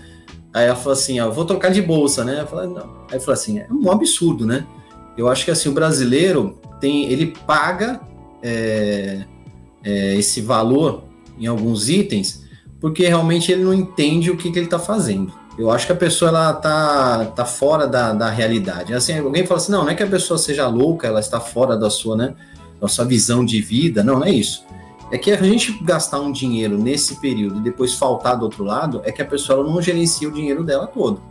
Aí 0.55 0.67
ela 0.67 0.75
falou 0.77 0.93
assim, 0.93 1.19
ó, 1.19 1.29
vou 1.29 1.43
trocar 1.43 1.69
de 1.69 1.81
bolsa, 1.81 2.23
né? 2.23 2.39
Eu 2.39 2.47
falei, 2.47 2.69
não. 2.69 2.89
Aí 3.11 3.19
falou 3.19 3.33
assim, 3.33 3.59
é 3.59 3.67
um 3.69 3.91
absurdo, 3.91 4.45
né? 4.45 4.65
Eu 5.17 5.27
acho 5.27 5.43
que 5.43 5.51
assim, 5.51 5.67
o 5.67 5.73
brasileiro 5.73 6.57
tem, 6.79 7.11
ele 7.11 7.35
paga 7.45 7.99
é, 8.41 9.25
é, 9.83 10.15
esse 10.15 10.39
valor 10.39 11.03
em 11.37 11.45
alguns 11.45 11.89
itens, 11.89 12.45
porque 12.79 13.05
realmente 13.05 13.51
ele 13.51 13.65
não 13.65 13.73
entende 13.73 14.31
o 14.31 14.37
que, 14.37 14.49
que 14.49 14.57
ele 14.57 14.67
está 14.67 14.79
fazendo. 14.79 15.33
Eu 15.59 15.69
acho 15.69 15.85
que 15.85 15.91
a 15.91 15.95
pessoa 15.95 16.29
ela 16.29 16.53
tá, 16.53 17.25
tá 17.35 17.43
fora 17.43 17.85
da, 17.85 18.13
da 18.13 18.29
realidade. 18.29 18.93
Assim, 18.93 19.19
alguém 19.19 19.45
fala 19.45 19.59
assim, 19.59 19.73
não, 19.73 19.83
não 19.83 19.89
é 19.89 19.95
que 19.95 20.03
a 20.03 20.07
pessoa 20.07 20.37
seja 20.37 20.69
louca, 20.69 21.05
ela 21.05 21.19
está 21.19 21.41
fora 21.41 21.75
da 21.75 21.89
sua, 21.89 22.15
né, 22.15 22.33
da 22.79 22.87
sua 22.87 23.03
visão 23.03 23.43
de 23.43 23.59
vida. 23.59 24.05
Não, 24.05 24.19
não 24.19 24.25
é 24.25 24.31
isso 24.31 24.63
é 25.11 25.17
que 25.17 25.31
a 25.31 25.41
gente 25.41 25.83
gastar 25.83 26.19
um 26.19 26.31
dinheiro 26.31 26.77
nesse 26.77 27.19
período 27.19 27.59
e 27.59 27.63
depois 27.63 27.93
faltar 27.93 28.37
do 28.37 28.43
outro 28.43 28.63
lado, 28.63 29.01
é 29.05 29.11
que 29.11 29.21
a 29.21 29.25
pessoa 29.25 29.63
não 29.63 29.81
gerencia 29.81 30.27
o 30.27 30.31
dinheiro 30.31 30.63
dela 30.63 30.87
todo. 30.87 31.21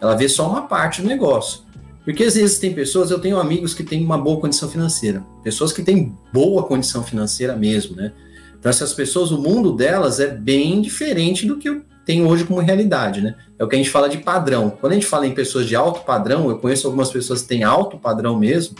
Ela 0.00 0.14
vê 0.14 0.28
só 0.28 0.48
uma 0.48 0.62
parte 0.62 1.02
do 1.02 1.08
negócio. 1.08 1.62
Porque 2.04 2.22
às 2.22 2.34
vezes 2.34 2.58
tem 2.58 2.74
pessoas, 2.74 3.10
eu 3.10 3.18
tenho 3.18 3.38
amigos 3.38 3.72
que 3.72 3.82
têm 3.82 4.04
uma 4.04 4.18
boa 4.18 4.38
condição 4.38 4.68
financeira, 4.68 5.24
pessoas 5.42 5.72
que 5.72 5.82
têm 5.82 6.14
boa 6.32 6.62
condição 6.64 7.02
financeira 7.02 7.56
mesmo, 7.56 7.96
né? 7.96 8.12
Então 8.58 8.68
essas 8.68 8.92
pessoas, 8.92 9.30
o 9.30 9.38
mundo 9.38 9.72
delas 9.72 10.20
é 10.20 10.26
bem 10.26 10.82
diferente 10.82 11.46
do 11.46 11.56
que 11.56 11.68
eu 11.68 11.82
tenho 12.04 12.28
hoje 12.28 12.44
como 12.44 12.60
realidade, 12.60 13.22
né? 13.22 13.34
É 13.58 13.64
o 13.64 13.68
que 13.68 13.74
a 13.74 13.78
gente 13.78 13.90
fala 13.90 14.08
de 14.08 14.18
padrão. 14.18 14.70
Quando 14.78 14.92
a 14.92 14.94
gente 14.94 15.06
fala 15.06 15.26
em 15.26 15.32
pessoas 15.32 15.66
de 15.66 15.74
alto 15.74 16.00
padrão, 16.00 16.50
eu 16.50 16.58
conheço 16.58 16.86
algumas 16.86 17.10
pessoas 17.10 17.40
que 17.42 17.48
têm 17.48 17.64
alto 17.64 17.98
padrão 17.98 18.38
mesmo, 18.38 18.76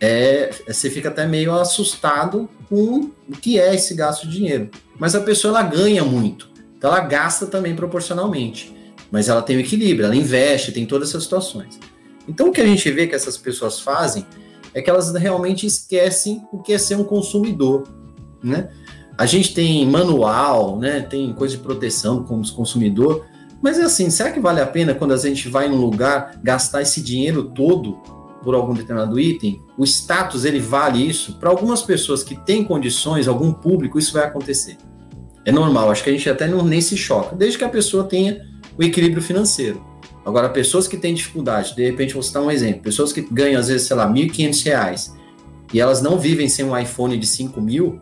é, 0.00 0.50
você 0.66 0.90
fica 0.90 1.08
até 1.08 1.26
meio 1.26 1.52
assustado 1.54 2.48
com 2.68 3.10
o 3.28 3.36
que 3.40 3.58
é 3.58 3.74
esse 3.74 3.94
gasto 3.94 4.28
de 4.28 4.36
dinheiro. 4.36 4.70
Mas 4.98 5.14
a 5.14 5.20
pessoa 5.20 5.50
ela 5.58 5.62
ganha 5.68 6.04
muito, 6.04 6.48
então 6.76 6.90
ela 6.90 7.00
gasta 7.00 7.46
também 7.46 7.74
proporcionalmente. 7.74 8.74
Mas 9.10 9.28
ela 9.28 9.42
tem 9.42 9.56
o 9.56 9.60
equilíbrio, 9.60 10.04
ela 10.04 10.14
investe, 10.14 10.72
tem 10.72 10.86
todas 10.86 11.08
essas 11.08 11.22
situações. 11.22 11.78
Então 12.28 12.48
o 12.48 12.52
que 12.52 12.60
a 12.60 12.66
gente 12.66 12.90
vê 12.90 13.06
que 13.06 13.14
essas 13.14 13.38
pessoas 13.38 13.80
fazem 13.80 14.26
é 14.74 14.82
que 14.82 14.90
elas 14.90 15.12
realmente 15.14 15.66
esquecem 15.66 16.42
o 16.52 16.62
que 16.62 16.72
é 16.72 16.78
ser 16.78 16.96
um 16.96 17.04
consumidor, 17.04 17.88
né? 18.42 18.68
A 19.16 19.26
gente 19.26 19.52
tem 19.52 19.84
manual, 19.86 20.78
né? 20.78 21.00
Tem 21.00 21.32
coisa 21.32 21.56
de 21.56 21.62
proteção 21.62 22.22
como 22.22 22.48
consumidor, 22.52 23.26
mas 23.60 23.78
é 23.78 23.82
assim, 23.82 24.10
será 24.10 24.30
que 24.30 24.38
vale 24.38 24.60
a 24.60 24.66
pena 24.66 24.94
quando 24.94 25.12
a 25.12 25.16
gente 25.16 25.48
vai 25.48 25.68
num 25.68 25.80
lugar 25.80 26.38
gastar 26.44 26.82
esse 26.82 27.00
dinheiro 27.00 27.44
todo 27.44 28.00
por 28.42 28.54
algum 28.54 28.72
determinado 28.72 29.18
item, 29.18 29.60
o 29.76 29.84
status 29.84 30.44
ele 30.44 30.60
vale 30.60 31.06
isso. 31.06 31.38
Para 31.38 31.50
algumas 31.50 31.82
pessoas 31.82 32.22
que 32.22 32.36
têm 32.36 32.64
condições, 32.64 33.28
algum 33.28 33.52
público, 33.52 33.98
isso 33.98 34.12
vai 34.12 34.24
acontecer. 34.24 34.76
É 35.44 35.52
normal, 35.52 35.90
acho 35.90 36.04
que 36.04 36.10
a 36.10 36.12
gente 36.12 36.28
até 36.28 36.46
não, 36.46 36.62
nem 36.62 36.80
se 36.80 36.96
choca, 36.96 37.34
desde 37.34 37.58
que 37.58 37.64
a 37.64 37.68
pessoa 37.68 38.04
tenha 38.04 38.46
o 38.76 38.82
equilíbrio 38.82 39.22
financeiro. 39.22 39.84
Agora, 40.24 40.48
pessoas 40.50 40.86
que 40.86 40.96
têm 40.96 41.14
dificuldade, 41.14 41.74
de 41.74 41.82
repente 41.82 42.12
vou 42.12 42.22
citar 42.22 42.42
um 42.42 42.50
exemplo, 42.50 42.82
pessoas 42.82 43.12
que 43.12 43.22
ganham 43.22 43.58
às 43.58 43.68
vezes, 43.68 43.86
sei 43.86 43.96
lá, 43.96 44.06
R$ 44.06 44.12
1.500 44.12 45.12
e 45.72 45.80
elas 45.80 46.02
não 46.02 46.18
vivem 46.18 46.48
sem 46.48 46.64
um 46.64 46.76
iPhone 46.76 47.16
de 47.16 47.26
5 47.26 47.60
mil, 47.60 47.98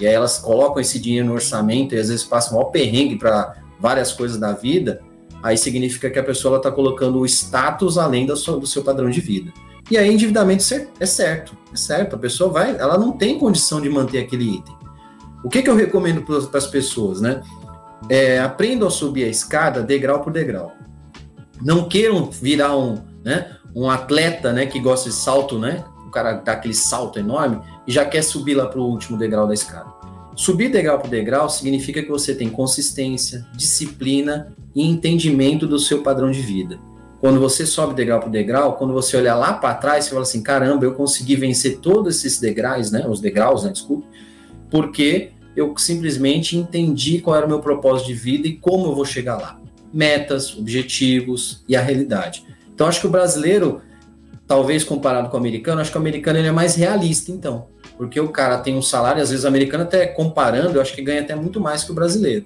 e 0.00 0.06
aí 0.06 0.14
elas 0.14 0.38
colocam 0.38 0.80
esse 0.80 1.00
dinheiro 1.00 1.26
no 1.26 1.34
orçamento 1.34 1.94
e 1.94 1.98
às 1.98 2.08
vezes 2.08 2.24
passam 2.24 2.60
um 2.60 2.64
perrengue 2.70 3.16
para 3.16 3.56
várias 3.80 4.12
coisas 4.12 4.38
da 4.38 4.52
vida, 4.52 5.00
aí 5.42 5.56
significa 5.56 6.10
que 6.10 6.18
a 6.18 6.24
pessoa 6.24 6.56
está 6.56 6.70
colocando 6.70 7.18
o 7.18 7.26
status 7.26 7.98
além 7.98 8.24
do 8.24 8.36
seu, 8.36 8.58
do 8.58 8.66
seu 8.66 8.82
padrão 8.82 9.10
de 9.10 9.20
vida. 9.20 9.52
E 9.90 9.98
aí, 9.98 10.12
endividamento 10.12 10.62
é 10.98 11.06
certo, 11.06 11.56
é 11.70 11.76
certo. 11.76 12.16
A 12.16 12.18
pessoa 12.18 12.50
vai, 12.50 12.76
ela 12.76 12.96
não 12.96 13.12
tem 13.12 13.38
condição 13.38 13.80
de 13.80 13.88
manter 13.88 14.18
aquele 14.18 14.56
item. 14.56 14.74
O 15.44 15.48
que, 15.48 15.62
que 15.62 15.68
eu 15.68 15.76
recomendo 15.76 16.22
para 16.22 16.58
as 16.58 16.66
pessoas, 16.66 17.20
né? 17.20 17.42
É, 18.08 18.38
aprendam 18.40 18.88
a 18.88 18.90
subir 18.90 19.24
a 19.24 19.28
escada 19.28 19.82
degrau 19.82 20.20
por 20.20 20.32
degrau. 20.32 20.72
Não 21.60 21.88
queiram 21.88 22.30
virar 22.30 22.76
um, 22.76 22.98
né, 23.22 23.56
um 23.74 23.90
atleta, 23.90 24.52
né, 24.52 24.66
que 24.66 24.80
gosta 24.80 25.10
de 25.10 25.14
salto, 25.14 25.58
né? 25.58 25.84
O 26.06 26.10
cara 26.10 26.34
dá 26.34 26.52
aquele 26.52 26.74
salto 26.74 27.18
enorme 27.18 27.60
e 27.86 27.92
já 27.92 28.04
quer 28.04 28.22
subir 28.22 28.54
lá 28.54 28.66
para 28.66 28.80
o 28.80 28.86
último 28.86 29.18
degrau 29.18 29.46
da 29.46 29.54
escada. 29.54 29.92
Subir 30.36 30.70
degrau 30.70 30.98
por 30.98 31.08
degrau 31.08 31.48
significa 31.48 32.02
que 32.02 32.10
você 32.10 32.34
tem 32.34 32.48
consistência, 32.48 33.46
disciplina 33.54 34.52
e 34.74 34.84
entendimento 34.84 35.66
do 35.66 35.78
seu 35.78 36.02
padrão 36.02 36.30
de 36.30 36.40
vida. 36.40 36.78
Quando 37.24 37.40
você 37.40 37.64
sobe 37.64 37.94
degrau 37.94 38.20
por 38.20 38.28
degrau, 38.28 38.76
quando 38.76 38.92
você 38.92 39.16
olhar 39.16 39.34
lá 39.34 39.54
para 39.54 39.74
trás, 39.76 40.04
você 40.04 40.10
fala 40.10 40.24
assim: 40.24 40.42
caramba, 40.42 40.84
eu 40.84 40.92
consegui 40.92 41.36
vencer 41.36 41.78
todos 41.78 42.16
esses 42.16 42.38
degraus, 42.38 42.90
né? 42.90 43.06
Os 43.08 43.18
degraus, 43.18 43.64
né? 43.64 43.72
Desculpe, 43.72 44.06
porque 44.70 45.30
eu 45.56 45.74
simplesmente 45.78 46.54
entendi 46.54 47.22
qual 47.22 47.34
era 47.34 47.46
o 47.46 47.48
meu 47.48 47.60
propósito 47.60 48.08
de 48.08 48.12
vida 48.12 48.46
e 48.46 48.52
como 48.52 48.88
eu 48.88 48.94
vou 48.94 49.06
chegar 49.06 49.38
lá. 49.38 49.58
Metas, 49.90 50.54
objetivos 50.54 51.64
e 51.66 51.74
a 51.74 51.80
realidade. 51.80 52.44
Então, 52.74 52.86
acho 52.86 53.00
que 53.00 53.06
o 53.06 53.10
brasileiro, 53.10 53.80
talvez 54.46 54.84
comparado 54.84 55.30
com 55.30 55.38
o 55.38 55.40
americano, 55.40 55.80
acho 55.80 55.90
que 55.90 55.96
o 55.96 56.00
americano 56.02 56.38
ele 56.38 56.48
é 56.48 56.52
mais 56.52 56.74
realista, 56.74 57.32
então. 57.32 57.68
Porque 57.96 58.20
o 58.20 58.28
cara 58.28 58.58
tem 58.58 58.76
um 58.76 58.82
salário, 58.82 59.22
às 59.22 59.30
vezes 59.30 59.46
o 59.46 59.48
americano 59.48 59.84
até 59.84 60.06
comparando, 60.06 60.76
eu 60.76 60.82
acho 60.82 60.94
que 60.94 61.00
ganha 61.00 61.22
até 61.22 61.34
muito 61.34 61.58
mais 61.58 61.84
que 61.84 61.90
o 61.90 61.94
brasileiro. 61.94 62.44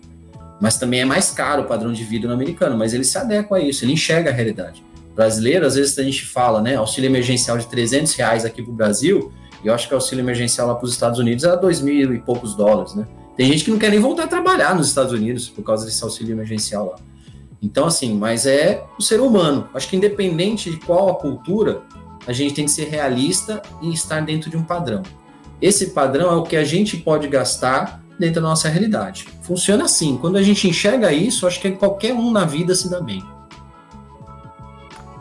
Mas 0.61 0.77
também 0.79 1.01
é 1.01 1.05
mais 1.05 1.31
caro 1.31 1.63
o 1.63 1.65
padrão 1.67 1.93
de 1.93 2.03
vida 2.05 2.27
no 2.27 2.35
americano, 2.35 2.77
mas 2.77 2.93
ele 2.93 3.05
se 3.05 3.17
adequa 3.17 3.57
a 3.57 3.61
isso, 3.61 3.85
ele 3.85 3.93
enxerga 3.93 4.31
a 4.31 4.33
realidade. 4.33 4.85
brasileiro, 5.15 5.67
às 5.67 5.75
vezes 5.75 5.99
a 5.99 6.03
gente 6.03 6.25
fala, 6.25 6.61
né, 6.61 6.77
auxílio 6.77 7.09
emergencial 7.09 7.59
de 7.59 7.67
300 7.67 8.15
reais 8.15 8.45
aqui 8.45 8.63
para 8.63 8.71
o 8.71 8.75
Brasil, 8.75 9.33
e 9.65 9.67
eu 9.67 9.75
acho 9.75 9.89
que 9.89 9.95
o 9.95 9.97
auxílio 9.97 10.23
emergencial 10.23 10.69
lá 10.69 10.75
para 10.75 10.85
os 10.85 10.93
Estados 10.93 11.19
Unidos 11.19 11.43
era 11.45 11.57
dois 11.57 11.81
mil 11.81 12.15
e 12.15 12.21
poucos 12.21 12.55
dólares, 12.55 12.95
né? 12.95 13.07
Tem 13.37 13.47
gente 13.47 13.65
que 13.65 13.71
não 13.71 13.79
quer 13.79 13.91
nem 13.91 14.01
voltar 14.01 14.25
a 14.25 14.27
trabalhar 14.27 14.75
nos 14.75 14.89
Estados 14.89 15.13
Unidos 15.13 15.49
por 15.49 15.63
causa 15.63 15.85
desse 15.85 16.03
auxílio 16.03 16.35
emergencial 16.35 16.87
lá. 16.87 16.97
Então, 17.61 17.87
assim, 17.87 18.15
mas 18.15 18.47
é 18.47 18.85
o 18.99 19.03
ser 19.03 19.21
humano. 19.21 19.69
Acho 19.75 19.89
que 19.89 19.97
independente 19.97 20.71
de 20.71 20.77
qual 20.79 21.09
a 21.09 21.15
cultura, 21.15 21.83
a 22.27 22.33
gente 22.33 22.55
tem 22.55 22.65
que 22.65 22.71
ser 22.71 22.89
realista 22.89 23.63
e 23.83 23.93
estar 23.93 24.21
dentro 24.21 24.51
de 24.51 24.57
um 24.57 24.63
padrão. 24.63 25.03
Esse 25.61 25.91
padrão 25.91 26.31
é 26.31 26.37
o 26.37 26.43
que 26.43 26.57
a 26.57 26.65
gente 26.65 26.97
pode 26.97 27.27
gastar 27.27 28.03
dentro 28.19 28.41
da 28.43 28.49
nossa 28.49 28.69
realidade. 28.69 29.27
Funciona 29.43 29.85
assim. 29.85 30.17
Quando 30.19 30.37
a 30.37 30.43
gente 30.43 30.69
enxerga 30.69 31.13
isso, 31.13 31.47
acho 31.47 31.61
que 31.61 31.71
qualquer 31.73 32.15
um 32.15 32.31
na 32.31 32.45
vida 32.45 32.75
se 32.75 32.91
dá 32.91 33.01
bem. 33.01 33.23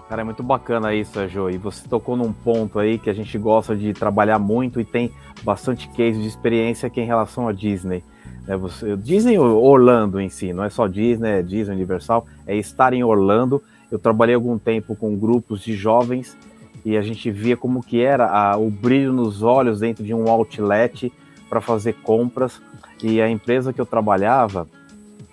Cara, 0.10 0.22
é 0.22 0.24
muito 0.24 0.42
bacana 0.42 0.94
isso, 0.96 1.12
Sérgio. 1.12 1.50
E 1.50 1.58
você 1.58 1.86
tocou 1.88 2.16
num 2.16 2.32
ponto 2.32 2.80
aí 2.80 2.98
que 2.98 3.10
a 3.10 3.14
gente 3.14 3.38
gosta 3.38 3.76
de 3.76 3.94
trabalhar 3.94 4.40
muito 4.40 4.80
e 4.80 4.86
tem 4.86 5.12
bastante 5.44 5.90
case 5.90 6.22
de 6.22 6.28
experiência 6.28 6.88
é 6.88 7.00
em 7.00 7.06
relação 7.06 7.48
a 7.48 7.52
Disney. 7.52 8.04
É 8.48 8.56
você, 8.56 8.96
Disney 8.96 9.38
Orlando 9.38 10.22
em 10.22 10.30
si, 10.30 10.54
não 10.54 10.64
é 10.64 10.70
só 10.70 10.88
Disney, 10.88 11.30
é 11.30 11.42
Disney 11.42 11.76
Universal, 11.76 12.26
é 12.46 12.56
estar 12.56 12.94
em 12.94 13.04
Orlando. 13.04 13.62
Eu 13.92 14.00
trabalhei 14.00 14.36
algum 14.36 14.58
tempo 14.58 14.96
com 14.96 15.14
grupos 15.18 15.62
de 15.62 15.76
jovens 15.76 16.38
e 16.86 16.96
a 16.96 17.02
gente 17.02 17.30
via 17.30 17.58
como 17.58 17.84
que 17.84 18.02
era 18.02 18.30
a, 18.30 18.56
o 18.56 18.70
brilho 18.70 19.12
nos 19.12 19.44
olhos 19.44 19.82
dentro 19.82 20.06
de 20.06 20.14
um 20.14 20.30
outlet 20.30 21.12
para 21.50 21.60
fazer 21.60 21.94
compras. 21.96 22.62
E 23.02 23.22
a 23.22 23.30
empresa 23.30 23.72
que 23.72 23.80
eu 23.80 23.86
trabalhava, 23.86 24.68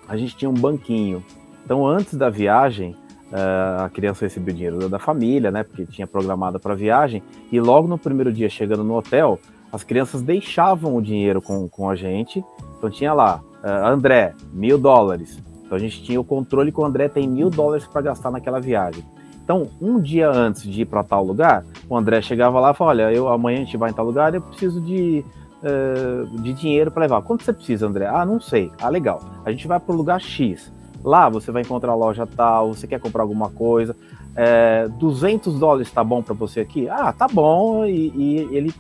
a 0.09 0.17
gente 0.17 0.37
tinha 0.37 0.51
um 0.51 0.55
banquinho. 0.55 1.25
Então, 1.65 1.87
antes 1.87 2.15
da 2.15 2.29
viagem, 2.29 2.97
Uh, 3.35 3.83
a 3.83 3.91
criança 3.91 4.27
recebia 4.27 4.53
o 4.53 4.57
dinheiro 4.57 4.89
da 4.89 4.99
família, 4.99 5.51
né? 5.51 5.65
Porque 5.65 5.85
tinha 5.87 6.07
programada 6.07 6.61
para 6.61 6.73
viagem. 6.73 7.21
E 7.51 7.59
logo 7.59 7.89
no 7.89 7.99
primeiro 7.99 8.33
dia, 8.33 8.49
chegando 8.49 8.85
no 8.85 8.95
hotel, 8.95 9.41
as 9.73 9.83
crianças 9.83 10.23
deixavam 10.23 10.95
o 10.95 11.03
dinheiro 11.03 11.43
com, 11.43 11.69
com 11.69 11.91
a 11.91 11.97
gente. 11.97 12.45
Então 12.79 12.89
tinha 12.89 13.13
lá, 13.13 13.41
uh, 13.65 13.87
André, 13.87 14.35
mil 14.53 14.79
dólares. 14.79 15.43
Então 15.65 15.75
a 15.75 15.81
gente 15.81 16.01
tinha 16.05 16.21
o 16.21 16.25
controle 16.25 16.71
que 16.71 16.81
o 16.81 16.85
André 16.85 17.09
tem 17.09 17.27
mil 17.27 17.51
dólares 17.51 17.85
para 17.89 18.03
gastar 18.03 18.31
naquela 18.31 18.61
viagem. 18.61 19.03
Então, 19.43 19.69
um 19.81 20.01
dia 20.01 20.31
antes 20.31 20.63
de 20.63 20.83
ir 20.83 20.85
para 20.87 21.03
tal 21.03 21.25
lugar, 21.25 21.65
o 21.89 21.97
André 21.97 22.23
chegava 22.23 22.61
lá 22.61 22.71
e 22.71 22.75
falava: 22.75 22.97
Olha, 22.97 23.13
eu, 23.13 23.29
amanhã 23.29 23.63
a 23.63 23.65
gente 23.65 23.77
vai 23.77 23.91
em 23.91 23.95
tal 23.95 24.07
lugar, 24.07 24.33
eu 24.33 24.41
preciso 24.41 24.81
de, 24.81 25.25
uh, 25.65 26.43
de 26.43 26.53
dinheiro 26.53 26.91
para 26.91 27.03
levar. 27.03 27.23
Quanto 27.23 27.43
você 27.43 27.53
precisa, 27.53 27.87
André? 27.87 28.07
Ah, 28.07 28.25
não 28.25 28.41
sei. 28.41 28.71
Ah, 28.81 28.89
legal. 28.89 29.23
A 29.45 29.51
gente 29.51 29.67
vai 29.67 29.81
para 29.81 29.93
o 29.93 29.97
lugar 29.97 30.21
X. 30.21 30.71
Lá 31.03 31.29
você 31.29 31.51
vai 31.51 31.63
encontrar 31.63 31.93
a 31.93 31.95
loja 31.95 32.27
tal, 32.27 32.75
você 32.75 32.87
quer 32.87 33.01
comprar 33.01 33.23
alguma 33.23 33.51
coisa. 33.51 33.97
É, 34.37 34.89
200 34.89 35.59
dólares 35.59 35.91
tá 35.91 36.03
bom 36.03 36.23
para 36.23 36.35
você 36.35 36.61
aqui? 36.61 36.89
Ah, 36.89 37.13
tá 37.13 37.29
bom. 37.29 37.85
E, 37.85 38.13
e, 38.15 38.37
ele 38.57 38.75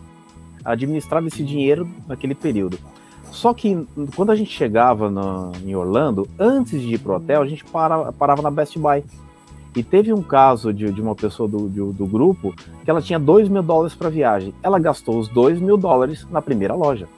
administrava 0.65 1.27
esse 1.27 1.45
dinheiro 1.45 1.89
naquele 2.09 2.35
período. 2.35 2.79
Só 3.31 3.53
que 3.53 3.87
quando 4.15 4.31
a 4.31 4.37
gente 4.37 4.51
chegava 4.51 5.11
no, 5.11 5.53
em 5.65 5.75
Orlando, 5.75 6.27
antes 6.39 6.81
de 6.81 6.95
ir 6.95 6.99
pro 6.99 7.17
hotel, 7.17 7.43
a 7.43 7.47
gente 7.47 7.65
para, 7.65 8.13
parava 8.13 8.41
na 8.41 8.51
Best 8.51 8.79
Buy. 8.79 9.05
E 9.77 9.83
teve 9.83 10.13
um 10.13 10.23
caso 10.23 10.73
de, 10.73 10.91
de 10.93 11.01
uma 11.01 11.15
pessoa 11.15 11.49
do, 11.49 11.69
do, 11.69 12.07
grupo 12.07 12.55
que 12.85 12.91
ela 12.91 13.03
tinha 13.03 13.19
2 13.19 13.49
mil 13.49 13.63
dólares 13.63 13.95
para 13.95 14.09
viagem. 14.09 14.55
Ela 14.63 14.79
gastou 14.79 15.19
os 15.19 15.29
2 15.29 15.61
mil 15.61 15.77
dólares 15.77 16.27
na 16.31 16.41
primeira 16.41 16.75
loja. 16.75 17.09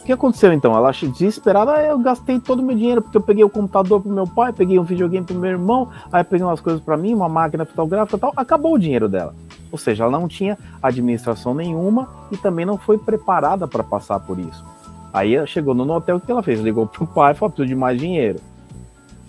O 0.00 0.04
que 0.04 0.12
aconteceu 0.12 0.52
então? 0.52 0.74
Ela 0.74 0.90
desesperada, 0.90 1.74
ah, 1.74 1.82
eu 1.84 1.98
gastei 1.98 2.40
todo 2.40 2.60
o 2.60 2.62
meu 2.62 2.74
dinheiro 2.74 3.02
porque 3.02 3.16
eu 3.16 3.20
peguei 3.20 3.44
o 3.44 3.50
computador 3.50 4.00
pro 4.00 4.10
meu 4.10 4.26
pai, 4.26 4.52
peguei 4.52 4.78
um 4.78 4.82
videogame 4.82 5.24
pro 5.24 5.36
meu 5.36 5.50
irmão, 5.50 5.90
aí 6.10 6.24
peguei 6.24 6.44
umas 6.44 6.60
coisas 6.60 6.80
para 6.80 6.96
mim, 6.96 7.12
uma 7.12 7.28
máquina 7.28 7.64
fotográfica 7.66 8.16
e 8.16 8.20
tal, 8.20 8.32
acabou 8.34 8.74
o 8.74 8.78
dinheiro 8.78 9.08
dela. 9.08 9.34
Ou 9.70 9.78
seja, 9.78 10.04
ela 10.04 10.18
não 10.18 10.26
tinha 10.26 10.58
administração 10.82 11.54
nenhuma 11.54 12.08
e 12.32 12.36
também 12.38 12.64
não 12.64 12.78
foi 12.78 12.96
preparada 12.96 13.68
para 13.68 13.84
passar 13.84 14.18
por 14.18 14.38
isso. 14.38 14.64
Aí 15.12 15.46
chegou 15.46 15.74
no 15.74 15.90
hotel, 15.92 16.16
o 16.16 16.20
que 16.20 16.32
ela 16.32 16.42
fez? 16.42 16.60
Ligou 16.60 16.86
pro 16.86 17.06
pai 17.06 17.32
e 17.32 17.34
falou: 17.36 17.50
preciso 17.50 17.68
de 17.68 17.74
mais 17.74 18.00
dinheiro. 18.00 18.40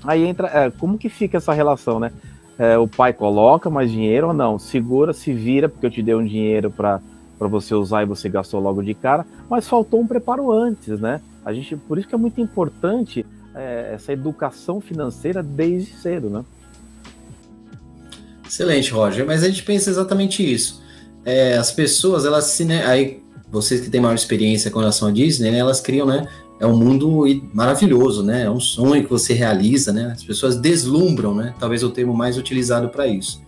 Aí 0.04 0.24
entra, 0.24 0.47
é, 0.47 0.72
como 0.72 0.97
que 0.97 1.10
fica 1.10 1.38
essa 1.38 1.54
relação, 1.54 1.99
né? 1.99 2.12
É, 2.58 2.78
o 2.78 2.88
pai 2.88 3.14
coloca 3.14 3.70
mais 3.70 3.91
dinheiro 3.91 4.28
ou 4.28 4.34
não? 4.34 4.60
Segura, 4.60 5.14
se 5.14 5.34
vira, 5.34 5.68
porque 5.68 5.86
eu 5.86 5.91
te 5.91 6.04
dei 6.04 6.14
um 6.14 6.26
dinheiro 6.26 6.70
para 6.70 7.01
você 7.39 7.74
usar 7.74 8.04
e 8.04 8.06
você 8.06 8.30
gastou 8.30 8.60
logo 8.60 8.84
de 8.84 8.93
cara, 8.93 9.26
mas 9.49 9.68
faltou 9.68 9.99
um 9.99 10.08
preparo 10.08 10.51
antes, 10.51 10.99
né? 10.99 11.22
A 11.45 11.51
gente, 11.51 11.76
por 11.76 11.97
isso 11.97 12.08
que 12.08 12.16
é 12.16 12.18
muito 12.18 12.39
importante 12.39 13.26
é, 13.56 13.91
essa 13.93 14.14
educação 14.14 14.80
financeira 14.80 15.41
desde 15.41 15.93
cedo, 15.93 16.30
né? 16.30 16.45
Excelente, 18.45 18.91
Roger. 18.91 19.26
Mas 19.26 19.43
a 19.43 19.49
gente 19.49 19.64
pensa 19.64 19.89
exatamente 19.89 20.43
isso. 20.43 20.84
É, 21.26 21.58
as 21.58 21.72
pessoas, 21.72 22.26
elas 22.26 22.45
se, 22.45 22.66
né, 22.66 22.86
aí 22.86 23.24
vocês 23.49 23.82
que 23.82 23.89
têm 23.89 24.01
maior 24.01 24.16
experiência 24.16 24.70
com 24.70 24.80
relação 24.80 25.08
a 25.08 25.12
Disney, 25.12 25.51
né, 25.51 25.60
elas 25.60 25.80
criam, 25.80 26.06
né? 26.06 26.28
É 26.64 26.66
um 26.66 26.78
mundo 26.78 27.26
maravilhoso, 27.53 28.24
né? 28.24 28.43
É 28.43 28.49
um 28.49 28.59
sonho 28.59 29.03
que 29.03 29.09
você 29.09 29.34
realiza, 29.34 29.91
né? 29.91 30.14
As 30.14 30.24
pessoas 30.24 30.55
deslumbram, 30.55 31.36
né? 31.36 31.53
Talvez 31.59 31.84
o 31.84 31.89
termo 31.89 32.14
mais 32.14 32.38
utilizado 32.38 32.88
para 32.88 33.05
isso. 33.05 33.41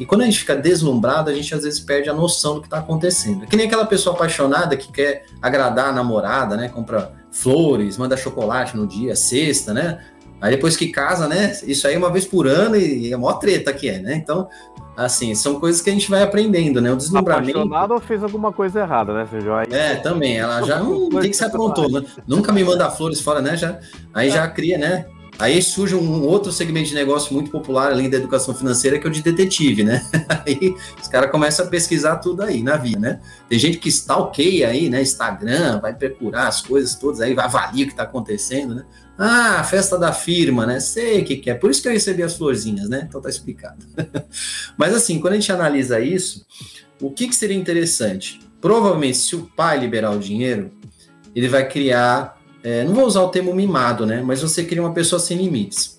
E 0.00 0.04
quando 0.04 0.22
a 0.22 0.24
gente 0.24 0.40
fica 0.40 0.56
deslumbrado, 0.56 1.30
a 1.30 1.34
gente 1.34 1.54
às 1.54 1.62
vezes 1.62 1.78
perde 1.78 2.10
a 2.10 2.14
noção 2.14 2.56
do 2.56 2.60
que 2.60 2.66
está 2.66 2.78
acontecendo. 2.78 3.44
É 3.44 3.46
que 3.46 3.56
nem 3.56 3.66
aquela 3.66 3.86
pessoa 3.86 4.16
apaixonada 4.16 4.76
que 4.76 4.90
quer 4.90 5.26
agradar 5.40 5.90
a 5.90 5.92
namorada, 5.92 6.56
né? 6.56 6.68
Compra 6.68 7.12
flores, 7.30 7.96
manda 7.96 8.16
chocolate 8.16 8.76
no 8.76 8.88
dia, 8.88 9.14
sexta, 9.14 9.72
né? 9.72 10.00
Aí 10.40 10.52
depois 10.52 10.76
que 10.76 10.88
casa, 10.88 11.26
né? 11.26 11.56
Isso 11.64 11.86
aí 11.86 11.94
é 11.94 11.98
uma 11.98 12.12
vez 12.12 12.24
por 12.24 12.46
ano 12.46 12.76
e 12.76 13.10
é 13.10 13.14
a 13.14 13.18
maior 13.18 13.34
treta 13.34 13.72
que 13.72 13.88
é, 13.88 13.98
né? 13.98 14.14
Então, 14.14 14.48
assim, 14.96 15.34
são 15.34 15.58
coisas 15.58 15.80
que 15.80 15.90
a 15.90 15.92
gente 15.92 16.08
vai 16.08 16.22
aprendendo, 16.22 16.80
né? 16.80 16.92
O 16.92 16.96
deslumbramento. 16.96 17.58
Apaixonado 17.58 17.94
ou 17.94 18.00
fez 18.00 18.22
alguma 18.22 18.52
coisa 18.52 18.80
errada, 18.80 19.12
né, 19.12 19.26
Sérgio? 19.26 19.54
Aí... 19.54 19.66
É, 19.70 19.96
também. 19.96 20.38
Ela 20.38 20.62
já 20.62 20.78
não 20.78 21.08
tem 21.08 21.30
que 21.30 21.36
se 21.36 21.44
aprontou, 21.44 21.90
né? 21.90 22.04
Nunca 22.26 22.52
me 22.52 22.62
manda 22.62 22.88
flores 22.90 23.20
fora, 23.20 23.42
né? 23.42 23.56
Já, 23.56 23.78
aí 24.14 24.30
já 24.30 24.46
cria, 24.48 24.78
né? 24.78 25.06
Aí 25.38 25.62
surge 25.62 25.94
um 25.94 26.24
outro 26.24 26.50
segmento 26.50 26.88
de 26.88 26.96
negócio 26.96 27.32
muito 27.32 27.48
popular 27.48 27.92
além 27.92 28.10
da 28.10 28.16
educação 28.16 28.52
financeira, 28.52 28.98
que 28.98 29.06
é 29.06 29.10
o 29.10 29.12
de 29.12 29.22
detetive, 29.22 29.84
né? 29.84 30.04
Aí 30.44 30.74
os 31.00 31.06
caras 31.06 31.30
começam 31.30 31.64
a 31.64 31.68
pesquisar 31.68 32.16
tudo 32.16 32.42
aí 32.42 32.60
na 32.60 32.76
vida, 32.76 32.98
né? 32.98 33.20
Tem 33.48 33.56
gente 33.56 33.78
que 33.78 33.88
stalkeia 33.88 34.68
aí, 34.68 34.90
né? 34.90 35.00
Instagram, 35.00 35.78
vai 35.80 35.94
procurar 35.94 36.48
as 36.48 36.60
coisas 36.60 36.96
todas 36.96 37.20
aí, 37.20 37.34
vai 37.34 37.44
avaliar 37.44 37.72
o 37.72 37.74
que 37.74 37.92
está 37.92 38.02
acontecendo, 38.02 38.74
né? 38.74 38.84
Ah, 39.18 39.64
festa 39.64 39.98
da 39.98 40.12
firma, 40.12 40.64
né? 40.64 40.78
Sei 40.78 41.22
o 41.22 41.24
que, 41.24 41.36
que 41.36 41.50
é. 41.50 41.54
Por 41.54 41.70
isso 41.70 41.82
que 41.82 41.88
eu 41.88 41.92
recebi 41.92 42.22
as 42.22 42.36
florzinhas, 42.36 42.88
né? 42.88 43.04
Então 43.08 43.20
tá 43.20 43.28
explicado. 43.28 43.84
Mas 44.78 44.94
assim, 44.94 45.18
quando 45.20 45.32
a 45.32 45.36
gente 45.36 45.50
analisa 45.50 46.00
isso, 46.00 46.46
o 47.00 47.10
que, 47.10 47.26
que 47.26 47.34
seria 47.34 47.56
interessante? 47.56 48.38
Provavelmente, 48.60 49.18
se 49.18 49.34
o 49.34 49.50
pai 49.56 49.78
liberar 49.78 50.12
o 50.12 50.18
dinheiro, 50.18 50.70
ele 51.34 51.48
vai 51.48 51.68
criar 51.68 52.38
é, 52.62 52.84
não 52.84 52.94
vou 52.94 53.06
usar 53.06 53.22
o 53.22 53.28
termo 53.28 53.54
mimado, 53.54 54.04
né? 54.04 54.22
Mas 54.24 54.42
você 54.42 54.64
cria 54.64 54.82
uma 54.82 54.92
pessoa 54.92 55.20
sem 55.20 55.38
limites. 55.38 55.98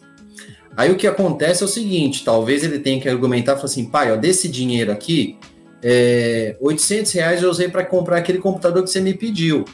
Aí 0.75 0.91
o 0.91 0.95
que 0.95 1.07
acontece 1.07 1.63
é 1.63 1.65
o 1.65 1.69
seguinte: 1.69 2.23
talvez 2.23 2.63
ele 2.63 2.79
tenha 2.79 3.01
que 3.01 3.09
argumentar, 3.09 3.55
falar 3.55 3.65
assim, 3.65 3.85
pai, 3.85 4.11
ó, 4.11 4.15
desse 4.15 4.47
dinheiro 4.47 4.91
aqui, 4.91 5.37
é, 5.81 6.55
800 6.59 7.11
reais 7.13 7.43
eu 7.43 7.49
usei 7.49 7.69
para 7.69 7.85
comprar 7.85 8.17
aquele 8.17 8.39
computador 8.39 8.83
que 8.83 8.89
você 8.89 9.01
me 9.01 9.13
pediu, 9.13 9.65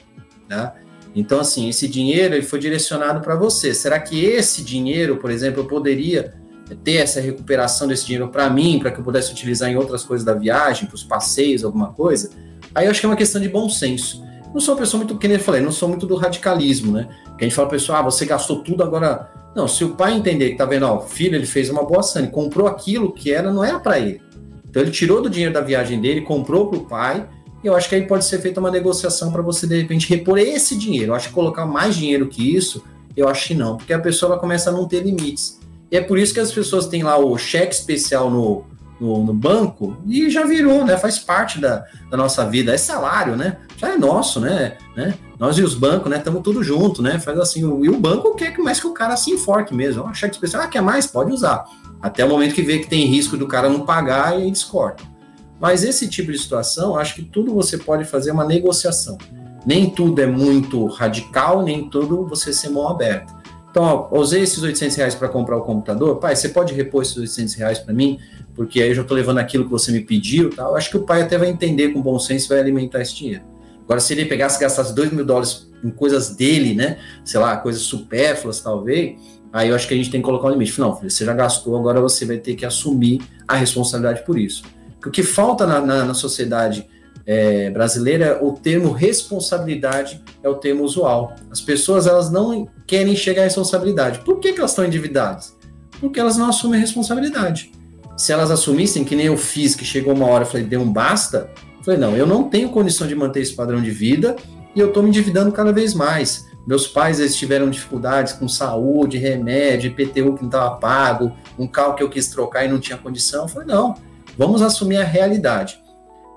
tá? 0.47 0.75
Então, 1.15 1.39
assim, 1.39 1.69
esse 1.69 1.87
dinheiro 1.87 2.35
ele 2.35 2.45
foi 2.45 2.59
direcionado 2.59 3.21
para 3.21 3.35
você. 3.35 3.73
Será 3.73 3.99
que 3.99 4.25
esse 4.25 4.61
dinheiro, 4.63 5.17
por 5.17 5.31
exemplo, 5.31 5.61
eu 5.61 5.65
poderia 5.65 6.35
ter 6.83 6.95
essa 6.95 7.21
recuperação 7.21 7.87
desse 7.87 8.05
dinheiro 8.05 8.27
para 8.27 8.49
mim, 8.49 8.79
para 8.79 8.91
que 8.91 8.99
eu 8.99 9.03
pudesse 9.03 9.31
utilizar 9.31 9.69
em 9.69 9.77
outras 9.77 10.03
coisas 10.03 10.25
da 10.25 10.33
viagem, 10.33 10.87
para 10.87 10.95
os 10.95 11.03
passeios, 11.03 11.63
alguma 11.63 11.93
coisa? 11.93 12.31
Aí 12.73 12.85
eu 12.85 12.91
acho 12.91 12.99
que 12.99 13.05
é 13.05 13.09
uma 13.09 13.15
questão 13.15 13.39
de 13.39 13.47
bom 13.47 13.69
senso 13.69 14.25
não 14.55 14.61
sou 14.61 14.73
uma 14.73 14.79
pessoa 14.79 14.99
muito, 14.99 15.17
que 15.17 15.27
nem 15.27 15.35
eu 15.35 15.43
falei, 15.43 15.59
não 15.59 15.69
sou 15.69 15.89
muito 15.89 16.07
do 16.07 16.15
radicalismo, 16.15 16.93
né? 16.93 17.09
Que 17.37 17.43
a 17.43 17.47
gente 17.47 17.53
fala, 17.53 17.67
pessoal, 17.67 17.99
ah, 17.99 18.03
você 18.03 18.25
gastou 18.25 18.63
tudo 18.63 18.83
agora. 18.83 19.29
Não, 19.53 19.67
se 19.67 19.83
o 19.83 19.95
pai 19.95 20.13
entender 20.13 20.51
que 20.51 20.55
tá 20.55 20.63
vendo, 20.63 20.85
ó, 20.85 20.95
o 20.95 21.01
filho 21.01 21.35
ele 21.35 21.45
fez 21.45 21.69
uma 21.69 21.83
boa 21.83 22.01
ele 22.15 22.27
comprou 22.27 22.65
aquilo 22.65 23.11
que 23.11 23.33
era, 23.33 23.51
não 23.51 23.65
era 23.65 23.77
para 23.81 23.99
ele. 23.99 24.21
Então 24.69 24.81
ele 24.81 24.91
tirou 24.91 25.21
do 25.21 25.29
dinheiro 25.29 25.53
da 25.53 25.59
viagem 25.59 25.99
dele, 25.99 26.21
comprou 26.21 26.69
para 26.69 26.79
o 26.79 26.85
pai, 26.85 27.27
eu 27.67 27.75
acho 27.75 27.89
que 27.89 27.95
aí 27.95 28.07
pode 28.07 28.25
ser 28.25 28.39
feita 28.39 28.59
uma 28.59 28.71
negociação 28.71 29.31
para 29.31 29.41
você, 29.41 29.65
de 29.67 29.81
repente, 29.81 30.09
repor 30.09 30.37
esse 30.37 30.77
dinheiro. 30.77 31.11
Eu 31.11 31.15
acho 31.15 31.29
que 31.29 31.33
colocar 31.33 31.65
mais 31.65 31.95
dinheiro 31.95 32.27
que 32.27 32.55
isso, 32.55 32.83
eu 33.15 33.27
acho 33.27 33.47
que 33.47 33.53
não, 33.53 33.77
porque 33.77 33.93
a 33.93 33.99
pessoa 33.99 34.37
começa 34.37 34.69
a 34.69 34.73
não 34.73 34.87
ter 34.87 35.01
limites. 35.01 35.59
E 35.91 35.97
é 35.97 36.01
por 36.01 36.17
isso 36.17 36.33
que 36.33 36.39
as 36.39 36.51
pessoas 36.51 36.87
têm 36.87 37.03
lá 37.03 37.17
o 37.17 37.37
cheque 37.37 37.73
especial 37.73 38.29
no, 38.29 38.65
no, 38.99 39.23
no, 39.23 39.33
banco 39.33 39.97
e 40.05 40.29
já 40.29 40.45
virou, 40.45 40.83
né? 40.83 40.97
Faz 40.97 41.19
parte 41.19 41.59
da, 41.59 41.85
da, 42.09 42.17
nossa 42.17 42.45
vida. 42.45 42.73
É 42.73 42.77
salário, 42.77 43.35
né? 43.35 43.57
Já 43.77 43.93
é 43.93 43.97
nosso, 43.97 44.39
né? 44.39 44.77
né? 44.95 45.13
Nós 45.39 45.57
e 45.57 45.61
os 45.61 45.75
bancos, 45.75 46.09
né? 46.09 46.17
Estamos 46.17 46.41
tudo 46.41 46.63
junto, 46.63 47.01
né? 47.01 47.19
Faz 47.19 47.39
assim. 47.39 47.61
E 47.61 47.89
o 47.89 47.97
banco 47.97 48.35
quer 48.35 48.53
que 48.53 48.61
mais 48.61 48.79
que 48.79 48.87
o 48.87 48.93
cara 48.93 49.15
se 49.15 49.31
enforque 49.31 49.73
mesmo. 49.73 50.03
Ó, 50.03 50.13
cheque 50.13 50.35
especial, 50.35 50.63
ah, 50.63 50.67
quer 50.67 50.81
mais? 50.81 51.05
Pode 51.05 51.31
usar. 51.31 51.65
Até 52.01 52.25
o 52.25 52.29
momento 52.29 52.55
que 52.55 52.61
vê 52.61 52.79
que 52.79 52.87
tem 52.87 53.05
risco 53.05 53.37
do 53.37 53.47
cara 53.47 53.69
não 53.69 53.85
pagar 53.85 54.39
e 54.39 54.47
eles 54.47 54.63
cortam. 54.63 55.14
Mas 55.59 55.83
esse 55.83 56.07
tipo 56.07 56.31
de 56.31 56.37
situação, 56.37 56.97
acho 56.97 57.15
que 57.15 57.23
tudo 57.23 57.53
você 57.53 57.77
pode 57.77 58.05
fazer 58.05 58.31
uma 58.31 58.45
negociação. 58.45 59.17
Nem 59.65 59.89
tudo 59.89 60.21
é 60.21 60.27
muito 60.27 60.85
radical, 60.85 61.63
nem 61.63 61.89
tudo 61.89 62.25
você 62.27 62.53
ser 62.53 62.69
mão 62.69 62.87
aberta. 62.87 63.33
Então, 63.71 63.83
ó, 63.83 64.19
usei 64.19 64.43
esses 64.43 64.61
800 64.61 64.95
reais 64.95 65.15
para 65.15 65.27
comprar 65.27 65.57
o 65.57 65.61
computador. 65.61 66.17
Pai, 66.17 66.35
você 66.35 66.49
pode 66.49 66.73
repor 66.73 67.01
esses 67.01 67.17
800 67.17 67.55
reais 67.55 67.79
para 67.79 67.93
mim? 67.93 68.19
Porque 68.53 68.81
aí 68.81 68.89
eu 68.89 68.95
já 68.95 69.01
estou 69.01 69.17
levando 69.17 69.39
aquilo 69.39 69.65
que 69.65 69.71
você 69.71 69.91
me 69.91 69.99
pediu 70.01 70.49
tal. 70.49 70.71
Eu 70.71 70.77
acho 70.77 70.89
que 70.89 70.97
o 70.97 71.01
pai 71.01 71.23
até 71.23 71.37
vai 71.37 71.49
entender 71.49 71.89
com 71.89 72.01
bom 72.01 72.17
senso 72.17 72.45
e 72.45 72.49
vai 72.49 72.59
alimentar 72.59 73.01
esse 73.01 73.15
dinheiro. 73.15 73.43
Agora, 73.83 73.99
se 73.99 74.13
ele 74.13 74.25
pegasse 74.25 74.57
e 74.57 74.61
gastasse 74.61 74.95
2 74.95 75.11
mil 75.11 75.25
dólares 75.25 75.69
em 75.83 75.89
coisas 75.89 76.35
dele, 76.35 76.73
né? 76.73 76.99
Sei 77.23 77.39
lá, 77.39 77.57
coisas 77.57 77.81
supérfluas, 77.81 78.61
talvez. 78.61 79.19
Aí 79.51 79.69
eu 79.69 79.75
acho 79.75 79.87
que 79.87 79.93
a 79.93 79.97
gente 79.97 80.09
tem 80.09 80.21
que 80.21 80.25
colocar 80.25 80.47
um 80.47 80.51
limite. 80.51 80.79
Não, 80.79 80.95
filho, 80.95 81.11
você 81.11 81.25
já 81.25 81.33
gastou, 81.33 81.77
agora 81.77 81.99
você 81.99 82.25
vai 82.25 82.37
ter 82.37 82.55
que 82.55 82.65
assumir 82.65 83.21
a 83.47 83.55
responsabilidade 83.55 84.25
por 84.25 84.39
isso. 84.39 84.63
O 85.05 85.11
que 85.11 85.23
falta 85.23 85.65
na, 85.65 85.79
na, 85.79 86.05
na 86.05 86.13
sociedade 86.13 86.87
é, 87.25 87.69
brasileira, 87.71 88.39
o 88.41 88.53
termo 88.53 88.91
responsabilidade 88.91 90.23
é 90.43 90.49
o 90.49 90.55
termo 90.55 90.83
usual. 90.83 91.35
As 91.49 91.59
pessoas 91.59 92.05
elas 92.05 92.31
não 92.31 92.67
querem 92.85 93.13
enxergar 93.13 93.41
a 93.41 93.45
responsabilidade. 93.45 94.19
Por 94.19 94.39
que, 94.39 94.53
que 94.53 94.59
elas 94.59 94.71
estão 94.71 94.85
endividadas? 94.85 95.55
Porque 95.99 96.19
elas 96.19 96.37
não 96.37 96.49
assumem 96.49 96.79
responsabilidade. 96.79 97.71
Se 98.15 98.31
elas 98.31 98.51
assumissem, 98.51 99.03
que 99.03 99.15
nem 99.15 99.25
eu 99.25 99.37
fiz, 99.37 99.75
que 99.75 99.83
chegou 99.83 100.13
uma 100.13 100.27
hora 100.27 100.43
e 100.43 100.47
falei, 100.47 100.65
deu 100.65 100.81
um 100.81 100.91
basta, 100.91 101.49
falei, 101.83 101.99
não, 101.99 102.15
eu 102.15 102.25
não 102.25 102.49
tenho 102.49 102.69
condição 102.69 103.07
de 103.07 103.15
manter 103.15 103.41
esse 103.41 103.53
padrão 103.53 103.81
de 103.81 103.91
vida 103.91 104.35
e 104.75 104.79
eu 104.79 104.87
estou 104.87 105.01
me 105.01 105.09
endividando 105.09 105.51
cada 105.51 105.71
vez 105.71 105.93
mais. 105.93 106.45
Meus 106.67 106.87
pais 106.87 107.19
eles 107.19 107.35
tiveram 107.35 107.69
dificuldades 107.69 108.33
com 108.33 108.47
saúde, 108.47 109.17
remédio, 109.17 109.89
IPTU 109.91 110.33
que 110.33 110.41
não 110.41 110.47
estava 110.47 110.75
pago, 110.77 111.31
um 111.59 111.67
carro 111.67 111.93
que 111.95 112.01
eu 112.01 112.09
quis 112.09 112.27
trocar 112.27 112.65
e 112.65 112.67
não 112.67 112.79
tinha 112.79 112.97
condição. 112.97 113.43
Eu 113.43 113.47
falei, 113.47 113.67
não, 113.67 113.95
vamos 114.37 114.61
assumir 114.61 114.97
a 114.97 115.03
realidade. 115.03 115.81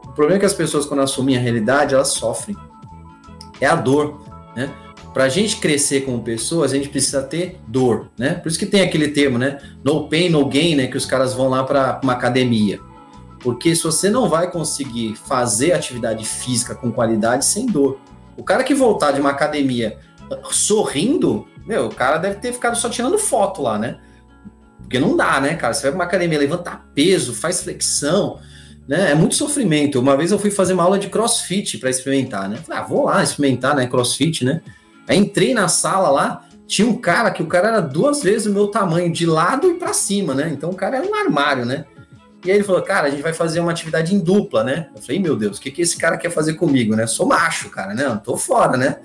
O 0.04 0.12
problema 0.12 0.36
é 0.36 0.38
que 0.40 0.46
as 0.46 0.54
pessoas, 0.54 0.86
quando 0.86 1.00
assumem 1.00 1.36
a 1.36 1.40
realidade, 1.40 1.94
elas 1.94 2.08
sofrem. 2.08 2.56
É 3.60 3.66
a 3.66 3.76
dor, 3.76 4.20
né? 4.56 4.70
Para 5.12 5.24
a 5.24 5.28
gente 5.28 5.56
crescer 5.56 6.02
como 6.02 6.22
pessoas, 6.22 6.72
a 6.72 6.76
gente 6.76 6.88
precisa 6.88 7.22
ter 7.22 7.60
dor, 7.66 8.08
né? 8.16 8.34
Por 8.34 8.48
isso 8.48 8.58
que 8.58 8.66
tem 8.66 8.82
aquele 8.82 9.08
termo, 9.08 9.38
né? 9.38 9.58
No 9.82 10.08
pain, 10.08 10.28
no 10.28 10.46
gain, 10.46 10.76
né? 10.76 10.86
Que 10.86 10.96
os 10.96 11.06
caras 11.06 11.34
vão 11.34 11.48
lá 11.48 11.64
para 11.64 12.00
uma 12.02 12.12
academia. 12.12 12.78
Porque 13.40 13.74
se 13.74 13.82
você 13.82 14.10
não 14.10 14.28
vai 14.28 14.50
conseguir 14.50 15.14
fazer 15.16 15.72
atividade 15.72 16.24
física 16.24 16.74
com 16.74 16.90
qualidade 16.90 17.44
sem 17.44 17.66
dor. 17.66 17.98
O 18.36 18.42
cara 18.42 18.62
que 18.62 18.74
voltar 18.74 19.12
de 19.12 19.20
uma 19.20 19.30
academia 19.30 19.98
sorrindo, 20.50 21.46
meu, 21.66 21.86
o 21.86 21.94
cara 21.94 22.18
deve 22.18 22.36
ter 22.36 22.52
ficado 22.52 22.76
só 22.76 22.88
tirando 22.88 23.18
foto 23.18 23.62
lá, 23.62 23.78
né? 23.78 23.98
Porque 24.88 24.98
não 24.98 25.14
dá, 25.14 25.38
né, 25.38 25.54
cara? 25.54 25.74
Você 25.74 25.82
vai 25.82 25.90
pra 25.90 25.98
uma 25.98 26.04
academia, 26.04 26.38
levanta 26.38 26.80
peso, 26.94 27.34
faz 27.34 27.62
flexão, 27.62 28.40
né? 28.88 29.10
É 29.10 29.14
muito 29.14 29.34
sofrimento. 29.34 30.00
Uma 30.00 30.16
vez 30.16 30.32
eu 30.32 30.38
fui 30.38 30.50
fazer 30.50 30.72
uma 30.72 30.82
aula 30.82 30.98
de 30.98 31.10
crossfit 31.10 31.76
para 31.76 31.90
experimentar, 31.90 32.48
né? 32.48 32.56
Falei, 32.56 32.82
ah, 32.82 32.86
vou 32.86 33.04
lá 33.04 33.22
experimentar, 33.22 33.76
né? 33.76 33.86
Crossfit, 33.86 34.46
né? 34.46 34.62
Aí 35.06 35.18
entrei 35.18 35.52
na 35.52 35.68
sala 35.68 36.08
lá, 36.08 36.48
tinha 36.66 36.88
um 36.88 36.96
cara 36.96 37.30
que 37.30 37.42
o 37.42 37.46
cara 37.46 37.68
era 37.68 37.80
duas 37.82 38.22
vezes 38.22 38.46
o 38.46 38.52
meu 38.52 38.68
tamanho, 38.68 39.12
de 39.12 39.26
lado 39.26 39.70
e 39.70 39.74
para 39.74 39.92
cima, 39.92 40.34
né? 40.34 40.48
Então 40.50 40.70
o 40.70 40.74
cara 40.74 40.96
era 40.96 41.06
um 41.06 41.14
armário, 41.14 41.66
né? 41.66 41.84
E 42.42 42.50
aí 42.50 42.56
ele 42.56 42.64
falou, 42.64 42.80
cara, 42.80 43.08
a 43.08 43.10
gente 43.10 43.22
vai 43.22 43.34
fazer 43.34 43.60
uma 43.60 43.70
atividade 43.70 44.14
em 44.14 44.18
dupla, 44.18 44.64
né? 44.64 44.88
Eu 44.96 45.02
falei, 45.02 45.20
meu 45.20 45.36
Deus, 45.36 45.58
o 45.58 45.60
que, 45.60 45.70
que 45.70 45.82
esse 45.82 45.98
cara 45.98 46.16
quer 46.16 46.30
fazer 46.30 46.54
comigo, 46.54 46.96
né? 46.96 47.06
Sou 47.06 47.26
macho, 47.26 47.68
cara, 47.68 47.92
né? 47.92 48.06
Eu 48.06 48.16
tô 48.16 48.38
fora, 48.38 48.78
né? 48.78 48.96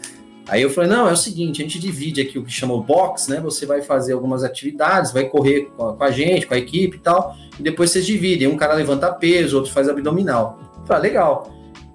Aí 0.47 0.61
eu 0.61 0.69
falei, 0.69 0.89
não, 0.89 1.07
é 1.07 1.13
o 1.13 1.17
seguinte, 1.17 1.61
a 1.61 1.65
gente 1.65 1.79
divide 1.79 2.21
aqui 2.21 2.37
o 2.37 2.43
que 2.43 2.51
chama 2.51 2.73
o 2.73 2.81
box, 2.81 3.29
né? 3.29 3.39
Você 3.39 3.65
vai 3.65 3.81
fazer 3.81 4.13
algumas 4.13 4.43
atividades, 4.43 5.13
vai 5.13 5.25
correr 5.25 5.71
com 5.75 5.89
a, 5.89 5.95
com 5.95 6.03
a 6.03 6.11
gente, 6.11 6.45
com 6.45 6.53
a 6.53 6.57
equipe 6.57 6.97
e 6.97 6.99
tal, 6.99 7.35
e 7.57 7.63
depois 7.63 7.91
vocês 7.91 8.05
dividem. 8.05 8.47
Um 8.47 8.57
cara 8.57 8.73
levanta 8.73 9.11
peso, 9.11 9.55
outro 9.55 9.71
faz 9.71 9.87
abdominal. 9.87 10.59
Eu 10.79 10.85
falei, 10.85 10.99
ah, 10.99 11.13
legal. 11.13 11.43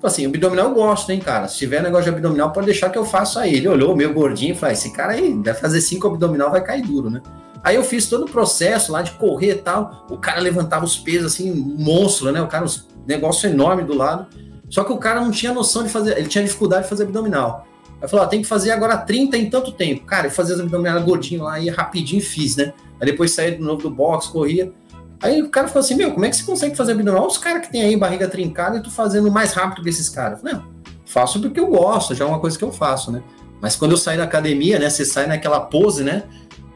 Falei 0.01 0.15
assim, 0.15 0.27
abdominal 0.27 0.69
eu 0.69 0.75
gosto, 0.75 1.11
hein, 1.11 1.21
cara? 1.21 1.47
Se 1.47 1.59
tiver 1.59 1.83
negócio 1.83 2.05
de 2.05 2.17
abdominal, 2.17 2.53
pode 2.53 2.67
deixar 2.67 2.89
que 2.89 2.97
eu 2.97 3.05
faço 3.05 3.39
aí. 3.39 3.55
Ele 3.57 3.69
olhou, 3.69 3.95
meio 3.95 4.15
gordinho, 4.15 4.53
e 4.53 4.55
falou, 4.55 4.71
ah, 4.71 4.73
esse 4.73 4.93
cara 4.93 5.13
aí 5.13 5.35
vai 5.35 5.55
fazer 5.55 5.81
cinco 5.83 6.07
abdominal, 6.07 6.51
vai 6.51 6.65
cair 6.65 6.83
duro, 6.83 7.11
né? 7.11 7.21
Aí 7.63 7.75
eu 7.75 7.85
fiz 7.85 8.09
todo 8.09 8.25
o 8.25 8.31
processo 8.31 8.93
lá 8.93 9.03
de 9.03 9.11
correr 9.13 9.51
e 9.51 9.57
tal. 9.57 10.07
O 10.09 10.17
cara 10.17 10.41
levantava 10.41 10.85
os 10.85 10.97
pesos 10.97 11.33
assim, 11.33 11.53
monstro, 11.53 12.33
né? 12.33 12.41
O 12.41 12.47
cara, 12.47 12.65
um 12.65 12.69
negócio 13.07 13.51
enorme 13.51 13.83
do 13.83 13.95
lado. 13.95 14.27
Só 14.71 14.85
que 14.85 14.93
o 14.93 14.97
cara 14.97 15.21
não 15.21 15.31
tinha 15.31 15.53
noção 15.53 15.83
de 15.83 15.89
fazer, 15.89 16.17
ele 16.17 16.29
tinha 16.29 16.45
dificuldade 16.45 16.85
de 16.85 16.89
fazer 16.89 17.03
abdominal. 17.05 17.67
Aí 18.01 18.09
falou, 18.09 18.25
ó, 18.25 18.29
tem 18.29 18.43
que 18.43 18.47
fazer 18.47 18.71
agora 18.71 18.97
30 18.97 19.37
em 19.37 19.51
tanto 19.51 19.73
tempo. 19.73 20.05
Cara, 20.05 20.27
eu 20.27 20.31
fazia 20.31 20.55
as 20.55 20.61
abdominais 20.61 21.05
gordinho 21.05 21.45
lá, 21.45 21.59
ia 21.59 21.73
rapidinho 21.73 22.23
fiz, 22.23 22.57
né? 22.57 22.73
Aí 23.01 23.07
depois 23.07 23.33
saí 23.33 23.57
de 23.57 23.63
novo 23.63 23.83
do 23.83 23.91
box, 23.91 24.29
corria. 24.29 24.73
Aí 25.21 25.43
o 25.43 25.49
cara 25.49 25.67
falou 25.67 25.85
assim, 25.85 25.95
meu, 25.95 26.13
como 26.13 26.25
é 26.25 26.31
que 26.31 26.37
você 26.37 26.45
consegue 26.45 26.77
fazer 26.77 26.93
abdominal? 26.93 27.23
Olha 27.23 27.31
os 27.31 27.39
caras 27.39 27.67
que 27.67 27.73
tem 27.73 27.83
aí 27.83 27.97
barriga 27.97 28.29
trincada 28.29 28.77
e 28.77 28.83
tu 28.83 28.91
fazendo 28.91 29.31
mais 29.31 29.53
rápido 29.53 29.83
que 29.83 29.89
esses 29.89 30.09
caras. 30.09 30.43
Não, 30.43 30.65
faço 31.05 31.41
porque 31.41 31.59
eu 31.59 31.67
gosto, 31.67 32.15
já 32.15 32.25
é 32.25 32.29
uma 32.29 32.39
coisa 32.39 32.57
que 32.57 32.65
eu 32.65 32.71
faço, 32.73 33.11
né? 33.11 33.23
Mas 33.61 33.75
quando 33.75 33.93
eu 33.93 33.97
saí 33.97 34.17
da 34.17 34.25
academia, 34.25 34.79
né, 34.79 34.89
você 34.89 35.05
sai 35.05 35.27
naquela 35.27 35.59
pose, 35.59 36.05
né? 36.05 36.23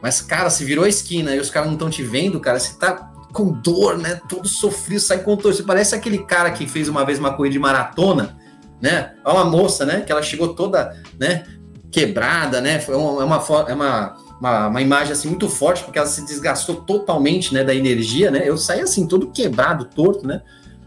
Mas, 0.01 0.19
cara, 0.19 0.49
se 0.49 0.65
virou 0.65 0.83
a 0.83 0.89
esquina 0.89 1.33
e 1.33 1.39
os 1.39 1.49
caras 1.49 1.67
não 1.67 1.75
estão 1.75 1.89
te 1.89 2.03
vendo, 2.03 2.37
cara, 2.41 2.59
você 2.59 2.77
tá 2.77 3.13
com 3.31 3.51
dor, 3.51 3.97
né? 3.97 4.19
Todo 4.27 4.47
sofrido, 4.47 4.99
sai. 4.99 5.23
Você 5.23 5.63
parece 5.63 5.95
aquele 5.95 6.19
cara 6.19 6.51
que 6.51 6.67
fez 6.67 6.89
uma 6.89 7.05
vez 7.05 7.19
uma 7.19 7.33
corrida 7.33 7.53
de 7.53 7.59
maratona, 7.59 8.37
né? 8.83 9.13
Olha 9.23 9.37
uma 9.37 9.45
moça, 9.45 9.85
né? 9.85 10.01
Que 10.01 10.11
ela 10.11 10.21
chegou 10.21 10.53
toda, 10.53 10.93
né? 11.17 11.45
Quebrada, 11.89 12.59
né? 12.59 12.83
É 12.85 12.95
uma, 12.95 13.21
é 13.21 13.25
uma, 13.25 13.35
é 13.69 13.73
uma, 13.73 14.17
uma, 14.41 14.67
uma, 14.67 14.81
imagem 14.81 15.13
assim 15.13 15.29
muito 15.29 15.47
forte, 15.47 15.85
porque 15.85 15.97
ela 15.97 16.07
se 16.07 16.25
desgastou 16.25 16.75
totalmente, 16.81 17.53
né? 17.53 17.63
Da 17.63 17.73
energia, 17.73 18.29
né? 18.29 18.41
Eu 18.43 18.57
saí 18.57 18.81
assim, 18.81 19.07
todo 19.07 19.31
quebrado, 19.31 19.85
torto, 19.85 20.27
né? 20.27 20.41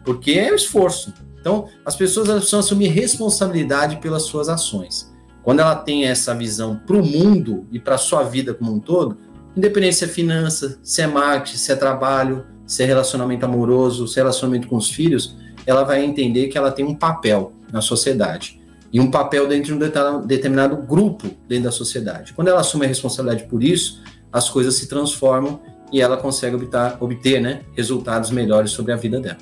Porque 0.04 0.32
é 0.32 0.52
o 0.52 0.54
esforço. 0.54 1.14
Então, 1.40 1.68
as 1.86 1.96
pessoas 1.96 2.28
precisam 2.28 2.60
assumir 2.60 2.88
responsabilidade 2.88 3.96
pelas 3.96 4.24
suas 4.24 4.50
ações. 4.50 5.10
Quando 5.42 5.60
ela 5.60 5.74
tem 5.74 6.04
essa 6.04 6.34
visão 6.34 6.76
para 6.86 6.96
o 6.96 7.06
mundo 7.06 7.66
e 7.72 7.78
para 7.78 7.94
a 7.94 7.98
sua 7.98 8.24
vida 8.24 8.52
como 8.52 8.74
um 8.74 8.78
todo, 8.78 9.16
independente 9.56 9.96
se 9.96 10.04
é 10.04 10.08
finança, 10.08 10.78
se 10.82 11.00
é 11.00 11.06
marketing, 11.06 11.56
se 11.56 11.72
é 11.72 11.76
trabalho, 11.76 12.44
se 12.66 12.82
é 12.82 12.86
relacionamento 12.86 13.46
amoroso, 13.46 14.06
se 14.06 14.18
é 14.18 14.22
relacionamento 14.22 14.68
com 14.68 14.76
os 14.76 14.90
filhos, 14.90 15.36
ela 15.66 15.82
vai 15.82 16.04
entender 16.04 16.46
que 16.48 16.56
ela 16.56 16.70
tem 16.70 16.84
um 16.84 16.94
papel 16.94 17.52
na 17.72 17.80
sociedade 17.80 18.60
e 18.92 19.00
um 19.00 19.10
papel 19.10 19.48
dentro 19.48 19.76
de 19.76 19.84
um 19.84 20.26
determinado 20.26 20.76
grupo 20.76 21.28
dentro 21.48 21.64
da 21.64 21.72
sociedade. 21.72 22.32
Quando 22.32 22.48
ela 22.48 22.60
assume 22.60 22.84
a 22.84 22.88
responsabilidade 22.88 23.48
por 23.48 23.62
isso, 23.62 24.02
as 24.32 24.48
coisas 24.48 24.76
se 24.76 24.88
transformam 24.88 25.60
e 25.92 26.00
ela 26.00 26.16
consegue 26.16 26.56
obter, 26.56 26.96
obter 27.00 27.40
né, 27.40 27.62
resultados 27.76 28.30
melhores 28.30 28.70
sobre 28.70 28.92
a 28.92 28.96
vida 28.96 29.20
dela. 29.20 29.38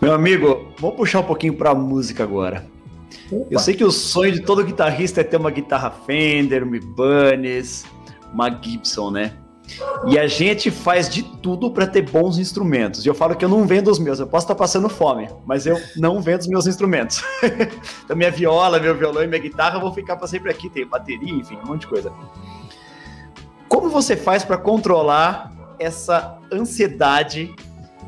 Meu 0.00 0.14
amigo, 0.14 0.72
vamos 0.78 0.96
puxar 0.96 1.20
um 1.20 1.24
pouquinho 1.24 1.54
para 1.54 1.70
a 1.70 1.74
música 1.74 2.22
agora. 2.22 2.64
Opa. 3.30 3.46
Eu 3.50 3.58
sei 3.58 3.74
que 3.74 3.84
o 3.84 3.90
sonho 3.90 4.32
de 4.32 4.40
todo 4.40 4.64
guitarrista 4.64 5.20
é 5.20 5.24
ter 5.24 5.36
uma 5.36 5.50
guitarra 5.50 5.90
Fender, 5.90 6.64
uma 6.64 6.76
Ibanez, 6.76 7.84
uma 8.32 8.50
Gibson, 8.50 9.10
né? 9.10 9.32
E 10.06 10.18
a 10.18 10.26
gente 10.26 10.70
faz 10.70 11.08
de 11.08 11.22
tudo 11.22 11.70
para 11.70 11.86
ter 11.86 12.02
bons 12.02 12.38
instrumentos. 12.38 13.04
E 13.04 13.08
eu 13.08 13.14
falo 13.14 13.34
que 13.34 13.44
eu 13.44 13.48
não 13.48 13.66
vendo 13.66 13.90
os 13.90 13.98
meus, 13.98 14.18
eu 14.18 14.26
posso 14.26 14.44
estar 14.44 14.54
passando 14.54 14.88
fome, 14.88 15.28
mas 15.46 15.66
eu 15.66 15.80
não 15.96 16.20
vendo 16.20 16.40
os 16.40 16.48
meus 16.48 16.66
instrumentos. 16.66 17.22
então, 18.04 18.16
minha 18.16 18.30
viola, 18.30 18.78
meu 18.78 18.94
violão 18.96 19.22
e 19.22 19.26
minha 19.26 19.40
guitarra 19.40 19.78
vão 19.78 19.92
ficar 19.92 20.16
para 20.16 20.26
sempre 20.26 20.50
aqui. 20.50 20.68
Tem 20.70 20.86
bateria, 20.86 21.32
enfim, 21.34 21.58
um 21.64 21.68
monte 21.68 21.82
de 21.82 21.86
coisa. 21.88 22.12
Como 23.68 23.88
você 23.88 24.16
faz 24.16 24.44
para 24.44 24.56
controlar 24.56 25.52
essa 25.78 26.38
ansiedade 26.52 27.54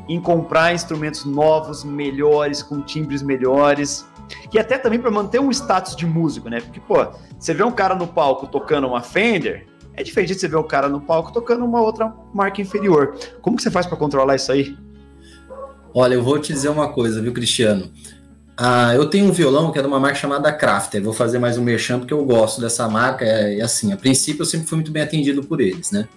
em 0.09 0.19
comprar 0.19 0.73
instrumentos 0.73 1.25
novos, 1.25 1.83
melhores, 1.83 2.61
com 2.61 2.81
timbres 2.81 3.21
melhores? 3.21 4.05
E 4.51 4.59
até 4.59 4.77
também 4.77 4.99
para 4.99 5.11
manter 5.11 5.39
um 5.39 5.49
status 5.51 5.95
de 5.95 6.05
músico, 6.05 6.49
né? 6.49 6.61
Porque, 6.61 6.79
pô, 6.79 7.07
você 7.39 7.53
vê 7.53 7.63
um 7.63 7.71
cara 7.71 7.95
no 7.95 8.07
palco 8.07 8.47
tocando 8.47 8.87
uma 8.87 9.01
Fender, 9.01 9.67
é 9.95 10.03
diferente 10.03 10.33
você 10.35 10.47
ver 10.47 10.55
o 10.55 10.63
cara 10.63 10.89
no 10.89 11.01
palco 11.01 11.31
tocando 11.31 11.63
uma 11.65 11.81
outra 11.81 12.13
marca 12.33 12.61
inferior. 12.61 13.15
Como 13.41 13.57
que 13.57 13.63
você 13.63 13.71
faz 13.71 13.85
para 13.85 13.97
controlar 13.97 14.35
isso 14.35 14.51
aí? 14.51 14.75
Olha, 15.93 16.15
eu 16.15 16.23
vou 16.23 16.39
te 16.39 16.51
dizer 16.51 16.69
uma 16.69 16.91
coisa, 16.91 17.21
viu, 17.21 17.31
Cristiano? 17.31 17.91
Ah, 18.57 18.93
eu 18.93 19.09
tenho 19.09 19.25
um 19.25 19.31
violão 19.31 19.71
que 19.71 19.79
é 19.79 19.81
de 19.81 19.87
uma 19.87 19.99
marca 19.99 20.17
chamada 20.17 20.51
Crafter. 20.51 21.01
Vou 21.01 21.13
fazer 21.13 21.39
mais 21.39 21.57
um 21.57 21.63
merchan 21.63 21.99
porque 21.99 22.13
eu 22.13 22.23
gosto 22.25 22.61
dessa 22.61 22.87
marca. 22.87 23.25
É, 23.25 23.61
assim, 23.61 23.91
a 23.93 23.97
princípio 23.97 24.41
eu 24.41 24.45
sempre 24.45 24.67
fui 24.67 24.77
muito 24.77 24.91
bem 24.91 25.03
atendido 25.03 25.43
por 25.43 25.61
eles, 25.61 25.91
né? 25.91 26.07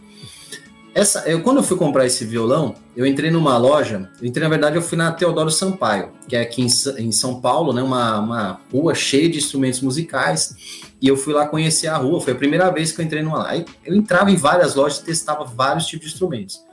Essa, 0.94 1.28
eu, 1.28 1.42
quando 1.42 1.58
eu 1.58 1.62
fui 1.62 1.76
comprar 1.76 2.06
esse 2.06 2.24
violão, 2.24 2.74
eu 2.96 3.04
entrei 3.04 3.30
numa 3.30 3.58
loja. 3.58 4.10
Eu 4.20 4.26
entrei, 4.26 4.42
na 4.42 4.48
verdade, 4.48 4.76
eu 4.76 4.82
fui 4.82 4.96
na 4.96 5.12
Teodoro 5.12 5.50
Sampaio, 5.50 6.10
que 6.26 6.34
é 6.34 6.40
aqui 6.40 6.62
em, 6.62 6.68
em 6.98 7.12
São 7.12 7.38
Paulo, 7.38 7.72
né? 7.74 7.82
Uma, 7.82 8.18
uma 8.18 8.60
rua 8.72 8.94
cheia 8.94 9.28
de 9.28 9.36
instrumentos 9.36 9.82
musicais. 9.82 10.85
E 11.06 11.08
eu 11.08 11.16
fui 11.16 11.32
lá 11.32 11.46
conhecer 11.46 11.86
a 11.86 11.96
rua. 11.96 12.20
Foi 12.20 12.32
a 12.32 12.36
primeira 12.36 12.68
vez 12.68 12.90
que 12.90 13.00
eu 13.00 13.04
entrei 13.04 13.22
numa 13.22 13.38
lá. 13.38 13.56
Eu 13.56 13.94
entrava 13.94 14.28
em 14.28 14.34
várias 14.34 14.74
lojas, 14.74 14.98
testava 14.98 15.44
vários 15.44 15.86
tipos 15.86 16.08
de 16.08 16.14
instrumentos. 16.14 16.64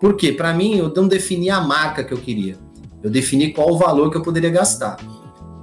Por 0.00 0.14
quê? 0.14 0.30
Para 0.30 0.54
mim, 0.54 0.76
eu 0.76 0.94
não 0.94 1.08
defini 1.08 1.50
a 1.50 1.60
marca 1.60 2.04
que 2.04 2.14
eu 2.14 2.18
queria. 2.18 2.56
Eu 3.02 3.10
defini 3.10 3.52
qual 3.52 3.68
o 3.68 3.76
valor 3.76 4.08
que 4.08 4.16
eu 4.16 4.22
poderia 4.22 4.48
gastar. 4.48 4.96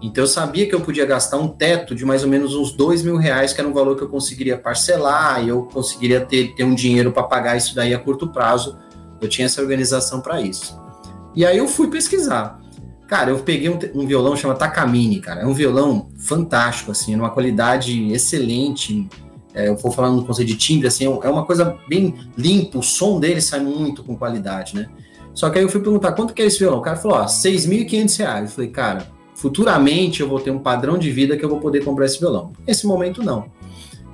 Então 0.01 0.25
eu 0.25 0.27
sabia 0.27 0.67
que 0.67 0.75
eu 0.75 0.81
podia 0.81 1.05
gastar 1.05 1.37
um 1.37 1.47
teto 1.47 1.95
de 1.95 2.03
mais 2.03 2.21
ou 2.21 2.29
menos 2.29 2.53
uns 2.53 2.73
dois 2.73 3.01
mil 3.01 3.15
reais, 3.15 3.53
que 3.53 3.61
era 3.61 3.69
um 3.69 3.73
valor 3.73 3.95
que 3.95 4.03
eu 4.03 4.09
conseguiria 4.09 4.57
parcelar 4.57 5.41
e 5.41 5.47
eu 5.47 5.63
conseguiria 5.63 6.19
ter, 6.19 6.53
ter 6.53 6.65
um 6.65 6.75
dinheiro 6.75 7.13
para 7.13 7.23
pagar 7.23 7.55
isso 7.55 7.73
daí 7.73 7.93
a 7.93 7.97
curto 7.97 8.27
prazo. 8.27 8.77
Eu 9.21 9.29
tinha 9.29 9.45
essa 9.45 9.61
organização 9.61 10.19
para 10.19 10.41
isso. 10.41 10.77
E 11.33 11.45
aí 11.45 11.57
eu 11.57 11.67
fui 11.69 11.87
pesquisar. 11.89 12.59
Cara, 13.07 13.31
eu 13.31 13.39
peguei 13.39 13.69
um, 13.69 13.79
um 13.95 14.05
violão 14.05 14.35
chamado 14.35 14.57
Takamine, 14.57 15.21
cara. 15.21 15.41
É 15.41 15.45
um 15.45 15.53
violão 15.53 16.09
fantástico, 16.17 16.91
assim, 16.91 17.15
numa 17.15 17.29
qualidade 17.29 18.11
excelente. 18.11 19.07
é, 19.53 19.69
eu 19.69 19.77
vou 19.77 19.91
falar 19.91 20.11
no 20.11 20.25
conceito 20.25 20.49
de 20.49 20.57
timbre, 20.57 20.87
assim, 20.87 21.05
é 21.05 21.29
uma 21.29 21.45
coisa 21.45 21.77
bem 21.87 22.13
limpa, 22.37 22.77
o 22.77 22.83
som 22.83 23.19
dele 23.19 23.39
sai 23.39 23.61
muito 23.61 24.03
com 24.03 24.15
qualidade, 24.15 24.75
né? 24.75 24.89
Só 25.33 25.49
que 25.49 25.57
aí 25.57 25.63
eu 25.63 25.69
fui 25.69 25.79
perguntar 25.79 26.11
quanto 26.11 26.33
que 26.33 26.41
é 26.41 26.45
esse 26.45 26.59
violão. 26.59 26.79
O 26.79 26.81
cara 26.81 26.97
falou, 26.97 27.19
ó, 27.19 27.25
6.500 27.25 28.17
reais. 28.17 28.49
Eu 28.49 28.55
falei, 28.55 28.69
cara, 28.71 29.07
futuramente 29.35 30.19
eu 30.19 30.27
vou 30.27 30.39
ter 30.39 30.51
um 30.51 30.59
padrão 30.59 30.97
de 30.97 31.11
vida 31.11 31.37
que 31.37 31.45
eu 31.45 31.49
vou 31.49 31.59
poder 31.59 31.85
comprar 31.85 32.07
esse 32.07 32.19
violão. 32.19 32.51
Nesse 32.67 32.87
momento, 32.87 33.23
não. 33.23 33.45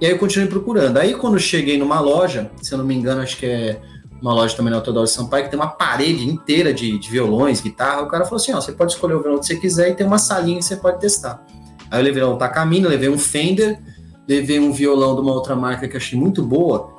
E 0.01 0.05
aí 0.05 0.11
eu 0.11 0.19
continuei 0.19 0.49
procurando. 0.49 0.97
Aí 0.97 1.15
quando 1.15 1.39
cheguei 1.39 1.77
numa 1.77 1.99
loja, 2.01 2.51
se 2.61 2.73
eu 2.73 2.77
não 2.77 2.85
me 2.85 2.93
engano, 2.93 3.21
acho 3.21 3.37
que 3.37 3.45
é 3.45 3.81
uma 4.23 4.33
loja 4.33 4.55
também 4.55 4.71
na 4.71 4.79
Teodoro 4.79 5.05
Sampaio, 5.05 5.43
que 5.43 5.49
tem 5.49 5.59
uma 5.59 5.67
parede 5.67 6.25
inteira 6.25 6.73
de, 6.73 6.97
de 6.97 7.09
violões, 7.09 7.59
guitarra, 7.59 8.03
o 8.03 8.07
cara 8.07 8.23
falou 8.23 8.37
assim, 8.37 8.53
ó, 8.53 8.61
você 8.61 8.71
pode 8.71 8.93
escolher 8.93 9.15
o 9.15 9.21
violão 9.21 9.37
que 9.37 9.45
você 9.45 9.57
quiser 9.57 9.89
e 9.89 9.95
tem 9.95 10.07
uma 10.07 10.17
salinha 10.17 10.59
que 10.59 10.63
você 10.63 10.77
pode 10.77 11.01
testar. 11.01 11.45
Aí 11.91 11.99
eu 11.99 12.03
levei 12.05 12.23
um 12.23 12.37
Takamine, 12.37 12.87
levei 12.87 13.09
um 13.09 13.17
Fender, 13.17 13.81
levei 14.25 14.61
um 14.61 14.71
violão 14.71 15.13
de 15.13 15.19
uma 15.19 15.33
outra 15.33 15.57
marca 15.57 15.89
que 15.89 15.97
achei 15.97 16.17
muito 16.17 16.41
boa, 16.41 16.89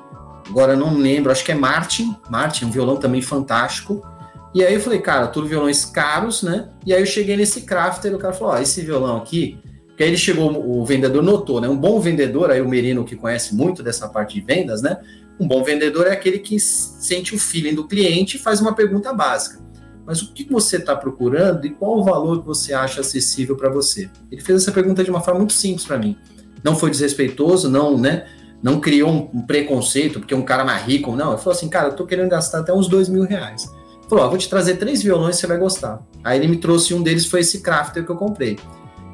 agora 0.47 0.77
não 0.77 0.99
lembro, 0.99 1.33
acho 1.33 1.43
que 1.43 1.51
é 1.51 1.55
Martin, 1.55 2.15
Martin, 2.29 2.67
um 2.67 2.71
violão 2.71 2.97
também 2.97 3.23
fantástico, 3.23 4.03
e 4.55 4.63
aí 4.63 4.75
eu 4.75 4.81
falei, 4.81 4.99
cara, 4.99 5.27
tudo 5.27 5.49
violões 5.49 5.87
caros, 5.87 6.43
né? 6.43 6.69
E 6.85 6.93
aí 6.93 7.01
eu 7.01 7.07
cheguei 7.07 7.39
nesse 7.39 7.63
crafter 7.63 8.13
e 8.13 8.15
o 8.15 8.19
cara 8.19 8.35
falou, 8.35 8.53
ó, 8.53 8.59
esse 8.59 8.83
violão 8.83 9.17
aqui, 9.17 9.59
que 9.97 10.03
aí 10.03 10.11
ele 10.11 10.19
chegou, 10.19 10.53
o 10.53 10.85
vendedor 10.85 11.23
notou, 11.23 11.59
né? 11.59 11.69
Um 11.69 11.77
bom 11.77 11.99
vendedor, 11.99 12.51
aí 12.51 12.61
o 12.61 12.69
Merino 12.69 13.03
que 13.03 13.17
conhece 13.17 13.55
muito 13.55 13.83
dessa 13.83 14.09
parte 14.09 14.35
de 14.35 14.43
vendas, 14.43 14.83
né? 14.83 14.99
Um 15.39 15.49
bom 15.49 15.65
vendedor 15.65 16.07
é 16.07 16.13
aquele 16.13 16.39
que 16.39 16.59
sente 16.61 17.35
o 17.35 17.39
feeling 17.39 17.75
do 17.75 17.87
cliente 17.87 18.37
e 18.37 18.41
faz 18.41 18.61
uma 18.61 18.75
pergunta 18.75 19.13
básica. 19.13 19.65
Mas 20.07 20.23
o 20.23 20.33
que 20.33 20.45
você 20.51 20.77
está 20.77 20.95
procurando 20.95 21.67
e 21.67 21.71
qual 21.71 21.99
o 21.99 22.05
valor 22.05 22.41
que 22.41 22.47
você 22.47 22.75
acha 22.75 23.01
acessível 23.01 23.57
para 23.57 23.71
você? 23.71 24.11
Ele 24.31 24.41
fez 24.41 24.63
essa 24.63 24.73
pergunta 24.73 25.03
de 25.03 25.11
uma 25.11 25.21
forma 25.21 25.41
muito 25.41 25.55
simples 25.55 25.87
para 25.87 25.99
mim. 25.99 26.17
Não 26.63 26.77
foi 26.77 26.91
desrespeitoso, 26.91 27.69
não, 27.69 27.99
né? 27.99 28.27
Não 28.63 28.81
criou 28.81 29.31
um, 29.33 29.43
preconceito, 29.43 30.21
porque 30.21 30.35
é 30.35 30.37
um 30.37 30.43
cara 30.43 30.65
mais 30.65 30.85
rico, 30.85 31.17
não. 31.17 31.33
Ele 31.33 31.39
falou 31.39 31.57
assim, 31.57 31.69
cara, 31.69 31.89
eu 31.89 31.97
tô 31.97 32.07
querendo 32.07 32.31
gastar 32.31 32.61
até 32.61 32.73
uns 32.73 32.87
dois 32.87 33.09
mil 33.09 33.25
reais. 33.25 33.67
Falou, 34.09 34.25
ó, 34.25 34.29
vou 34.29 34.39
te 34.39 34.49
trazer 34.49 34.77
três 34.77 35.03
violões, 35.03 35.37
você 35.37 35.47
vai 35.47 35.59
gostar. 35.59 36.03
Aí 36.23 36.39
ele 36.39 36.49
me 36.49 36.59
trouxe 36.59 36.95
um 36.95 37.03
deles, 37.03 37.27
foi 37.27 37.41
esse 37.41 37.61
Crafter 37.61 38.05
que 38.05 38.11
eu 38.11 38.17
comprei. 38.17 38.59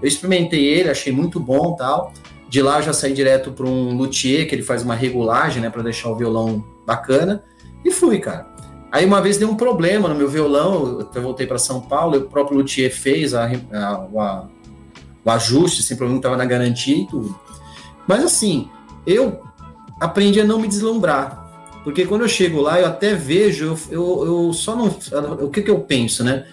Eu 0.02 0.08
experimentei 0.08 0.64
ele, 0.64 0.90
achei 0.90 1.12
muito 1.12 1.38
bom 1.38 1.74
tal. 1.76 2.12
De 2.50 2.60
lá 2.60 2.80
eu 2.80 2.82
já 2.82 2.92
saí 2.92 3.12
direto 3.12 3.52
para 3.52 3.64
um 3.64 3.96
luthier, 3.96 4.48
que 4.48 4.54
ele 4.56 4.62
faz 4.64 4.82
uma 4.82 4.94
regulagem, 4.94 5.62
né, 5.62 5.70
para 5.70 5.82
deixar 5.82 6.10
o 6.10 6.16
violão 6.16 6.64
bacana. 6.84 7.44
E 7.84 7.92
fui, 7.92 8.18
cara. 8.18 8.44
Aí 8.90 9.06
uma 9.06 9.22
vez 9.22 9.38
deu 9.38 9.48
um 9.48 9.54
problema 9.54 10.08
no 10.08 10.16
meu 10.16 10.28
violão, 10.28 11.08
eu 11.14 11.22
voltei 11.22 11.46
para 11.46 11.58
São 11.58 11.80
Paulo, 11.80 12.18
o 12.18 12.22
próprio 12.22 12.58
luthier 12.58 12.92
fez 12.92 13.34
a, 13.34 13.46
a, 13.46 13.86
a, 13.94 14.48
o 15.24 15.30
ajuste, 15.30 15.80
sem 15.84 15.96
problema, 15.96 16.18
estava 16.18 16.36
na 16.36 16.44
garantia 16.44 16.96
e 16.96 17.06
tudo. 17.06 17.38
Mas 18.04 18.24
assim, 18.24 18.68
eu 19.06 19.40
aprendi 20.00 20.40
a 20.40 20.44
não 20.44 20.58
me 20.58 20.66
deslumbrar. 20.66 21.38
Porque 21.84 22.04
quando 22.04 22.22
eu 22.22 22.28
chego 22.28 22.60
lá, 22.60 22.80
eu 22.80 22.86
até 22.86 23.14
vejo, 23.14 23.64
eu, 23.64 23.78
eu, 23.92 24.26
eu 24.26 24.52
só 24.52 24.74
não. 24.74 24.86
O 25.40 25.48
que, 25.50 25.62
que 25.62 25.70
eu 25.70 25.78
penso, 25.78 26.24
né? 26.24 26.44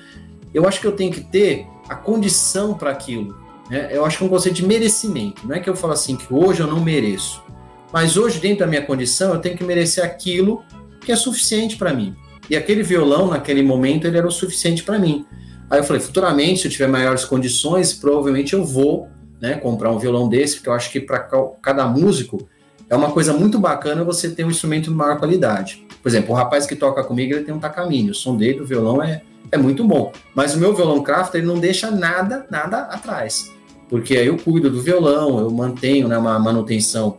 Eu 0.53 0.67
acho 0.67 0.79
que 0.79 0.85
eu 0.85 0.91
tenho 0.91 1.11
que 1.11 1.21
ter 1.21 1.67
a 1.89 1.95
condição 1.95 2.75
para 2.75 2.91
aquilo. 2.91 3.35
Né? 3.69 3.89
Eu 3.91 4.05
acho 4.05 4.17
que 4.17 4.23
é 4.23 4.27
um 4.27 4.29
conceito 4.29 4.55
de 4.55 4.65
merecimento. 4.65 5.47
Não 5.47 5.55
é 5.55 5.59
que 5.59 5.69
eu 5.69 5.75
falo 5.75 5.93
assim 5.93 6.15
que 6.15 6.33
hoje 6.33 6.61
eu 6.61 6.67
não 6.67 6.79
mereço. 6.79 7.43
Mas 7.91 8.17
hoje, 8.17 8.39
dentro 8.39 8.59
da 8.59 8.67
minha 8.67 8.81
condição, 8.81 9.33
eu 9.33 9.39
tenho 9.39 9.57
que 9.57 9.63
merecer 9.63 10.03
aquilo 10.03 10.63
que 11.01 11.11
é 11.11 11.15
suficiente 11.15 11.77
para 11.77 11.93
mim. 11.93 12.15
E 12.49 12.55
aquele 12.55 12.83
violão, 12.83 13.27
naquele 13.27 13.61
momento, 13.61 14.05
ele 14.05 14.17
era 14.17 14.27
o 14.27 14.31
suficiente 14.31 14.83
para 14.83 14.99
mim. 14.99 15.25
Aí 15.69 15.79
eu 15.79 15.83
falei, 15.83 16.01
futuramente, 16.01 16.61
se 16.61 16.67
eu 16.67 16.71
tiver 16.71 16.87
maiores 16.87 17.25
condições, 17.25 17.93
provavelmente 17.93 18.53
eu 18.53 18.63
vou 18.63 19.09
né, 19.41 19.55
comprar 19.55 19.91
um 19.91 19.99
violão 19.99 20.29
desse, 20.29 20.55
porque 20.55 20.69
eu 20.69 20.73
acho 20.73 20.91
que 20.91 20.99
para 20.99 21.19
cada 21.61 21.85
músico 21.87 22.47
é 22.89 22.95
uma 22.95 23.11
coisa 23.11 23.33
muito 23.33 23.59
bacana 23.59 24.03
você 24.03 24.29
ter 24.29 24.45
um 24.45 24.49
instrumento 24.49 24.85
de 24.85 24.91
maior 24.91 25.17
qualidade. 25.17 25.85
Por 26.01 26.07
exemplo, 26.07 26.31
o 26.31 26.35
rapaz 26.35 26.65
que 26.65 26.75
toca 26.75 27.03
comigo, 27.03 27.33
ele 27.33 27.43
tem 27.43 27.53
um 27.53 27.59
Takamine, 27.59 28.11
o 28.11 28.15
som 28.15 28.37
dele, 28.37 28.61
o 28.61 28.65
violão 28.65 29.03
é, 29.03 29.21
é 29.51 29.57
muito 29.57 29.83
bom. 29.83 30.13
Mas 30.33 30.55
o 30.55 30.57
meu 30.57 30.73
violão 30.73 31.03
craft, 31.03 31.35
ele 31.35 31.45
não 31.45 31.59
deixa 31.59 31.91
nada, 31.91 32.47
nada 32.49 32.83
atrás. 32.83 33.51
Porque 33.89 34.17
aí 34.17 34.27
eu 34.27 34.37
cuido 34.37 34.69
do 34.69 34.81
violão, 34.81 35.39
eu 35.39 35.49
mantenho 35.49 36.07
né, 36.07 36.17
uma 36.17 36.37
manutenção 36.37 37.17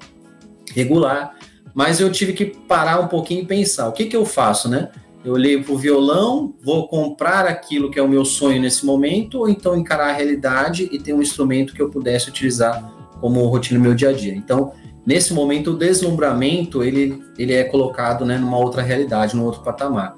regular, 0.74 1.34
mas 1.74 2.00
eu 2.00 2.10
tive 2.10 2.32
que 2.32 2.44
parar 2.44 3.00
um 3.00 3.08
pouquinho 3.08 3.42
e 3.42 3.46
pensar, 3.46 3.88
o 3.88 3.92
que 3.92 4.06
que 4.06 4.16
eu 4.16 4.26
faço, 4.26 4.68
né? 4.68 4.90
Eu 5.24 5.32
olhei 5.32 5.62
para 5.62 5.72
o 5.72 5.78
violão, 5.78 6.54
vou 6.62 6.88
comprar 6.88 7.46
aquilo 7.46 7.90
que 7.90 7.98
é 7.98 8.02
o 8.02 8.08
meu 8.08 8.24
sonho 8.24 8.60
nesse 8.60 8.86
momento, 8.86 9.40
ou 9.40 9.48
então 9.48 9.76
encarar 9.76 10.10
a 10.10 10.12
realidade 10.12 10.88
e 10.92 10.98
ter 10.98 11.12
um 11.12 11.20
instrumento 11.20 11.74
que 11.74 11.82
eu 11.82 11.90
pudesse 11.90 12.28
utilizar 12.28 12.92
como 13.20 13.44
rotina 13.46 13.78
no 13.78 13.84
meu 13.84 13.94
dia 13.94 14.10
a 14.10 14.12
dia. 14.12 14.34
Então, 14.34 14.72
nesse 15.04 15.34
momento 15.34 15.72
o 15.72 15.76
deslumbramento 15.76 16.84
ele, 16.84 17.22
ele 17.36 17.52
é 17.52 17.64
colocado 17.64 18.24
né, 18.24 18.38
numa 18.38 18.58
outra 18.58 18.80
realidade, 18.80 19.36
num 19.36 19.44
outro 19.44 19.62
patamar. 19.62 20.14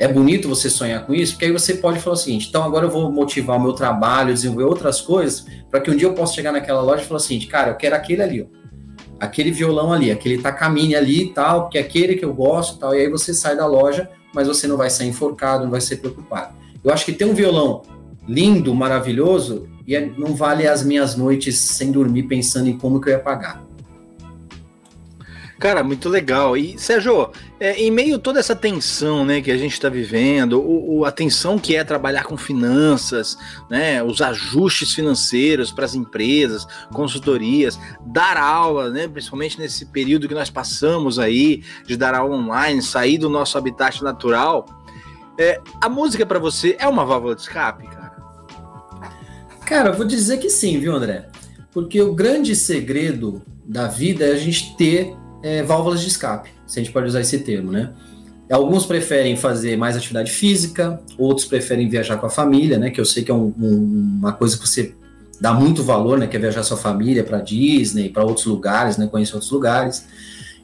É 0.00 0.08
bonito 0.08 0.48
você 0.48 0.70
sonhar 0.70 1.04
com 1.04 1.12
isso, 1.12 1.34
porque 1.34 1.44
aí 1.44 1.52
você 1.52 1.74
pode 1.74 2.00
falar 2.00 2.14
o 2.14 2.16
seguinte: 2.16 2.48
então 2.48 2.64
agora 2.64 2.86
eu 2.86 2.90
vou 2.90 3.12
motivar 3.12 3.58
o 3.58 3.62
meu 3.62 3.74
trabalho, 3.74 4.32
desenvolver 4.32 4.64
outras 4.64 4.98
coisas, 4.98 5.44
para 5.70 5.78
que 5.78 5.90
um 5.90 5.96
dia 5.96 6.08
eu 6.08 6.14
possa 6.14 6.32
chegar 6.32 6.52
naquela 6.52 6.80
loja 6.80 7.02
e 7.02 7.04
falar 7.04 7.18
assim, 7.18 7.38
cara, 7.40 7.72
eu 7.72 7.76
quero 7.76 7.94
aquele 7.94 8.22
ali, 8.22 8.40
ó, 8.40 8.46
aquele 9.20 9.50
violão 9.50 9.92
ali, 9.92 10.10
aquele 10.10 10.38
takamine 10.38 10.96
ali 10.96 11.24
e 11.24 11.34
tal, 11.34 11.64
porque 11.64 11.76
é 11.76 11.82
aquele 11.82 12.16
que 12.16 12.24
eu 12.24 12.32
gosto 12.32 12.78
tal, 12.78 12.94
e 12.94 12.98
aí 12.98 13.10
você 13.10 13.34
sai 13.34 13.54
da 13.54 13.66
loja, 13.66 14.08
mas 14.34 14.48
você 14.48 14.66
não 14.66 14.78
vai 14.78 14.88
sair 14.88 15.08
enforcado, 15.08 15.64
não 15.64 15.70
vai 15.70 15.82
ser 15.82 15.96
preocupado. 15.96 16.54
Eu 16.82 16.90
acho 16.90 17.04
que 17.04 17.12
ter 17.12 17.26
um 17.26 17.34
violão 17.34 17.82
lindo, 18.26 18.74
maravilhoso, 18.74 19.68
e 19.86 19.94
é, 19.94 20.10
não 20.16 20.34
vale 20.34 20.66
as 20.66 20.82
minhas 20.82 21.14
noites 21.14 21.58
sem 21.58 21.92
dormir 21.92 22.22
pensando 22.22 22.70
em 22.70 22.78
como 22.78 23.02
que 23.02 23.10
eu 23.10 23.12
ia 23.12 23.18
pagar. 23.18 23.62
Cara, 25.60 25.84
muito 25.84 26.08
legal. 26.08 26.56
E, 26.56 26.78
Sérgio, 26.78 27.32
é, 27.60 27.78
em 27.78 27.90
meio 27.90 28.16
a 28.16 28.18
toda 28.18 28.40
essa 28.40 28.56
tensão 28.56 29.26
né, 29.26 29.42
que 29.42 29.50
a 29.50 29.58
gente 29.58 29.74
está 29.74 29.90
vivendo, 29.90 30.58
o, 30.58 31.00
o, 31.00 31.04
a 31.04 31.12
tensão 31.12 31.58
que 31.58 31.76
é 31.76 31.84
trabalhar 31.84 32.24
com 32.24 32.34
finanças, 32.34 33.36
né, 33.68 34.02
os 34.02 34.22
ajustes 34.22 34.94
financeiros 34.94 35.70
para 35.70 35.84
as 35.84 35.94
empresas, 35.94 36.66
consultorias, 36.94 37.78
dar 38.06 38.38
aula, 38.38 38.88
né, 38.88 39.06
principalmente 39.06 39.58
nesse 39.58 39.84
período 39.84 40.26
que 40.26 40.32
nós 40.32 40.48
passamos 40.48 41.18
aí, 41.18 41.62
de 41.86 41.94
dar 41.94 42.14
aula 42.14 42.36
online, 42.36 42.80
sair 42.80 43.18
do 43.18 43.28
nosso 43.28 43.58
habitat 43.58 44.02
natural, 44.02 44.64
é, 45.38 45.60
a 45.78 45.90
música 45.90 46.24
para 46.24 46.38
você 46.38 46.74
é 46.78 46.88
uma 46.88 47.04
válvula 47.04 47.34
de 47.34 47.42
escape, 47.42 47.86
cara? 47.86 48.16
Cara, 49.66 49.90
eu 49.90 49.94
vou 49.94 50.06
dizer 50.06 50.38
que 50.38 50.48
sim, 50.48 50.80
viu, 50.80 50.94
André? 50.94 51.28
Porque 51.70 52.00
o 52.00 52.14
grande 52.14 52.56
segredo 52.56 53.42
da 53.62 53.86
vida 53.88 54.24
é 54.24 54.32
a 54.32 54.38
gente 54.38 54.74
ter 54.78 55.20
é, 55.42 55.62
válvulas 55.62 56.00
de 56.00 56.08
escape, 56.08 56.50
se 56.66 56.78
a 56.78 56.82
gente 56.82 56.92
pode 56.92 57.06
usar 57.06 57.20
esse 57.20 57.38
termo, 57.40 57.72
né? 57.72 57.90
Alguns 58.50 58.84
preferem 58.84 59.36
fazer 59.36 59.76
mais 59.76 59.96
atividade 59.96 60.32
física, 60.32 61.00
outros 61.16 61.46
preferem 61.46 61.88
viajar 61.88 62.16
com 62.16 62.26
a 62.26 62.30
família, 62.30 62.78
né? 62.78 62.90
Que 62.90 63.00
eu 63.00 63.04
sei 63.04 63.22
que 63.22 63.30
é 63.30 63.34
um, 63.34 63.54
um, 63.56 64.18
uma 64.18 64.32
coisa 64.32 64.58
que 64.58 64.68
você 64.68 64.92
dá 65.40 65.54
muito 65.54 65.84
valor, 65.84 66.18
né? 66.18 66.26
Que 66.26 66.36
é 66.36 66.40
viajar 66.40 66.64
sua 66.64 66.76
família 66.76 67.22
para 67.22 67.38
Disney, 67.40 68.08
para 68.08 68.24
outros 68.24 68.46
lugares, 68.46 68.96
né? 68.96 69.06
Conhecer 69.06 69.34
outros 69.34 69.52
lugares. 69.52 70.04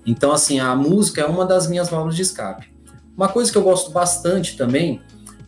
Então, 0.04 0.32
assim, 0.32 0.58
a 0.58 0.74
música 0.74 1.20
é 1.20 1.26
uma 1.26 1.46
das 1.46 1.68
minhas 1.68 1.88
válvulas 1.88 2.16
de 2.16 2.22
escape. 2.22 2.66
Uma 3.16 3.28
coisa 3.28 3.52
que 3.52 3.56
eu 3.56 3.62
gosto 3.62 3.92
bastante 3.92 4.56
também 4.56 5.00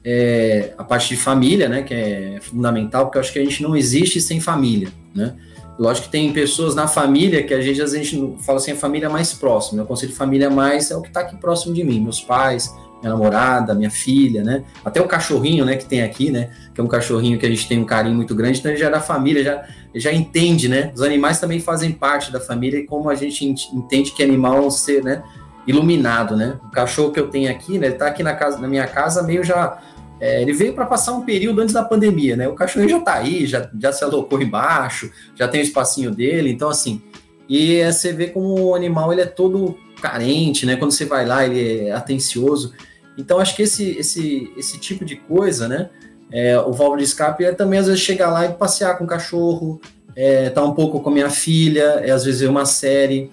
é 0.04 0.74
a 0.78 0.84
parte 0.84 1.08
de 1.08 1.16
família, 1.16 1.68
né? 1.68 1.82
Que 1.82 1.94
é 1.94 2.38
fundamental, 2.40 3.06
porque 3.06 3.18
eu 3.18 3.20
acho 3.20 3.32
que 3.32 3.40
a 3.40 3.44
gente 3.44 3.64
não 3.64 3.76
existe 3.76 4.20
sem 4.20 4.38
família, 4.38 4.92
né? 5.12 5.34
Lógico 5.78 6.06
que 6.06 6.12
tem 6.12 6.32
pessoas 6.32 6.74
na 6.74 6.88
família 6.88 7.42
que 7.44 7.54
a 7.54 7.60
gente, 7.60 7.80
às 7.80 7.92
vezes, 7.92 8.08
a 8.08 8.10
gente 8.10 8.42
fala 8.42 8.58
assim, 8.58 8.72
a 8.72 8.76
família 8.76 9.08
mais 9.08 9.32
próxima. 9.32 9.80
Eu 9.80 9.86
conceito 9.86 10.14
família 10.14 10.50
mais 10.50 10.90
é 10.90 10.96
o 10.96 11.00
que 11.00 11.08
está 11.08 11.20
aqui 11.20 11.36
próximo 11.36 11.72
de 11.72 11.84
mim, 11.84 12.00
meus 12.00 12.20
pais, 12.20 12.74
minha 13.00 13.12
namorada, 13.12 13.74
minha 13.74 13.90
filha, 13.90 14.42
né? 14.42 14.64
Até 14.84 15.00
o 15.00 15.06
cachorrinho, 15.06 15.64
né, 15.64 15.76
que 15.76 15.84
tem 15.84 16.02
aqui, 16.02 16.30
né? 16.30 16.50
Que 16.74 16.80
é 16.80 16.84
um 16.84 16.88
cachorrinho 16.88 17.38
que 17.38 17.46
a 17.46 17.48
gente 17.48 17.68
tem 17.68 17.78
um 17.78 17.84
carinho 17.84 18.16
muito 18.16 18.34
grande, 18.34 18.58
então 18.58 18.72
ele 18.72 18.80
já 18.80 18.88
é 18.88 18.90
da 18.90 19.00
família, 19.00 19.44
já, 19.44 19.64
já 19.94 20.12
entende, 20.12 20.68
né? 20.68 20.90
Os 20.92 21.02
animais 21.02 21.38
também 21.38 21.60
fazem 21.60 21.92
parte 21.92 22.32
da 22.32 22.40
família 22.40 22.80
e 22.80 22.84
como 22.84 23.08
a 23.08 23.14
gente 23.14 23.44
entende 23.72 24.10
que 24.10 24.22
animal 24.22 24.56
é 24.56 24.60
um 24.60 24.70
ser, 24.70 25.04
né? 25.04 25.22
Iluminado, 25.64 26.36
né? 26.36 26.58
O 26.66 26.70
cachorro 26.70 27.12
que 27.12 27.20
eu 27.20 27.28
tenho 27.28 27.48
aqui, 27.48 27.78
né? 27.78 27.86
Ele 27.86 27.94
tá 27.94 28.08
aqui 28.08 28.24
na, 28.24 28.34
casa, 28.34 28.58
na 28.58 28.66
minha 28.66 28.86
casa 28.86 29.22
meio 29.22 29.44
já 29.44 29.78
é, 30.20 30.42
ele 30.42 30.52
veio 30.52 30.72
para 30.74 30.86
passar 30.86 31.12
um 31.12 31.22
período 31.22 31.60
antes 31.60 31.74
da 31.74 31.84
pandemia, 31.84 32.36
né? 32.36 32.48
O 32.48 32.54
cachorro 32.54 32.88
já 32.88 32.98
está 32.98 33.14
aí, 33.14 33.46
já, 33.46 33.70
já 33.80 33.92
se 33.92 34.02
alocou 34.02 34.40
embaixo, 34.40 35.10
já 35.34 35.46
tem 35.46 35.60
o 35.60 35.64
espacinho 35.64 36.10
dele, 36.10 36.50
então 36.50 36.68
assim. 36.68 37.00
E 37.48 37.76
é, 37.76 37.90
você 37.90 38.12
vê 38.12 38.26
como 38.26 38.60
o 38.60 38.74
animal 38.74 39.12
ele 39.12 39.22
é 39.22 39.26
todo 39.26 39.78
carente, 40.00 40.66
né? 40.66 40.76
Quando 40.76 40.90
você 40.90 41.04
vai 41.04 41.24
lá, 41.24 41.44
ele 41.44 41.86
é 41.86 41.92
atencioso. 41.92 42.74
Então 43.16 43.38
acho 43.38 43.54
que 43.54 43.62
esse, 43.62 43.96
esse, 43.98 44.52
esse 44.56 44.78
tipo 44.78 45.04
de 45.04 45.16
coisa, 45.16 45.68
né? 45.68 45.88
É, 46.30 46.58
o 46.58 46.72
válvula 46.72 46.98
de 46.98 47.04
escape 47.04 47.44
é 47.44 47.52
também 47.52 47.78
às 47.78 47.86
vezes 47.86 48.00
chegar 48.00 48.30
lá 48.30 48.44
e 48.44 48.52
passear 48.52 48.98
com 48.98 49.04
o 49.04 49.06
cachorro, 49.06 49.80
é, 50.14 50.50
tá 50.50 50.62
um 50.62 50.74
pouco 50.74 51.00
com 51.00 51.10
a 51.10 51.12
minha 51.12 51.30
filha, 51.30 52.00
é, 52.02 52.10
às 52.10 52.24
vezes 52.24 52.40
ver 52.40 52.48
uma 52.48 52.66
série. 52.66 53.30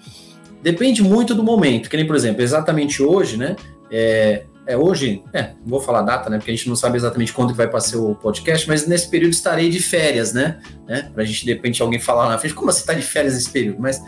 Depende 0.62 1.02
muito 1.02 1.34
do 1.34 1.42
momento. 1.42 1.90
Que 1.90 1.96
nem, 1.96 2.06
por 2.06 2.16
exemplo, 2.16 2.42
exatamente 2.42 3.02
hoje, 3.02 3.36
né? 3.36 3.56
É, 3.90 4.44
é, 4.66 4.76
hoje, 4.76 5.22
é, 5.32 5.50
não 5.62 5.68
vou 5.68 5.80
falar 5.80 6.02
data, 6.02 6.28
né? 6.28 6.38
Porque 6.38 6.50
a 6.50 6.54
gente 6.54 6.68
não 6.68 6.76
sabe 6.76 6.96
exatamente 6.96 7.32
quando 7.32 7.50
que 7.52 7.56
vai 7.56 7.68
passar 7.68 7.98
o 7.98 8.14
podcast, 8.14 8.66
mas 8.66 8.86
nesse 8.86 9.08
período 9.08 9.32
estarei 9.32 9.70
de 9.70 9.80
férias, 9.80 10.32
né? 10.32 10.58
né? 10.86 11.10
Pra 11.14 11.24
gente, 11.24 11.44
de 11.44 11.52
repente, 11.52 11.80
alguém 11.80 12.00
falar 12.00 12.28
na 12.28 12.36
frente, 12.36 12.54
como 12.54 12.70
você 12.70 12.80
está 12.80 12.92
de 12.92 13.02
férias 13.02 13.34
nesse 13.34 13.50
período? 13.50 13.80
Mas 13.80 14.02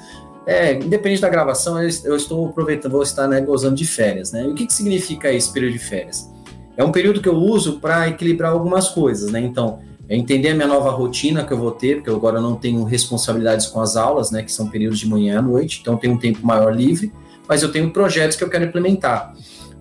é, 0.47 0.75
independente 0.75 1.21
da 1.21 1.29
gravação, 1.29 1.81
eu 1.81 2.17
estou 2.17 2.49
aproveitando, 2.49 2.93
vou 2.93 3.03
estar 3.03 3.29
né, 3.29 3.41
gozando 3.41 3.77
de 3.77 3.87
férias, 3.87 4.33
né? 4.33 4.45
E 4.45 4.49
o 4.49 4.55
que, 4.55 4.67
que 4.67 4.73
significa 4.73 5.31
esse 5.33 5.53
período 5.53 5.75
de 5.75 5.79
férias? 5.79 6.29
É 6.77 6.83
um 6.83 6.91
período 6.91 7.21
que 7.21 7.29
eu 7.29 7.37
uso 7.37 7.81
para 7.81 8.09
equilibrar 8.09 8.53
algumas 8.53 8.89
coisas, 8.89 9.31
né? 9.31 9.41
Então, 9.41 9.81
é 10.09 10.17
entender 10.17 10.49
a 10.49 10.55
minha 10.55 10.67
nova 10.67 10.91
rotina 10.91 11.45
que 11.45 11.53
eu 11.53 11.59
vou 11.59 11.73
ter, 11.73 11.97
porque 11.97 12.09
agora 12.09 12.39
eu 12.39 12.43
não 12.43 12.57
tenho 12.57 12.83
responsabilidades 12.83 13.67
com 13.67 13.81
as 13.81 13.95
aulas, 13.95 14.31
né? 14.31 14.43
Que 14.43 14.51
são 14.51 14.69
períodos 14.69 14.99
de 14.99 15.07
manhã 15.07 15.39
à 15.39 15.43
noite, 15.43 15.81
então 15.83 15.95
eu 15.95 15.99
tenho 15.99 16.15
um 16.15 16.19
tempo 16.19 16.45
maior 16.45 16.75
livre, 16.75 17.13
mas 17.47 17.63
eu 17.63 17.71
tenho 17.71 17.91
projetos 17.93 18.37
que 18.37 18.43
eu 18.43 18.49
quero 18.49 18.65
implementar. 18.65 19.35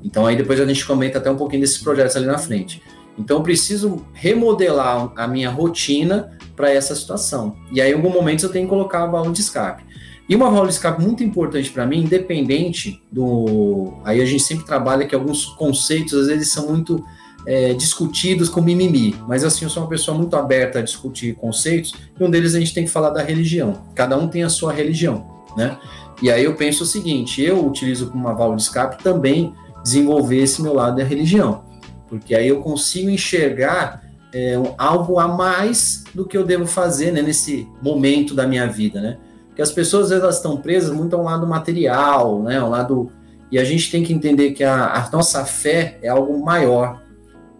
Então 0.04 0.26
aí 0.26 0.36
depois 0.36 0.60
a 0.60 0.66
gente 0.66 0.86
comenta 0.86 1.18
até 1.18 1.30
um 1.30 1.36
pouquinho 1.36 1.62
desses 1.62 1.78
projetos 1.78 2.16
ali 2.16 2.26
na 2.26 2.38
frente. 2.38 2.82
Então 3.18 3.38
eu 3.38 3.43
preciso 3.43 4.06
remodelar 4.14 5.12
a 5.16 5.28
minha 5.28 5.50
rotina 5.50 6.38
para 6.56 6.72
essa 6.72 6.95
situação. 6.95 7.56
E 7.72 7.82
aí, 7.82 7.91
em 7.91 7.95
algum 7.95 8.10
momento, 8.10 8.43
eu 8.43 8.50
tenho 8.50 8.66
que 8.66 8.70
colocar 8.70 9.04
a 9.04 9.08
válvula 9.08 9.34
de 9.34 9.41
escape. 9.41 9.84
E 10.30 10.36
uma 10.36 10.45
válvula 10.45 10.68
de 10.68 10.74
escape 10.74 11.02
muito 11.02 11.24
importante 11.24 11.70
para 11.70 11.86
mim, 11.86 12.02
independente 12.02 13.02
do. 13.12 13.93
Aí 14.04 14.22
a 14.22 14.26
gente 14.26 14.43
sempre 14.43 14.66
trabalha 14.66 15.06
que 15.06 15.16
alguns 15.16 15.45
conceitos, 15.45 16.14
às 16.14 16.28
vezes, 16.28 16.52
são 16.52 16.68
muito 16.68 17.04
é, 17.45 17.74
discutidos 17.74 18.50
com 18.50 18.60
mimimi. 18.62 19.16
Mas 19.28 19.43
assim, 19.43 19.66
eu 19.66 19.70
sou 19.70 19.84
uma 19.84 19.89
pessoa 19.89 20.18
muito 20.18 20.36
aberta 20.36 20.80
a 20.80 20.82
discutir 20.82 21.36
conceitos, 21.36 21.93
e 22.20 22.24
um 22.24 22.30
deles 22.30 22.54
a 22.56 22.60
gente 22.60 22.74
tem 22.74 22.84
que 22.84 22.91
falar 22.91 23.12
da 23.12 23.24
religião. 23.24 23.84
Cada 23.95 24.18
um 24.18 24.28
tem 24.28 24.43
a 24.43 24.50
sua 24.50 24.74
religião, 24.74 25.26
né? 25.56 25.78
E 26.22 26.30
aí 26.30 26.43
eu 26.43 26.56
penso 26.56 26.84
o 26.84 26.88
seguinte: 26.88 27.41
eu 27.41 27.66
utilizo 27.66 28.12
uma 28.14 28.34
válvula 28.34 28.58
de 28.58 28.64
escape 28.64 29.02
também 29.02 29.54
desenvolver 29.88 30.43
esse 30.43 30.61
meu 30.61 30.73
lado 30.73 30.97
da 30.97 31.03
religião, 31.03 31.63
porque 32.09 32.35
aí 32.35 32.49
eu 32.49 32.59
consigo 32.59 33.09
enxergar 33.09 34.03
é, 34.33 34.55
algo 34.77 35.17
a 35.17 35.29
mais 35.29 36.03
do 36.13 36.25
que 36.25 36.38
eu 36.38 36.45
devo 36.45 36.67
fazer 36.67 37.11
né, 37.11 37.21
nesse 37.21 37.65
momento 37.81 38.35
da 38.35 38.45
minha 38.45 38.67
vida, 38.67 38.99
né? 38.99 39.17
Porque 39.47 39.61
as 39.61 39.71
pessoas 39.71 40.11
elas 40.11 40.35
estão 40.35 40.57
presas 40.57 40.91
muito 40.91 41.15
ao 41.15 41.23
lado 41.23 41.47
material, 41.47 42.43
né? 42.43 42.57
Ao 42.57 42.69
lado 42.69 43.09
e 43.49 43.57
a 43.57 43.63
gente 43.63 43.89
tem 43.89 44.03
que 44.03 44.11
entender 44.11 44.51
que 44.51 44.63
a, 44.63 44.93
a 44.93 45.09
nossa 45.09 45.45
fé 45.45 45.97
é 46.01 46.09
algo 46.09 46.38
maior, 46.43 47.01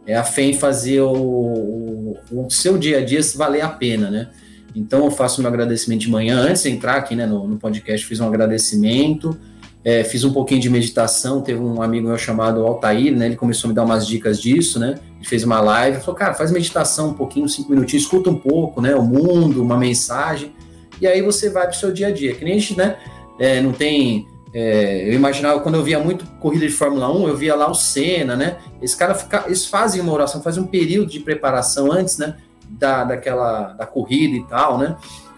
é 0.05 0.17
a 0.17 0.23
fé 0.23 0.41
em 0.41 0.53
fazer 0.53 0.99
o, 0.99 1.13
o, 1.13 2.17
o, 2.32 2.49
seu 2.49 2.78
dia 2.78 2.97
a 2.97 3.05
dia 3.05 3.21
valer 3.36 3.61
a 3.61 3.69
pena, 3.69 4.11
né? 4.11 4.28
Então 4.75 5.05
eu 5.05 5.11
faço 5.11 5.39
meu 5.41 5.49
agradecimento 5.49 6.01
de 6.01 6.11
manhã, 6.11 6.41
antes 6.41 6.63
de 6.63 6.69
entrar 6.69 6.97
aqui 6.97 7.15
né, 7.15 7.25
no, 7.25 7.47
no 7.47 7.57
podcast, 7.57 8.05
fiz 8.05 8.19
um 8.19 8.28
agradecimento, 8.28 9.38
é, 9.84 10.03
fiz 10.03 10.23
um 10.23 10.34
pouquinho 10.34 10.59
de 10.59 10.69
meditação, 10.69 11.41
teve 11.41 11.59
um 11.59 11.82
amigo 11.82 12.07
meu 12.07 12.17
chamado 12.17 12.65
Altair, 12.65 13.15
né? 13.15 13.28
Ele 13.28 13.36
começou 13.36 13.67
a 13.67 13.69
me 13.69 13.75
dar 13.75 13.86
umas 13.86 14.05
dicas 14.05 14.41
disso, 14.41 14.80
né? 14.80 14.99
Ele 15.15 15.25
fez 15.25 15.43
uma 15.43 15.61
live, 15.61 15.99
falou, 15.99 16.15
cara, 16.15 16.34
faz 16.34 16.51
meditação 16.51 17.09
um 17.09 17.13
pouquinho, 17.13 17.47
cinco 17.47 17.71
minutinhos, 17.71 18.03
escuta 18.03 18.30
um 18.30 18.38
pouco, 18.38 18.82
né? 18.82 18.95
O 18.95 19.03
mundo, 19.03 19.61
uma 19.61 19.78
mensagem, 19.78 20.51
e 20.99 21.07
aí 21.07 21.21
você 21.21 21.49
vai 21.49 21.63
para 21.63 21.71
o 21.71 21.75
seu 21.75 21.91
dia 21.91 22.07
a 22.07 22.11
dia. 22.11 22.34
Que 22.36 22.43
nem 22.43 22.55
a 22.55 22.59
gente, 22.59 22.78
né? 22.78 22.97
É, 23.39 23.61
não 23.61 23.71
tem. 23.71 24.28
É, 24.53 25.07
eu 25.07 25.13
imaginava 25.13 25.59
quando 25.59 25.75
eu 25.75 25.84
via 25.84 25.99
muito 25.99 26.25
corrida 26.39 26.65
de 26.65 26.73
Fórmula 26.73 27.09
1, 27.15 27.28
eu 27.28 27.38
via 27.38 27.55
lá 27.55 27.69
o 27.69 27.75
Senna, 27.75 28.36
né? 28.36 28.57
Esse 28.82 28.97
cara 28.97 29.13
fica, 29.13 29.43
eles 29.45 29.65
fazem 29.65 30.01
uma 30.01 30.11
oração, 30.11 30.41
fazem 30.41 30.63
um 30.63 30.67
período 30.67 31.11
de 31.11 31.19
preparação 31.19 31.91
antes, 31.91 32.17
né? 32.17 32.36
Da, 32.69 33.03
daquela 33.03 33.73
da 33.73 33.86
corrida 33.86 34.36
e 34.36 34.43
tal, 34.47 34.78
né? 34.78 34.97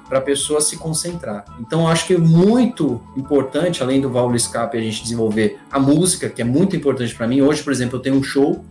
Para 0.10 0.18
a 0.18 0.22
pessoa 0.22 0.60
se 0.60 0.76
concentrar. 0.76 1.45
Então, 1.60 1.88
acho 1.88 2.07
que 2.07 2.16
é 2.16 2.18
muito 2.18 2.99
importante, 3.16 3.84
além 3.84 4.01
do 4.01 4.10
válvula 4.10 4.36
escape, 4.36 4.76
a 4.76 4.82
gente 4.82 5.03
desenvolver 5.03 5.60
a 5.72 5.80
música, 5.80 6.28
que 6.28 6.41
é 6.41 6.45
muito 6.45 6.76
importante 6.76 7.16
para 7.16 7.28
mim. 7.28 7.41
Hoje, 7.41 7.64
por 7.64 7.72
exemplo, 7.72 7.97
eu 7.97 8.01
tenho 8.01 8.16
um 8.16 8.24
show, 8.24 8.66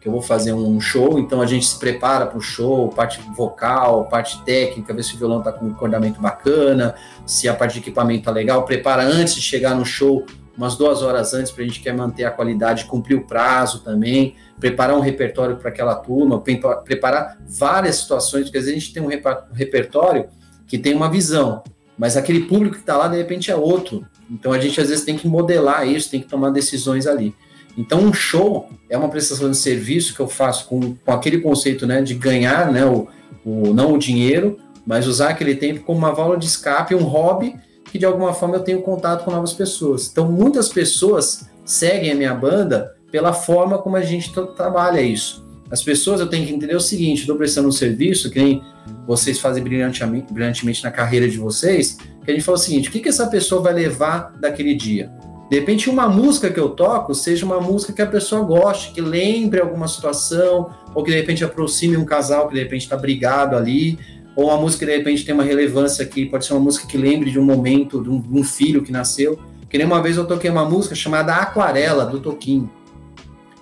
que 0.00 0.08
eu 0.08 0.12
vou 0.12 0.20
fazer 0.20 0.52
um 0.52 0.78
show, 0.82 1.18
então 1.18 1.40
a 1.40 1.46
gente 1.46 1.66
se 1.66 1.78
prepara 1.78 2.26
para 2.26 2.36
o 2.36 2.40
show, 2.40 2.90
parte 2.90 3.18
vocal, 3.34 4.04
parte 4.04 4.40
técnica, 4.44 4.92
ver 4.92 5.02
se 5.02 5.14
o 5.14 5.18
violão 5.18 5.38
está 5.38 5.50
com 5.50 5.64
um 5.64 5.70
acordamento 5.70 6.20
bacana, 6.20 6.94
se 7.24 7.48
a 7.48 7.54
parte 7.54 7.72
de 7.72 7.78
equipamento 7.78 8.24
tá 8.24 8.30
legal, 8.30 8.66
prepara 8.66 9.02
antes 9.02 9.34
de 9.34 9.40
chegar 9.40 9.74
no 9.74 9.82
show, 9.82 10.26
umas 10.54 10.76
duas 10.76 11.02
horas 11.02 11.32
antes, 11.32 11.50
para 11.50 11.64
a 11.64 11.66
gente 11.66 11.80
quer 11.80 11.94
manter 11.94 12.24
a 12.24 12.30
qualidade, 12.30 12.84
cumprir 12.84 13.16
o 13.16 13.26
prazo 13.26 13.82
também, 13.82 14.36
preparar 14.60 14.94
um 14.94 15.00
repertório 15.00 15.56
para 15.56 15.70
aquela 15.70 15.94
turma, 15.94 16.38
preparar 16.84 17.38
várias 17.48 17.96
situações, 17.96 18.44
porque 18.44 18.58
às 18.58 18.66
vezes 18.66 18.76
a 18.76 18.80
gente 18.80 18.92
tem 18.92 19.02
um 19.02 19.08
repertório 19.54 20.26
que 20.66 20.78
tem 20.78 20.94
uma 20.94 21.10
visão, 21.10 21.62
mas 21.98 22.16
aquele 22.16 22.40
público 22.40 22.76
que 22.76 22.80
está 22.80 22.96
lá, 22.96 23.08
de 23.08 23.16
repente, 23.16 23.50
é 23.50 23.56
outro. 23.56 24.04
Então 24.30 24.52
a 24.52 24.58
gente 24.58 24.80
às 24.80 24.88
vezes 24.88 25.04
tem 25.04 25.16
que 25.16 25.28
modelar 25.28 25.86
isso, 25.86 26.10
tem 26.10 26.20
que 26.20 26.28
tomar 26.28 26.50
decisões 26.50 27.06
ali. 27.06 27.34
Então 27.76 28.00
um 28.00 28.12
show 28.12 28.68
é 28.88 28.96
uma 28.96 29.08
prestação 29.08 29.50
de 29.50 29.56
serviço 29.56 30.14
que 30.14 30.20
eu 30.20 30.28
faço 30.28 30.66
com, 30.66 30.94
com 30.94 31.12
aquele 31.12 31.40
conceito 31.40 31.86
né, 31.86 32.02
de 32.02 32.14
ganhar, 32.14 32.70
né, 32.72 32.84
o, 32.86 33.08
o, 33.44 33.74
não 33.74 33.92
o 33.92 33.98
dinheiro, 33.98 34.58
mas 34.86 35.06
usar 35.06 35.30
aquele 35.30 35.54
tempo 35.54 35.84
como 35.84 35.98
uma 35.98 36.12
válvula 36.12 36.38
de 36.38 36.46
escape, 36.46 36.94
um 36.94 37.02
hobby 37.02 37.56
que 37.90 37.98
de 37.98 38.04
alguma 38.04 38.32
forma 38.32 38.56
eu 38.56 38.60
tenho 38.60 38.80
contato 38.82 39.24
com 39.24 39.30
novas 39.30 39.52
pessoas. 39.52 40.08
Então 40.10 40.30
muitas 40.30 40.68
pessoas 40.68 41.48
seguem 41.64 42.12
a 42.12 42.14
minha 42.14 42.34
banda 42.34 42.94
pela 43.10 43.32
forma 43.32 43.78
como 43.78 43.96
a 43.96 44.02
gente 44.02 44.32
trabalha 44.56 45.00
isso. 45.00 45.44
As 45.70 45.82
pessoas 45.82 46.20
eu 46.20 46.28
tenho 46.28 46.46
que 46.46 46.52
entender 46.52 46.74
o 46.74 46.80
seguinte: 46.80 47.20
estou 47.20 47.36
prestando 47.36 47.68
um 47.68 47.72
serviço, 47.72 48.30
que 48.30 48.38
nem 48.38 48.62
vocês 49.06 49.38
fazem 49.38 49.62
brilhantemente, 49.62 50.32
brilhantemente 50.32 50.82
na 50.82 50.90
carreira 50.90 51.28
de 51.28 51.38
vocês, 51.38 51.98
que 52.24 52.30
a 52.30 52.34
gente 52.34 52.44
fala 52.44 52.56
o 52.56 52.60
seguinte: 52.60 52.88
o 52.88 52.92
que, 52.92 53.00
que 53.00 53.08
essa 53.08 53.26
pessoa 53.26 53.62
vai 53.62 53.72
levar 53.72 54.32
daquele 54.40 54.74
dia? 54.74 55.12
De 55.50 55.58
repente, 55.58 55.90
uma 55.90 56.08
música 56.08 56.50
que 56.50 56.58
eu 56.58 56.70
toco 56.70 57.14
seja 57.14 57.44
uma 57.44 57.60
música 57.60 57.92
que 57.92 58.02
a 58.02 58.06
pessoa 58.06 58.42
goste, 58.42 58.92
que 58.92 59.00
lembre 59.00 59.60
alguma 59.60 59.86
situação, 59.86 60.70
ou 60.94 61.04
que 61.04 61.10
de 61.10 61.16
repente 61.16 61.44
aproxime 61.44 61.96
um 61.96 62.04
casal 62.04 62.48
que 62.48 62.54
de 62.54 62.60
repente 62.60 62.82
está 62.82 62.96
brigado 62.96 63.54
ali, 63.54 63.98
ou 64.34 64.46
uma 64.46 64.56
música 64.56 64.84
que 64.84 64.90
de 64.90 64.98
repente 64.98 65.24
tem 65.24 65.34
uma 65.34 65.44
relevância 65.44 66.04
que 66.06 66.26
pode 66.26 66.46
ser 66.46 66.54
uma 66.54 66.62
música 66.62 66.86
que 66.86 66.96
lembre 66.96 67.30
de 67.30 67.38
um 67.38 67.44
momento, 67.44 68.02
de 68.02 68.08
um, 68.08 68.20
de 68.20 68.38
um 68.38 68.42
filho 68.42 68.82
que 68.82 68.90
nasceu. 68.90 69.38
Que 69.68 69.76
nem 69.76 69.86
uma 69.86 70.00
vez 70.00 70.16
eu 70.16 70.26
toquei 70.26 70.50
uma 70.50 70.64
música 70.64 70.94
chamada 70.94 71.34
Aquarela, 71.34 72.06
do 72.06 72.20
Toquinho, 72.20 72.70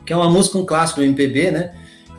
que 0.07 0.12
é 0.12 0.16
uma 0.16 0.30
música, 0.30 0.59
um 0.59 0.64
clássico 0.64 1.01
do 1.01 1.07
MPB, 1.07 1.51
né? 1.51 1.72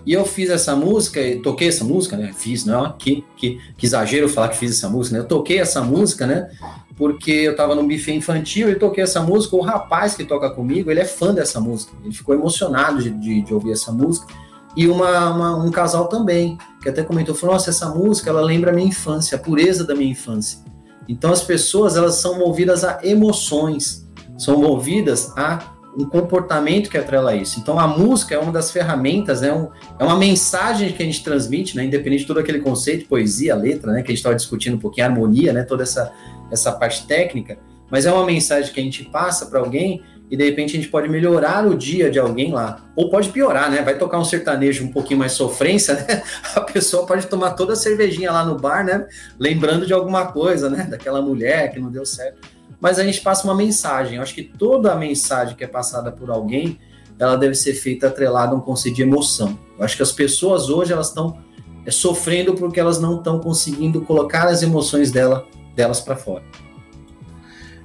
E 0.06 0.14
eu 0.14 0.26
fiz 0.26 0.50
essa 0.50 0.76
música, 0.76 1.22
toquei 1.42 1.70
essa 1.70 1.84
música, 1.84 2.18
né? 2.18 2.32
Fiz, 2.34 2.66
não, 2.66 2.92
que, 2.94 3.24
que, 3.38 3.60
que 3.78 3.86
exagero 3.86 4.28
falar 4.28 4.50
que 4.50 4.58
fiz 4.58 4.72
essa 4.72 4.90
música, 4.90 5.18
né? 5.18 5.24
Eu 5.24 5.28
toquei 5.28 5.60
essa 5.60 5.82
música, 5.82 6.28
né? 6.28 6.50
Porque 6.98 7.32
eu 7.32 7.56
tava 7.56 7.74
num 7.74 7.88
buffet 7.88 8.14
infantil 8.14 8.70
e 8.70 8.76
toquei 8.76 9.04
essa 9.04 9.22
música. 9.22 9.56
O 9.56 9.62
rapaz 9.62 10.16
que 10.16 10.26
toca 10.26 10.50
comigo, 10.50 10.92
ele 10.92 11.00
é 11.00 11.06
fã 11.06 11.34
dessa 11.34 11.60
música. 11.60 11.94
Ele 12.04 12.14
ficou 12.14 12.36
emocionado 12.36 13.02
de, 13.02 13.10
de, 13.12 13.42
de 13.42 13.54
ouvir 13.54 13.72
essa 13.72 13.92
música. 13.92 14.28
E 14.76 14.88
uma, 14.88 15.30
uma, 15.30 15.64
um 15.64 15.72
casal 15.72 16.08
também, 16.08 16.58
que 16.82 16.90
até 16.90 17.04
comentou, 17.04 17.34
falou, 17.36 17.54
nossa, 17.54 17.70
essa 17.70 17.90
música, 17.90 18.30
ela 18.30 18.42
lembra 18.42 18.72
a 18.72 18.74
minha 18.74 18.88
infância, 18.88 19.38
a 19.38 19.40
pureza 19.40 19.84
da 19.84 19.96
minha 19.96 20.12
infância. 20.12 20.60
Então 21.08 21.32
as 21.32 21.44
pessoas, 21.44 21.96
elas 21.96 22.16
são 22.16 22.40
movidas 22.40 22.84
a 22.84 23.00
emoções, 23.04 24.08
são 24.38 24.58
movidas 24.58 25.32
a 25.38 25.73
um 25.98 26.06
comportamento 26.06 26.90
que 26.90 26.98
atrela 26.98 27.36
isso. 27.36 27.60
Então 27.60 27.80
a 27.80 27.88
música 27.88 28.36
é 28.36 28.38
uma 28.38 28.52
das 28.52 28.72
ferramentas, 28.72 29.42
né, 29.42 29.54
um, 29.54 29.70
é 30.00 30.04
uma 30.04 30.18
mensagem 30.18 30.92
que 30.92 31.02
a 31.02 31.06
gente 31.06 31.24
transmite, 31.24 31.76
né, 31.76 31.86
independente 31.86 32.22
de 32.22 32.28
todo 32.28 32.40
aquele 32.40 32.60
conceito, 32.60 33.08
poesia, 33.08 33.56
letra, 33.56 33.92
né, 33.92 34.02
que 34.02 34.08
a 34.08 34.12
gente 34.12 34.18
estava 34.18 34.36
discutindo 34.36 34.76
um 34.76 34.80
pouquinho, 34.80 35.08
harmonia, 35.08 35.54
né, 35.54 35.64
toda 35.64 35.84
essa, 35.84 36.12
essa 36.52 36.72
parte 36.72 37.06
técnica, 37.06 37.58
mas 37.90 38.06
é 38.06 38.12
uma 38.12 38.26
mensagem 38.26 38.74
que 38.74 38.80
a 38.80 38.84
gente 38.84 39.06
passa 39.06 39.46
para 39.46 39.60
alguém 39.60 40.02
e 40.32 40.38
de 40.38 40.44
repente 40.44 40.72
a 40.72 40.80
gente 40.80 40.90
pode 40.90 41.08
melhorar 41.08 41.68
o 41.68 41.78
dia 41.78 42.10
de 42.10 42.18
alguém 42.18 42.52
lá, 42.52 42.84
ou 42.96 43.10
pode 43.10 43.30
piorar, 43.30 43.70
né, 43.70 43.84
vai 43.84 43.98
tocar 43.98 44.18
um 44.18 44.26
sertanejo 44.26 44.84
um 44.84 44.92
pouquinho 44.92 45.20
mais 45.20 45.34
sofrência, 45.34 45.94
né, 46.08 46.24
a 46.56 46.62
pessoa 46.62 47.06
pode 47.06 47.28
tomar 47.28 47.52
toda 47.52 47.74
a 47.74 47.76
cervejinha 47.76 48.32
lá 48.32 48.44
no 48.44 48.58
bar, 48.58 48.84
né, 48.84 49.06
lembrando 49.40 49.86
de 49.86 49.94
alguma 49.94 50.32
coisa, 50.32 50.70
né, 50.70 50.88
daquela 50.90 51.22
mulher 51.22 51.72
que 51.72 51.80
não 51.80 51.92
deu 51.92 52.06
certo 52.06 52.53
mas 52.84 53.00
a 53.00 53.04
gente 53.06 53.22
passa 53.22 53.46
uma 53.46 53.56
mensagem. 53.56 54.18
Eu 54.18 54.22
acho 54.22 54.36
que 54.36 54.44
toda 54.44 54.92
a 54.92 54.96
mensagem 54.98 55.56
que 55.56 55.64
é 55.64 55.68
passada 55.68 56.12
por 56.12 56.30
alguém, 56.30 56.78
ela 57.18 57.38
deve 57.38 57.56
ser 57.56 57.74
feita 57.76 58.08
atrelada 58.08 58.52
a 58.52 58.58
um 58.58 58.60
conceito 58.60 58.96
de 58.96 59.04
emoção. 59.04 59.58
Eu 59.80 59.86
acho 59.86 59.96
que 59.96 60.04
as 60.04 60.12
pessoas 60.12 60.68
hoje 60.68 60.92
elas 60.92 61.08
estão 61.08 61.42
é, 61.86 61.92
sofrendo 61.92 62.54
porque 62.56 62.82
elas 62.82 63.00
não 63.00 63.20
estão 63.20 63.40
conseguindo 63.40 64.02
colocar 64.02 64.50
as 64.50 64.62
emoções 64.64 65.12
dela, 65.12 65.48
delas 65.74 66.02
para 66.02 66.18
fora. 66.18 66.44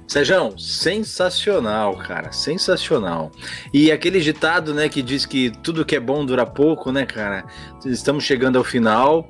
Sejão, 0.05 0.57
sensacional, 0.57 1.95
cara, 1.95 2.33
sensacional. 2.33 3.31
E 3.73 3.93
aquele 3.93 4.19
ditado, 4.19 4.73
né, 4.73 4.89
que 4.89 5.01
diz 5.01 5.25
que 5.25 5.49
tudo 5.63 5.85
que 5.85 5.95
é 5.95 5.99
bom 5.99 6.25
dura 6.25 6.45
pouco, 6.45 6.91
né, 6.91 7.05
cara? 7.05 7.45
Estamos 7.85 8.25
chegando 8.25 8.57
ao 8.57 8.65
final 8.65 9.25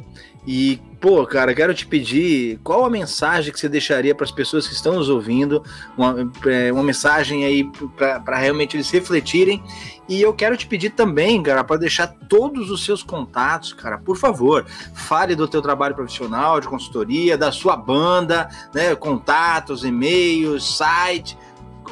e 0.47 0.81
pô, 0.99 1.25
cara, 1.25 1.53
quero 1.53 1.73
te 1.73 1.85
pedir 1.87 2.59
qual 2.63 2.83
a 2.83 2.89
mensagem 2.89 3.53
que 3.53 3.59
você 3.59 3.69
deixaria 3.69 4.13
para 4.13 4.25
as 4.25 4.31
pessoas 4.31 4.67
que 4.67 4.73
estão 4.73 4.95
nos 4.95 5.09
ouvindo, 5.09 5.63
uma, 5.97 6.29
é, 6.45 6.71
uma 6.71 6.83
mensagem 6.83 7.45
aí 7.45 7.69
para 7.95 8.37
realmente 8.37 8.75
eles 8.75 8.89
refletirem. 8.89 9.63
E 10.07 10.21
eu 10.21 10.33
quero 10.33 10.57
te 10.57 10.67
pedir 10.67 10.89
também, 10.89 11.41
cara, 11.41 11.63
para 11.63 11.77
deixar 11.77 12.07
todos 12.07 12.69
os 12.69 12.83
seus 12.83 13.01
contatos, 13.03 13.73
cara, 13.73 13.97
por 13.97 14.17
favor, 14.17 14.65
fale 14.93 15.35
do 15.35 15.47
teu 15.47 15.61
trabalho 15.61 15.95
profissional, 15.95 16.59
de 16.59 16.67
consultoria, 16.67 17.37
da 17.37 17.51
sua 17.51 17.77
banda, 17.77 18.49
né, 18.73 18.95
contatos, 18.95 19.83
e-mails, 19.83 20.77
site. 20.77 21.37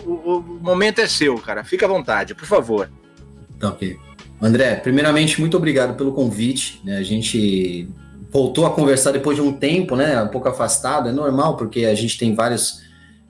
O, 0.06 0.38
o 0.38 0.60
momento 0.62 1.00
é 1.00 1.08
seu, 1.08 1.38
cara. 1.38 1.64
Fica 1.64 1.86
à 1.86 1.90
vontade, 1.90 2.36
por 2.36 2.46
favor. 2.46 2.90
Tá 3.60 3.70
ok. 3.70 3.98
André, 4.42 4.76
primeiramente, 4.76 5.40
muito 5.40 5.58
obrigado 5.58 5.96
pelo 5.96 6.12
convite. 6.12 6.82
Né? 6.84 6.98
A 6.98 7.04
gente 7.04 7.90
voltou 8.30 8.66
a 8.66 8.72
conversar 8.72 9.12
depois 9.12 9.38
de 9.38 9.42
um 9.42 9.54
tempo, 9.54 9.96
né? 9.96 10.22
Um 10.22 10.28
pouco 10.28 10.48
afastado, 10.48 11.10
é 11.10 11.12
normal, 11.12 11.58
porque 11.58 11.86
a 11.86 11.96
gente 11.96 12.18
tem 12.18 12.36
vários 12.36 12.82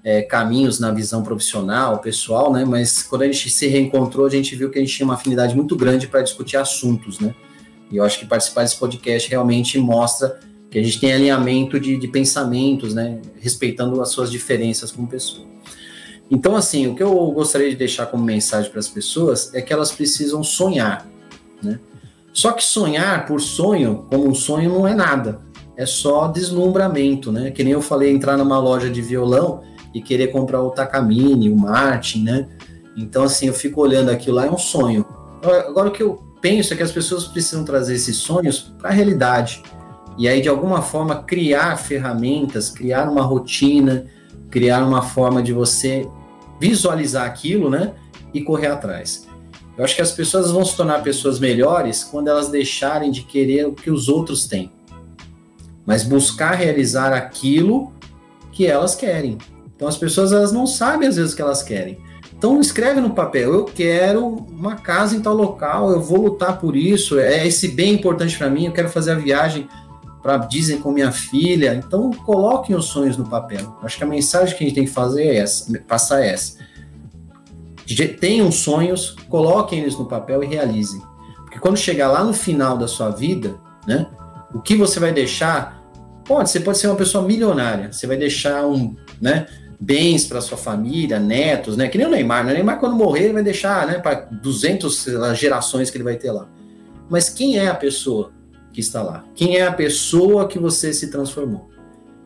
é, 0.04 0.22
caminhos 0.22 0.80
na 0.80 0.92
visão 0.92 1.24
profissional, 1.24 2.00
pessoal, 2.00 2.52
né? 2.52 2.66
Mas 2.66 3.04
quando 3.04 3.24
a 3.24 3.26
gente 3.26 3.50
se 3.50 3.68
reencontrou, 3.68 4.26
a 4.26 4.30
gente 4.30 4.56
viu 4.56 4.70
que 4.70 4.78
a 4.78 4.82
gente 4.82 4.96
tinha 4.96 5.06
uma 5.06 5.16
afinidade 5.16 5.56
muito 5.56 5.76
grande 5.76 6.08
para 6.08 6.22
discutir 6.22 6.58
assuntos, 6.58 7.20
né? 7.20 7.36
E 7.92 7.98
eu 7.98 8.04
acho 8.04 8.20
que 8.20 8.26
participar 8.26 8.64
desse 8.64 8.78
podcast 8.78 9.30
realmente 9.30 9.78
mostra 9.78 10.40
que 10.70 10.78
a 10.78 10.84
gente 10.84 11.00
tem 11.00 11.14
alinhamento 11.14 11.80
de, 11.80 11.98
de 11.98 12.08
pensamentos, 12.08 12.94
né? 12.94 13.20
Respeitando 13.40 14.02
as 14.02 14.10
suas 14.10 14.32
diferenças 14.32 14.92
como 14.92 15.08
pessoa. 15.08 15.46
Então, 16.30 16.56
assim, 16.56 16.88
o 16.88 16.96
que 16.96 17.02
eu 17.02 17.14
gostaria 17.32 17.70
de 17.70 17.76
deixar 17.76 18.06
como 18.08 18.24
mensagem 18.24 18.70
para 18.70 18.80
as 18.80 18.90
pessoas 18.90 19.54
é 19.54 19.62
que 19.62 19.72
elas 19.72 19.92
precisam 19.92 20.44
sonhar, 20.44 21.08
né? 21.64 21.80
Só 22.38 22.52
que 22.52 22.64
sonhar 22.64 23.26
por 23.26 23.42
sonho, 23.42 24.06
como 24.12 24.30
um 24.30 24.36
sonho, 24.36 24.70
não 24.72 24.88
é 24.88 24.94
nada. 24.94 25.42
É 25.76 25.88
só 25.88 26.28
deslumbramento, 26.28 27.32
né? 27.32 27.50
Que 27.50 27.64
nem 27.64 27.74
eu 27.74 27.82
falei, 27.82 28.12
entrar 28.14 28.38
numa 28.38 28.60
loja 28.60 28.92
de 28.92 29.02
violão 29.02 29.64
e 29.92 30.00
querer 30.00 30.28
comprar 30.28 30.62
o 30.62 30.70
Takamine, 30.70 31.50
o 31.50 31.58
Martin, 31.58 32.26
né? 32.26 32.48
Então, 32.96 33.24
assim, 33.24 33.48
eu 33.48 33.56
fico 33.56 33.82
olhando 33.82 34.12
aquilo 34.12 34.36
lá, 34.36 34.46
é 34.46 34.52
um 34.52 34.58
sonho. 34.58 35.04
Agora, 35.42 35.90
o 35.90 35.92
que 35.92 36.04
eu 36.04 36.22
penso 36.40 36.76
é 36.76 36.78
que 36.78 36.84
as 36.84 36.92
pessoas 36.92 37.26
precisam 37.26 37.66
trazer 37.66 37.96
esses 37.96 38.18
sonhos 38.18 38.72
para 38.78 38.92
a 38.92 38.94
realidade. 38.94 39.64
E 40.16 40.28
aí, 40.28 40.40
de 40.40 40.48
alguma 40.48 40.84
forma, 40.84 41.24
criar 41.24 41.76
ferramentas, 41.76 42.70
criar 42.70 43.10
uma 43.10 43.24
rotina, 43.24 44.06
criar 44.52 44.86
uma 44.86 45.02
forma 45.02 45.42
de 45.42 45.54
você 45.54 46.08
visualizar 46.62 47.26
aquilo, 47.26 47.68
né? 47.68 47.96
E 48.32 48.44
correr 48.44 48.68
atrás. 48.68 49.27
Eu 49.78 49.84
acho 49.84 49.96
que 49.96 50.02
as 50.02 50.12
pessoas 50.12 50.52
vão 50.52 50.66
se 50.66 50.76
tornar 50.76 51.04
pessoas 51.04 51.40
melhores 51.40 52.04
quando 52.04 52.30
elas 52.30 52.50
deixarem 52.50 53.12
de 53.12 53.22
querer 53.22 53.68
o 53.68 53.74
que 53.74 53.92
os 53.92 54.10
outros 54.10 54.48
têm, 54.48 54.72
mas 55.86 56.04
buscar 56.04 56.56
realizar 56.56 57.14
aquilo 57.14 57.94
que 58.52 58.66
elas 58.66 58.96
querem. 58.96 59.38
Então 59.76 59.88
as 59.88 59.96
pessoas 59.96 60.32
elas 60.32 60.52
não 60.52 60.66
sabem 60.66 61.08
às 61.08 61.16
vezes 61.16 61.34
o 61.34 61.36
que 61.36 61.42
elas 61.44 61.62
querem. 61.62 62.00
Então 62.36 62.60
escreve 62.60 63.00
no 63.00 63.12
papel, 63.12 63.54
eu 63.54 63.66
quero 63.66 64.26
uma 64.28 64.76
casa 64.76 65.16
em 65.16 65.22
tal 65.22 65.36
local, 65.36 65.92
eu 65.92 66.02
vou 66.02 66.22
lutar 66.22 66.60
por 66.60 66.76
isso, 66.76 67.20
é 67.20 67.46
esse 67.46 67.68
bem 67.68 67.94
importante 67.94 68.36
para 68.36 68.50
mim, 68.50 68.66
eu 68.66 68.72
quero 68.72 68.90
fazer 68.90 69.12
a 69.12 69.16
viagem 69.16 69.68
para 70.22 70.38
Disney 70.38 70.78
com 70.78 70.92
minha 70.92 71.12
filha. 71.12 71.76
Então 71.76 72.12
coloquem 72.12 72.76
os 72.76 72.86
sonhos 72.86 73.16
no 73.16 73.30
papel. 73.30 73.78
Acho 73.84 73.98
que 73.98 74.04
a 74.04 74.08
mensagem 74.08 74.58
que 74.58 74.64
a 74.64 74.68
gente 74.68 74.76
tem 74.76 74.86
que 74.86 74.92
fazer 74.92 75.24
é 75.24 75.36
essa, 75.38 75.72
passar 75.88 76.22
é 76.22 76.30
essa. 76.30 76.58
Tenham 78.20 78.52
sonhos, 78.52 79.16
coloquem 79.30 79.80
eles 79.80 79.98
no 79.98 80.06
papel 80.06 80.44
e 80.44 80.48
realizem. 80.48 81.02
Porque 81.44 81.60
quando 81.60 81.78
chegar 81.78 82.10
lá 82.10 82.24
no 82.24 82.34
final 82.34 82.78
da 82.78 82.88
sua 82.88 83.10
vida, 83.10 83.56
né, 83.88 84.08
o 84.54 84.60
que 84.60 84.76
você 84.76 85.00
vai 85.00 85.12
deixar, 85.14 85.82
pode, 86.26 86.50
você 86.50 86.60
pode 86.60 86.78
ser 86.78 86.88
uma 86.88 86.96
pessoa 86.96 87.24
milionária, 87.24 87.92
você 87.92 88.06
vai 88.06 88.18
deixar 88.18 88.66
um, 88.66 88.96
né, 89.22 89.48
bens 89.80 90.26
para 90.26 90.42
sua 90.42 90.58
família, 90.58 91.20
netos, 91.20 91.78
né? 91.78 91.88
Que 91.88 91.98
nem 91.98 92.08
o 92.08 92.10
Neymar, 92.10 92.44
né? 92.44 92.52
O 92.52 92.56
Neymar 92.56 92.80
quando 92.80 92.96
morrer 92.96 93.26
ele 93.26 93.34
vai 93.34 93.44
deixar, 93.44 93.86
né, 93.88 94.00
para 94.00 94.28
200 94.32 95.06
gerações 95.36 95.90
que 95.90 95.98
ele 95.98 96.04
vai 96.04 96.16
ter 96.16 96.32
lá. 96.32 96.48
Mas 97.10 97.30
quem 97.30 97.58
é 97.58 97.68
a 97.68 97.76
pessoa 97.76 98.32
que 98.74 98.82
está 98.82 99.02
lá? 99.02 99.24
Quem 99.36 99.58
é 99.58 99.66
a 99.66 99.72
pessoa 99.72 100.48
que 100.48 100.60
você 100.60 100.92
se 100.92 101.10
transformou? 101.10 101.70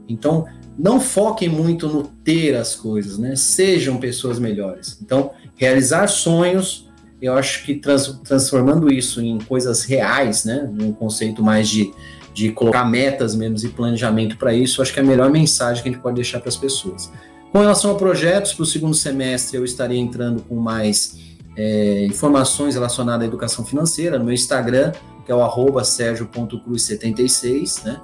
Então, 0.07 0.45
não 0.77 0.99
foquem 0.99 1.49
muito 1.49 1.87
no 1.87 2.03
ter 2.03 2.55
as 2.55 2.75
coisas, 2.75 3.17
né? 3.17 3.35
Sejam 3.35 3.97
pessoas 3.97 4.39
melhores. 4.39 4.97
Então, 5.01 5.31
realizar 5.61 6.07
sonhos, 6.07 6.89
eu 7.21 7.35
acho 7.35 7.63
que 7.63 7.75
trans, 7.75 8.19
transformando 8.23 8.91
isso 8.91 9.21
em 9.21 9.37
coisas 9.37 9.83
reais, 9.83 10.43
né? 10.43 10.67
Um 10.81 10.91
conceito 10.91 11.43
mais 11.43 11.69
de, 11.69 11.93
de 12.33 12.51
colocar 12.51 12.83
metas 12.83 13.35
mesmo 13.35 13.55
e 13.63 13.71
planejamento 13.71 14.37
para 14.37 14.55
isso, 14.55 14.81
acho 14.81 14.91
que 14.91 14.99
é 14.99 15.03
a 15.03 15.05
melhor 15.05 15.29
mensagem 15.29 15.83
que 15.83 15.89
a 15.89 15.91
gente 15.91 16.01
pode 16.01 16.15
deixar 16.15 16.39
para 16.39 16.49
as 16.49 16.57
pessoas. 16.57 17.11
Com 17.51 17.59
relação 17.59 17.91
a 17.91 17.95
projetos, 17.95 18.53
para 18.53 18.63
o 18.63 18.65
segundo 18.65 18.95
semestre 18.95 19.55
eu 19.55 19.63
estarei 19.63 19.99
entrando 19.99 20.41
com 20.41 20.55
mais 20.55 21.19
é, 21.55 22.05
informações 22.05 22.73
relacionadas 22.73 23.23
à 23.23 23.27
educação 23.27 23.63
financeira 23.63 24.17
no 24.17 24.25
meu 24.25 24.33
Instagram, 24.33 24.93
que 25.23 25.31
é 25.31 25.35
o 25.35 25.43
arroba 25.43 25.83
sergio.cruz76, 25.83 27.85
né? 27.85 28.01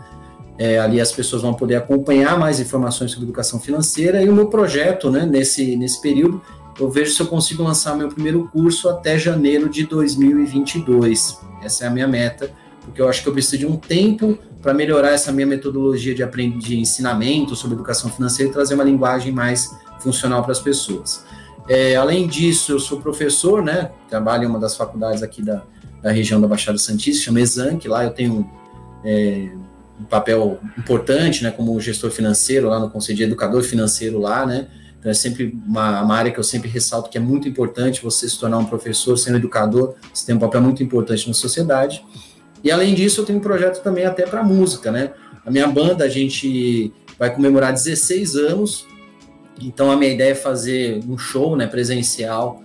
É, 0.60 0.80
ali 0.80 1.02
as 1.02 1.12
pessoas 1.12 1.42
vão 1.42 1.54
poder 1.54 1.76
acompanhar 1.76 2.38
mais 2.38 2.60
informações 2.60 3.12
sobre 3.12 3.26
educação 3.26 3.60
financeira 3.60 4.22
e 4.22 4.30
o 4.30 4.34
meu 4.34 4.48
projeto, 4.48 5.12
né, 5.12 5.24
nesse, 5.24 5.76
nesse 5.76 6.02
período, 6.02 6.42
eu 6.80 6.90
vejo 6.90 7.12
se 7.12 7.22
eu 7.22 7.28
consigo 7.28 7.64
lançar 7.64 7.96
meu 7.96 8.10
primeiro 8.10 8.48
curso 8.52 8.90
até 8.90 9.18
janeiro 9.18 9.68
de 9.68 9.86
2022. 9.86 11.40
Essa 11.62 11.86
é 11.86 11.88
a 11.88 11.90
minha 11.90 12.08
meta, 12.08 12.52
porque 12.82 13.02
eu 13.02 13.10
acho 13.10 13.24
que 13.24 13.30
eu 13.30 13.34
preciso 13.34 13.58
de 13.58 13.66
um 13.66 13.76
tempo 13.76 14.38
para 14.62 14.74
melhorar 14.74 15.12
essa 15.12 15.32
minha 15.32 15.48
metodologia 15.48 16.14
de, 16.14 16.22
aprend... 16.22 16.58
de 16.58 16.78
ensinamento 16.78 17.56
sobre 17.56 17.76
educação 17.76 18.10
financeira 18.10 18.50
e 18.50 18.54
trazer 18.54 18.76
uma 18.76 18.84
linguagem 18.84 19.32
mais 19.32 19.76
funcional 20.00 20.44
para 20.44 20.52
as 20.52 20.60
pessoas. 20.60 21.26
É, 21.68 21.96
além 21.96 22.28
disso, 22.28 22.72
eu 22.72 22.80
sou 22.80 23.02
professor, 23.02 23.64
né? 23.64 23.92
Trabalho 24.10 24.44
em 24.44 24.48
uma 24.48 24.60
das 24.60 24.78
faculdades 24.78 25.22
aqui 25.22 25.42
da, 25.42 25.64
da 26.02 26.12
região 26.12 26.40
da 26.40 26.48
Baixada 26.48 26.78
Santista, 26.78 27.26
chama 27.26 27.42
Exanc. 27.42 27.86
Lá 27.88 28.04
eu 28.04 28.12
tenho 28.12 28.50
é, 29.04 29.50
um 30.00 30.06
papel 30.06 30.60
importante, 30.78 31.44
né? 31.44 31.52
Como 31.52 31.80
gestor 31.80 32.12
financeiro 32.12 32.70
lá 32.70 32.80
no 32.80 32.90
Conselho 32.90 33.18
de 33.18 33.24
Educador 33.24 33.64
Financeiro 33.64 34.20
lá, 34.20 34.46
né? 34.46 34.68
Então 35.00 35.12
é 35.12 35.14
sempre 35.14 35.58
uma, 35.66 36.02
uma, 36.02 36.16
área 36.16 36.32
que 36.32 36.40
eu 36.40 36.44
sempre 36.44 36.70
ressalto 36.70 37.10
que 37.10 37.18
é 37.18 37.22
muito 37.22 37.48
importante 37.48 38.02
você 38.04 38.28
se 38.28 38.40
tornar 38.40 38.58
um 38.58 38.66
professor, 38.66 39.18
ser 39.18 39.32
um 39.32 39.36
educador, 39.36 39.96
você 40.14 40.26
tem 40.26 40.36
um 40.36 40.40
papel 40.40 40.62
muito 40.62 40.82
importante 40.82 41.28
na 41.28 41.34
sociedade. 41.34 42.04
E 42.64 42.72
além 42.72 42.96
disso, 42.96 43.22
eu 43.22 43.26
tenho 43.26 43.40
um 43.40 43.42
projeto 43.42 43.84
também 43.84 44.06
até 44.06 44.26
para 44.26 44.44
música, 44.44 44.92
né? 44.92 45.12
A 45.46 45.52
minha 45.52 45.68
banda, 45.68 46.04
a 46.04 46.10
gente 46.10 46.92
vai 47.18 47.34
comemorar 47.34 47.72
16 47.72 48.36
anos, 48.36 48.86
então 49.62 49.90
a 49.90 49.96
minha 49.96 50.12
ideia 50.12 50.32
é 50.32 50.36
fazer 50.36 51.00
um 51.08 51.18
show, 51.18 51.56
né, 51.56 51.66
presencial, 51.68 52.62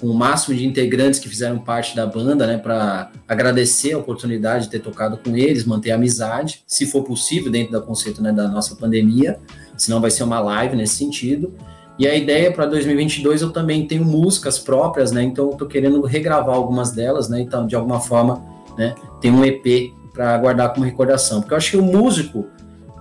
com 0.00 0.08
o 0.08 0.14
máximo 0.14 0.56
de 0.56 0.66
integrantes 0.66 1.20
que 1.20 1.28
fizeram 1.28 1.58
parte 1.58 1.94
da 1.94 2.04
banda, 2.06 2.46
né, 2.46 2.58
para 2.58 3.10
agradecer 3.28 3.92
a 3.92 3.98
oportunidade 3.98 4.64
de 4.64 4.70
ter 4.70 4.80
tocado 4.80 5.16
com 5.16 5.36
eles, 5.36 5.64
manter 5.64 5.92
a 5.92 5.94
amizade, 5.94 6.62
se 6.66 6.86
for 6.86 7.04
possível, 7.04 7.50
dentro 7.50 7.72
do 7.72 7.80
conceito 7.80 8.20
né, 8.20 8.32
da 8.32 8.48
nossa 8.48 8.74
pandemia, 8.76 9.38
senão 9.76 10.00
vai 10.00 10.10
ser 10.10 10.22
uma 10.22 10.40
live 10.40 10.76
nesse 10.76 10.96
sentido. 10.96 11.52
E 11.98 12.08
a 12.08 12.14
ideia 12.14 12.50
para 12.50 12.66
2022 12.66 13.42
eu 13.42 13.52
também 13.52 13.86
tenho 13.86 14.04
músicas 14.04 14.58
próprias, 14.58 15.12
né? 15.12 15.22
Então 15.22 15.50
eu 15.50 15.56
tô 15.56 15.66
querendo 15.66 16.00
regravar 16.02 16.54
algumas 16.56 16.90
delas, 16.90 17.28
né? 17.28 17.40
Então, 17.40 17.66
de 17.66 17.76
alguma 17.76 18.00
forma, 18.00 18.44
né, 18.76 18.94
tem 19.20 19.30
um 19.30 19.44
EP 19.44 19.92
para 20.12 20.36
guardar 20.38 20.72
como 20.72 20.84
recordação. 20.84 21.40
Porque 21.40 21.54
eu 21.54 21.58
acho 21.58 21.70
que 21.70 21.76
o 21.76 21.82
músico, 21.82 22.46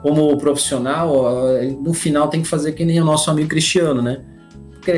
como 0.02 0.38
profissional, 0.38 1.12
no 1.82 1.94
final 1.94 2.28
tem 2.28 2.42
que 2.42 2.48
fazer 2.48 2.74
que 2.74 2.86
nem 2.86 3.02
o 3.02 3.06
nosso 3.06 3.32
amigo 3.32 3.50
Cristiano, 3.50 4.02
né? 4.02 4.24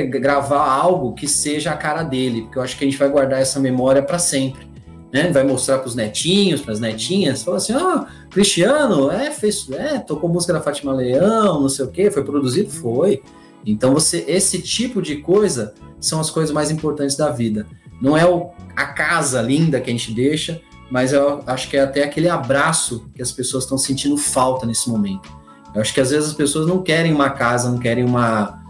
Gravar 0.10 0.68
algo 0.68 1.14
que 1.14 1.28
seja 1.28 1.72
a 1.72 1.78
cara 1.78 2.04
dele, 2.04 2.42
porque 2.42 2.58
eu 2.58 2.64
acho 2.64 2.78
que 2.78 2.84
a 2.84 2.88
gente 2.88 2.98
vai 2.98 3.08
guardar 3.08 3.40
essa 3.40 3.60
memória 3.60 4.02
para 4.02 4.20
sempre. 4.20 4.68
Né? 5.16 5.32
Vai 5.32 5.46
mostrar 5.46 5.78
para 5.78 5.88
os 5.88 5.96
netinhos, 5.96 6.60
para 6.60 6.74
as 6.74 6.80
netinhas, 6.82 7.42
fala 7.42 7.56
assim: 7.56 7.72
ah, 7.72 8.06
Cristiano, 8.30 9.10
é, 9.10 9.32
fez, 9.32 9.66
é, 9.72 9.98
tocou 9.98 10.30
música 10.30 10.52
da 10.52 10.60
Fátima 10.60 10.92
Leão, 10.92 11.62
não 11.62 11.70
sei 11.70 11.86
o 11.86 11.88
que, 11.88 12.12
foi 12.12 12.22
produzido? 12.22 12.70
Foi. 12.70 13.24
Então, 13.66 13.94
você, 13.94 14.26
esse 14.28 14.62
tipo 14.62 15.02
de 15.02 15.16
coisa 15.16 15.74
são 16.02 16.20
as 16.20 16.30
coisas 16.30 16.54
mais 16.54 16.70
importantes 16.70 17.16
da 17.16 17.30
vida. 17.30 17.66
Não 18.02 18.18
é 18.18 18.26
o, 18.26 18.50
a 18.76 18.88
casa 18.88 19.42
linda 19.42 19.80
que 19.80 19.90
a 19.90 19.94
gente 19.94 20.14
deixa, 20.14 20.60
mas 20.92 21.14
eu 21.14 21.42
acho 21.48 21.70
que 21.70 21.78
é 21.78 21.84
até 21.84 22.04
aquele 22.04 22.28
abraço 22.28 23.10
que 23.16 23.22
as 23.22 23.32
pessoas 23.32 23.64
estão 23.64 23.78
sentindo 23.78 24.18
falta 24.18 24.66
nesse 24.66 24.90
momento. 24.90 25.32
Eu 25.74 25.80
acho 25.80 25.94
que 25.94 26.02
às 26.02 26.10
vezes 26.10 26.28
as 26.28 26.36
pessoas 26.36 26.68
não 26.68 26.84
querem 26.84 27.14
uma 27.14 27.30
casa, 27.30 27.72
não 27.72 27.78
querem 27.78 28.04
uma, 28.04 28.62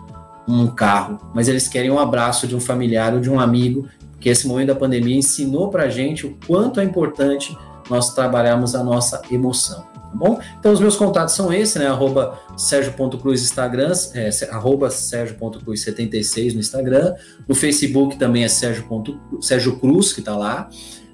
um 0.48 0.68
carro, 0.68 1.18
mas 1.34 1.48
eles 1.48 1.68
querem 1.68 1.90
um 1.90 1.98
abraço 1.98 2.46
de 2.46 2.56
um 2.56 2.60
familiar 2.60 3.16
ou 3.16 3.20
de 3.20 3.32
um 3.32 3.40
amigo, 3.40 3.88
que 4.20 4.30
esse 4.30 4.48
momento 4.48 4.68
da 4.68 4.76
pandemia 4.76 5.18
ensinou 5.18 5.70
para 5.70 5.84
a 5.84 5.90
gente 5.90 6.26
o 6.26 6.38
quanto 6.48 6.80
é 6.80 6.84
importante 6.84 7.58
nós 7.90 8.14
trabalharmos 8.14 8.76
a 8.76 8.84
nossa 8.84 9.22
emoção 9.30 9.96
bom? 10.16 10.40
Então 10.60 10.72
os 10.72 10.80
meus 10.80 10.96
contatos 10.96 11.36
são 11.36 11.54
esses, 11.54 11.76
né? 11.76 11.88
Arroba 11.88 12.40
Sérgio.cruz 12.58 13.44
Instagram, 13.44 13.92
é, 14.14 14.30
arroba 14.50 14.90
Sérgio.cruz76 14.90 16.54
no 16.54 16.60
Instagram. 16.60 17.14
No 17.48 17.54
Facebook 17.54 18.18
também 18.18 18.44
é 18.44 18.48
Sérgio, 18.48 18.86
Sérgio 19.42 19.78
Cruz, 19.78 20.14
que 20.14 20.22
está 20.22 20.36
lá. 20.36 20.70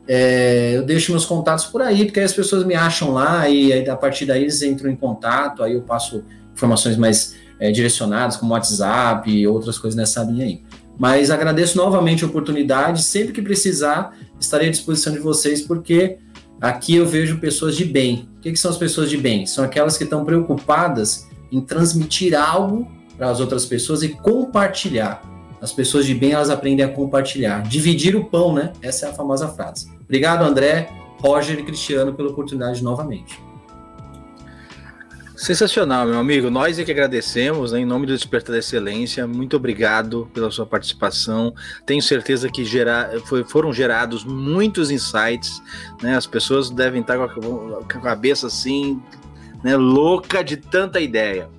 É, 0.08 0.74
eu 0.76 0.84
deixo 0.84 1.12
meus 1.12 1.26
contatos 1.26 1.66
por 1.66 1.82
aí, 1.82 2.06
porque 2.06 2.20
aí 2.20 2.26
as 2.26 2.34
pessoas 2.34 2.64
me 2.64 2.76
acham 2.76 3.12
lá 3.12 3.48
e 3.50 3.72
aí, 3.72 3.90
a 3.90 3.96
partir 3.96 4.26
daí 4.26 4.42
eles 4.42 4.62
entram 4.62 4.90
em 4.90 4.96
contato, 4.96 5.64
aí 5.64 5.74
eu 5.74 5.82
passo 5.82 6.24
informações 6.54 6.98
mais 6.98 7.36
é, 7.60 7.72
direcionadas, 7.72 8.36
como 8.36 8.54
WhatsApp 8.54 9.30
e 9.30 9.48
outras 9.48 9.78
coisas 9.78 9.96
nessa 9.96 10.24
linha 10.24 10.46
aí. 10.46 10.62
Mas 11.02 11.32
agradeço 11.32 11.76
novamente 11.76 12.24
a 12.24 12.28
oportunidade, 12.28 13.02
sempre 13.02 13.34
que 13.34 13.42
precisar, 13.42 14.16
estarei 14.40 14.68
à 14.68 14.72
disposição 14.72 15.12
de 15.12 15.18
vocês, 15.18 15.60
porque 15.60 16.20
Aqui 16.62 16.96
eu 16.96 17.08
vejo 17.08 17.40
pessoas 17.40 17.76
de 17.76 17.84
bem. 17.84 18.30
O 18.38 18.42
que, 18.42 18.52
que 18.52 18.60
são 18.60 18.70
as 18.70 18.78
pessoas 18.78 19.10
de 19.10 19.18
bem? 19.18 19.48
São 19.48 19.64
aquelas 19.64 19.98
que 19.98 20.04
estão 20.04 20.24
preocupadas 20.24 21.28
em 21.52 21.60
transmitir 21.60 22.40
algo 22.40 22.88
para 23.18 23.32
as 23.32 23.40
outras 23.40 23.66
pessoas 23.66 24.04
e 24.04 24.10
compartilhar. 24.10 25.24
As 25.60 25.74
pessoas 25.74 26.06
de 26.06 26.14
bem, 26.14 26.34
elas 26.34 26.52
aprendem 26.52 26.86
a 26.86 26.90
compartilhar. 26.90 27.64
Dividir 27.64 28.16
o 28.16 28.26
pão, 28.26 28.54
né? 28.54 28.74
Essa 28.80 29.08
é 29.08 29.10
a 29.10 29.14
famosa 29.14 29.48
frase. 29.48 29.90
Obrigado, 30.04 30.44
André, 30.44 30.88
Roger 31.20 31.58
e 31.58 31.64
Cristiano, 31.64 32.14
pela 32.14 32.30
oportunidade 32.30 32.84
novamente. 32.84 33.40
Sensacional, 35.42 36.06
meu 36.06 36.20
amigo. 36.20 36.52
Nós 36.52 36.78
é 36.78 36.84
que 36.84 36.92
agradecemos, 36.92 37.72
né, 37.72 37.80
em 37.80 37.86
nome 37.86 38.06
do 38.06 38.14
Despertar 38.14 38.52
da 38.52 38.60
Excelência. 38.60 39.26
Muito 39.26 39.56
obrigado 39.56 40.30
pela 40.36 40.52
sua 40.52 40.68
participação. 40.68 41.52
Tenho 41.84 42.00
certeza 42.00 42.48
que 42.48 42.64
gera, 42.64 43.20
foi, 43.26 43.44
foram 43.44 43.74
gerados 43.74 44.24
muitos 44.24 44.92
insights. 44.92 45.60
Né? 46.00 46.16
As 46.16 46.28
pessoas 46.28 46.70
devem 46.70 47.02
estar 47.02 47.18
com 47.18 47.24
a, 47.24 47.84
com 47.84 47.98
a 47.98 48.02
cabeça 48.02 48.46
assim, 48.46 49.02
né, 49.64 49.76
louca 49.76 50.44
de 50.44 50.58
tanta 50.58 51.00
ideia. 51.00 51.50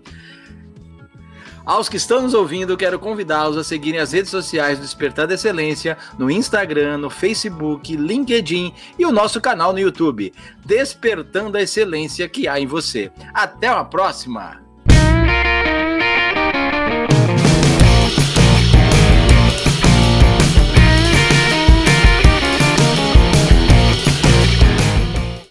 Aos 1.65 1.89
que 1.89 1.97
estão 1.97 2.23
nos 2.23 2.35
ouvindo, 2.35 2.77
quero 2.77 2.99
convidá-los 2.99 3.57
a 3.57 3.65
seguirem 3.65 4.01
as 4.01 4.13
redes 4.13 4.31
sociais 4.31 4.79
do 4.79 4.83
Despertar 4.83 5.27
da 5.27 5.35
Excelência 5.35 5.97
no 6.19 6.31
Instagram, 6.31 6.99
no 6.99 7.11
Facebook, 7.11 7.97
LinkedIn 7.97 8.73
e 8.99 9.07
o 9.07 9.13
nosso 9.13 9.41
canal 9.41 9.73
no 9.73 9.79
YouTube, 9.79 10.33
Despertando 10.65 11.57
a 11.57 11.63
Excelência 11.63 12.29
que 12.29 12.49
há 12.49 12.59
em 12.59 12.67
você. 12.67 13.11
Até 13.33 13.71
uma 13.71 13.85
próxima! 13.85 14.62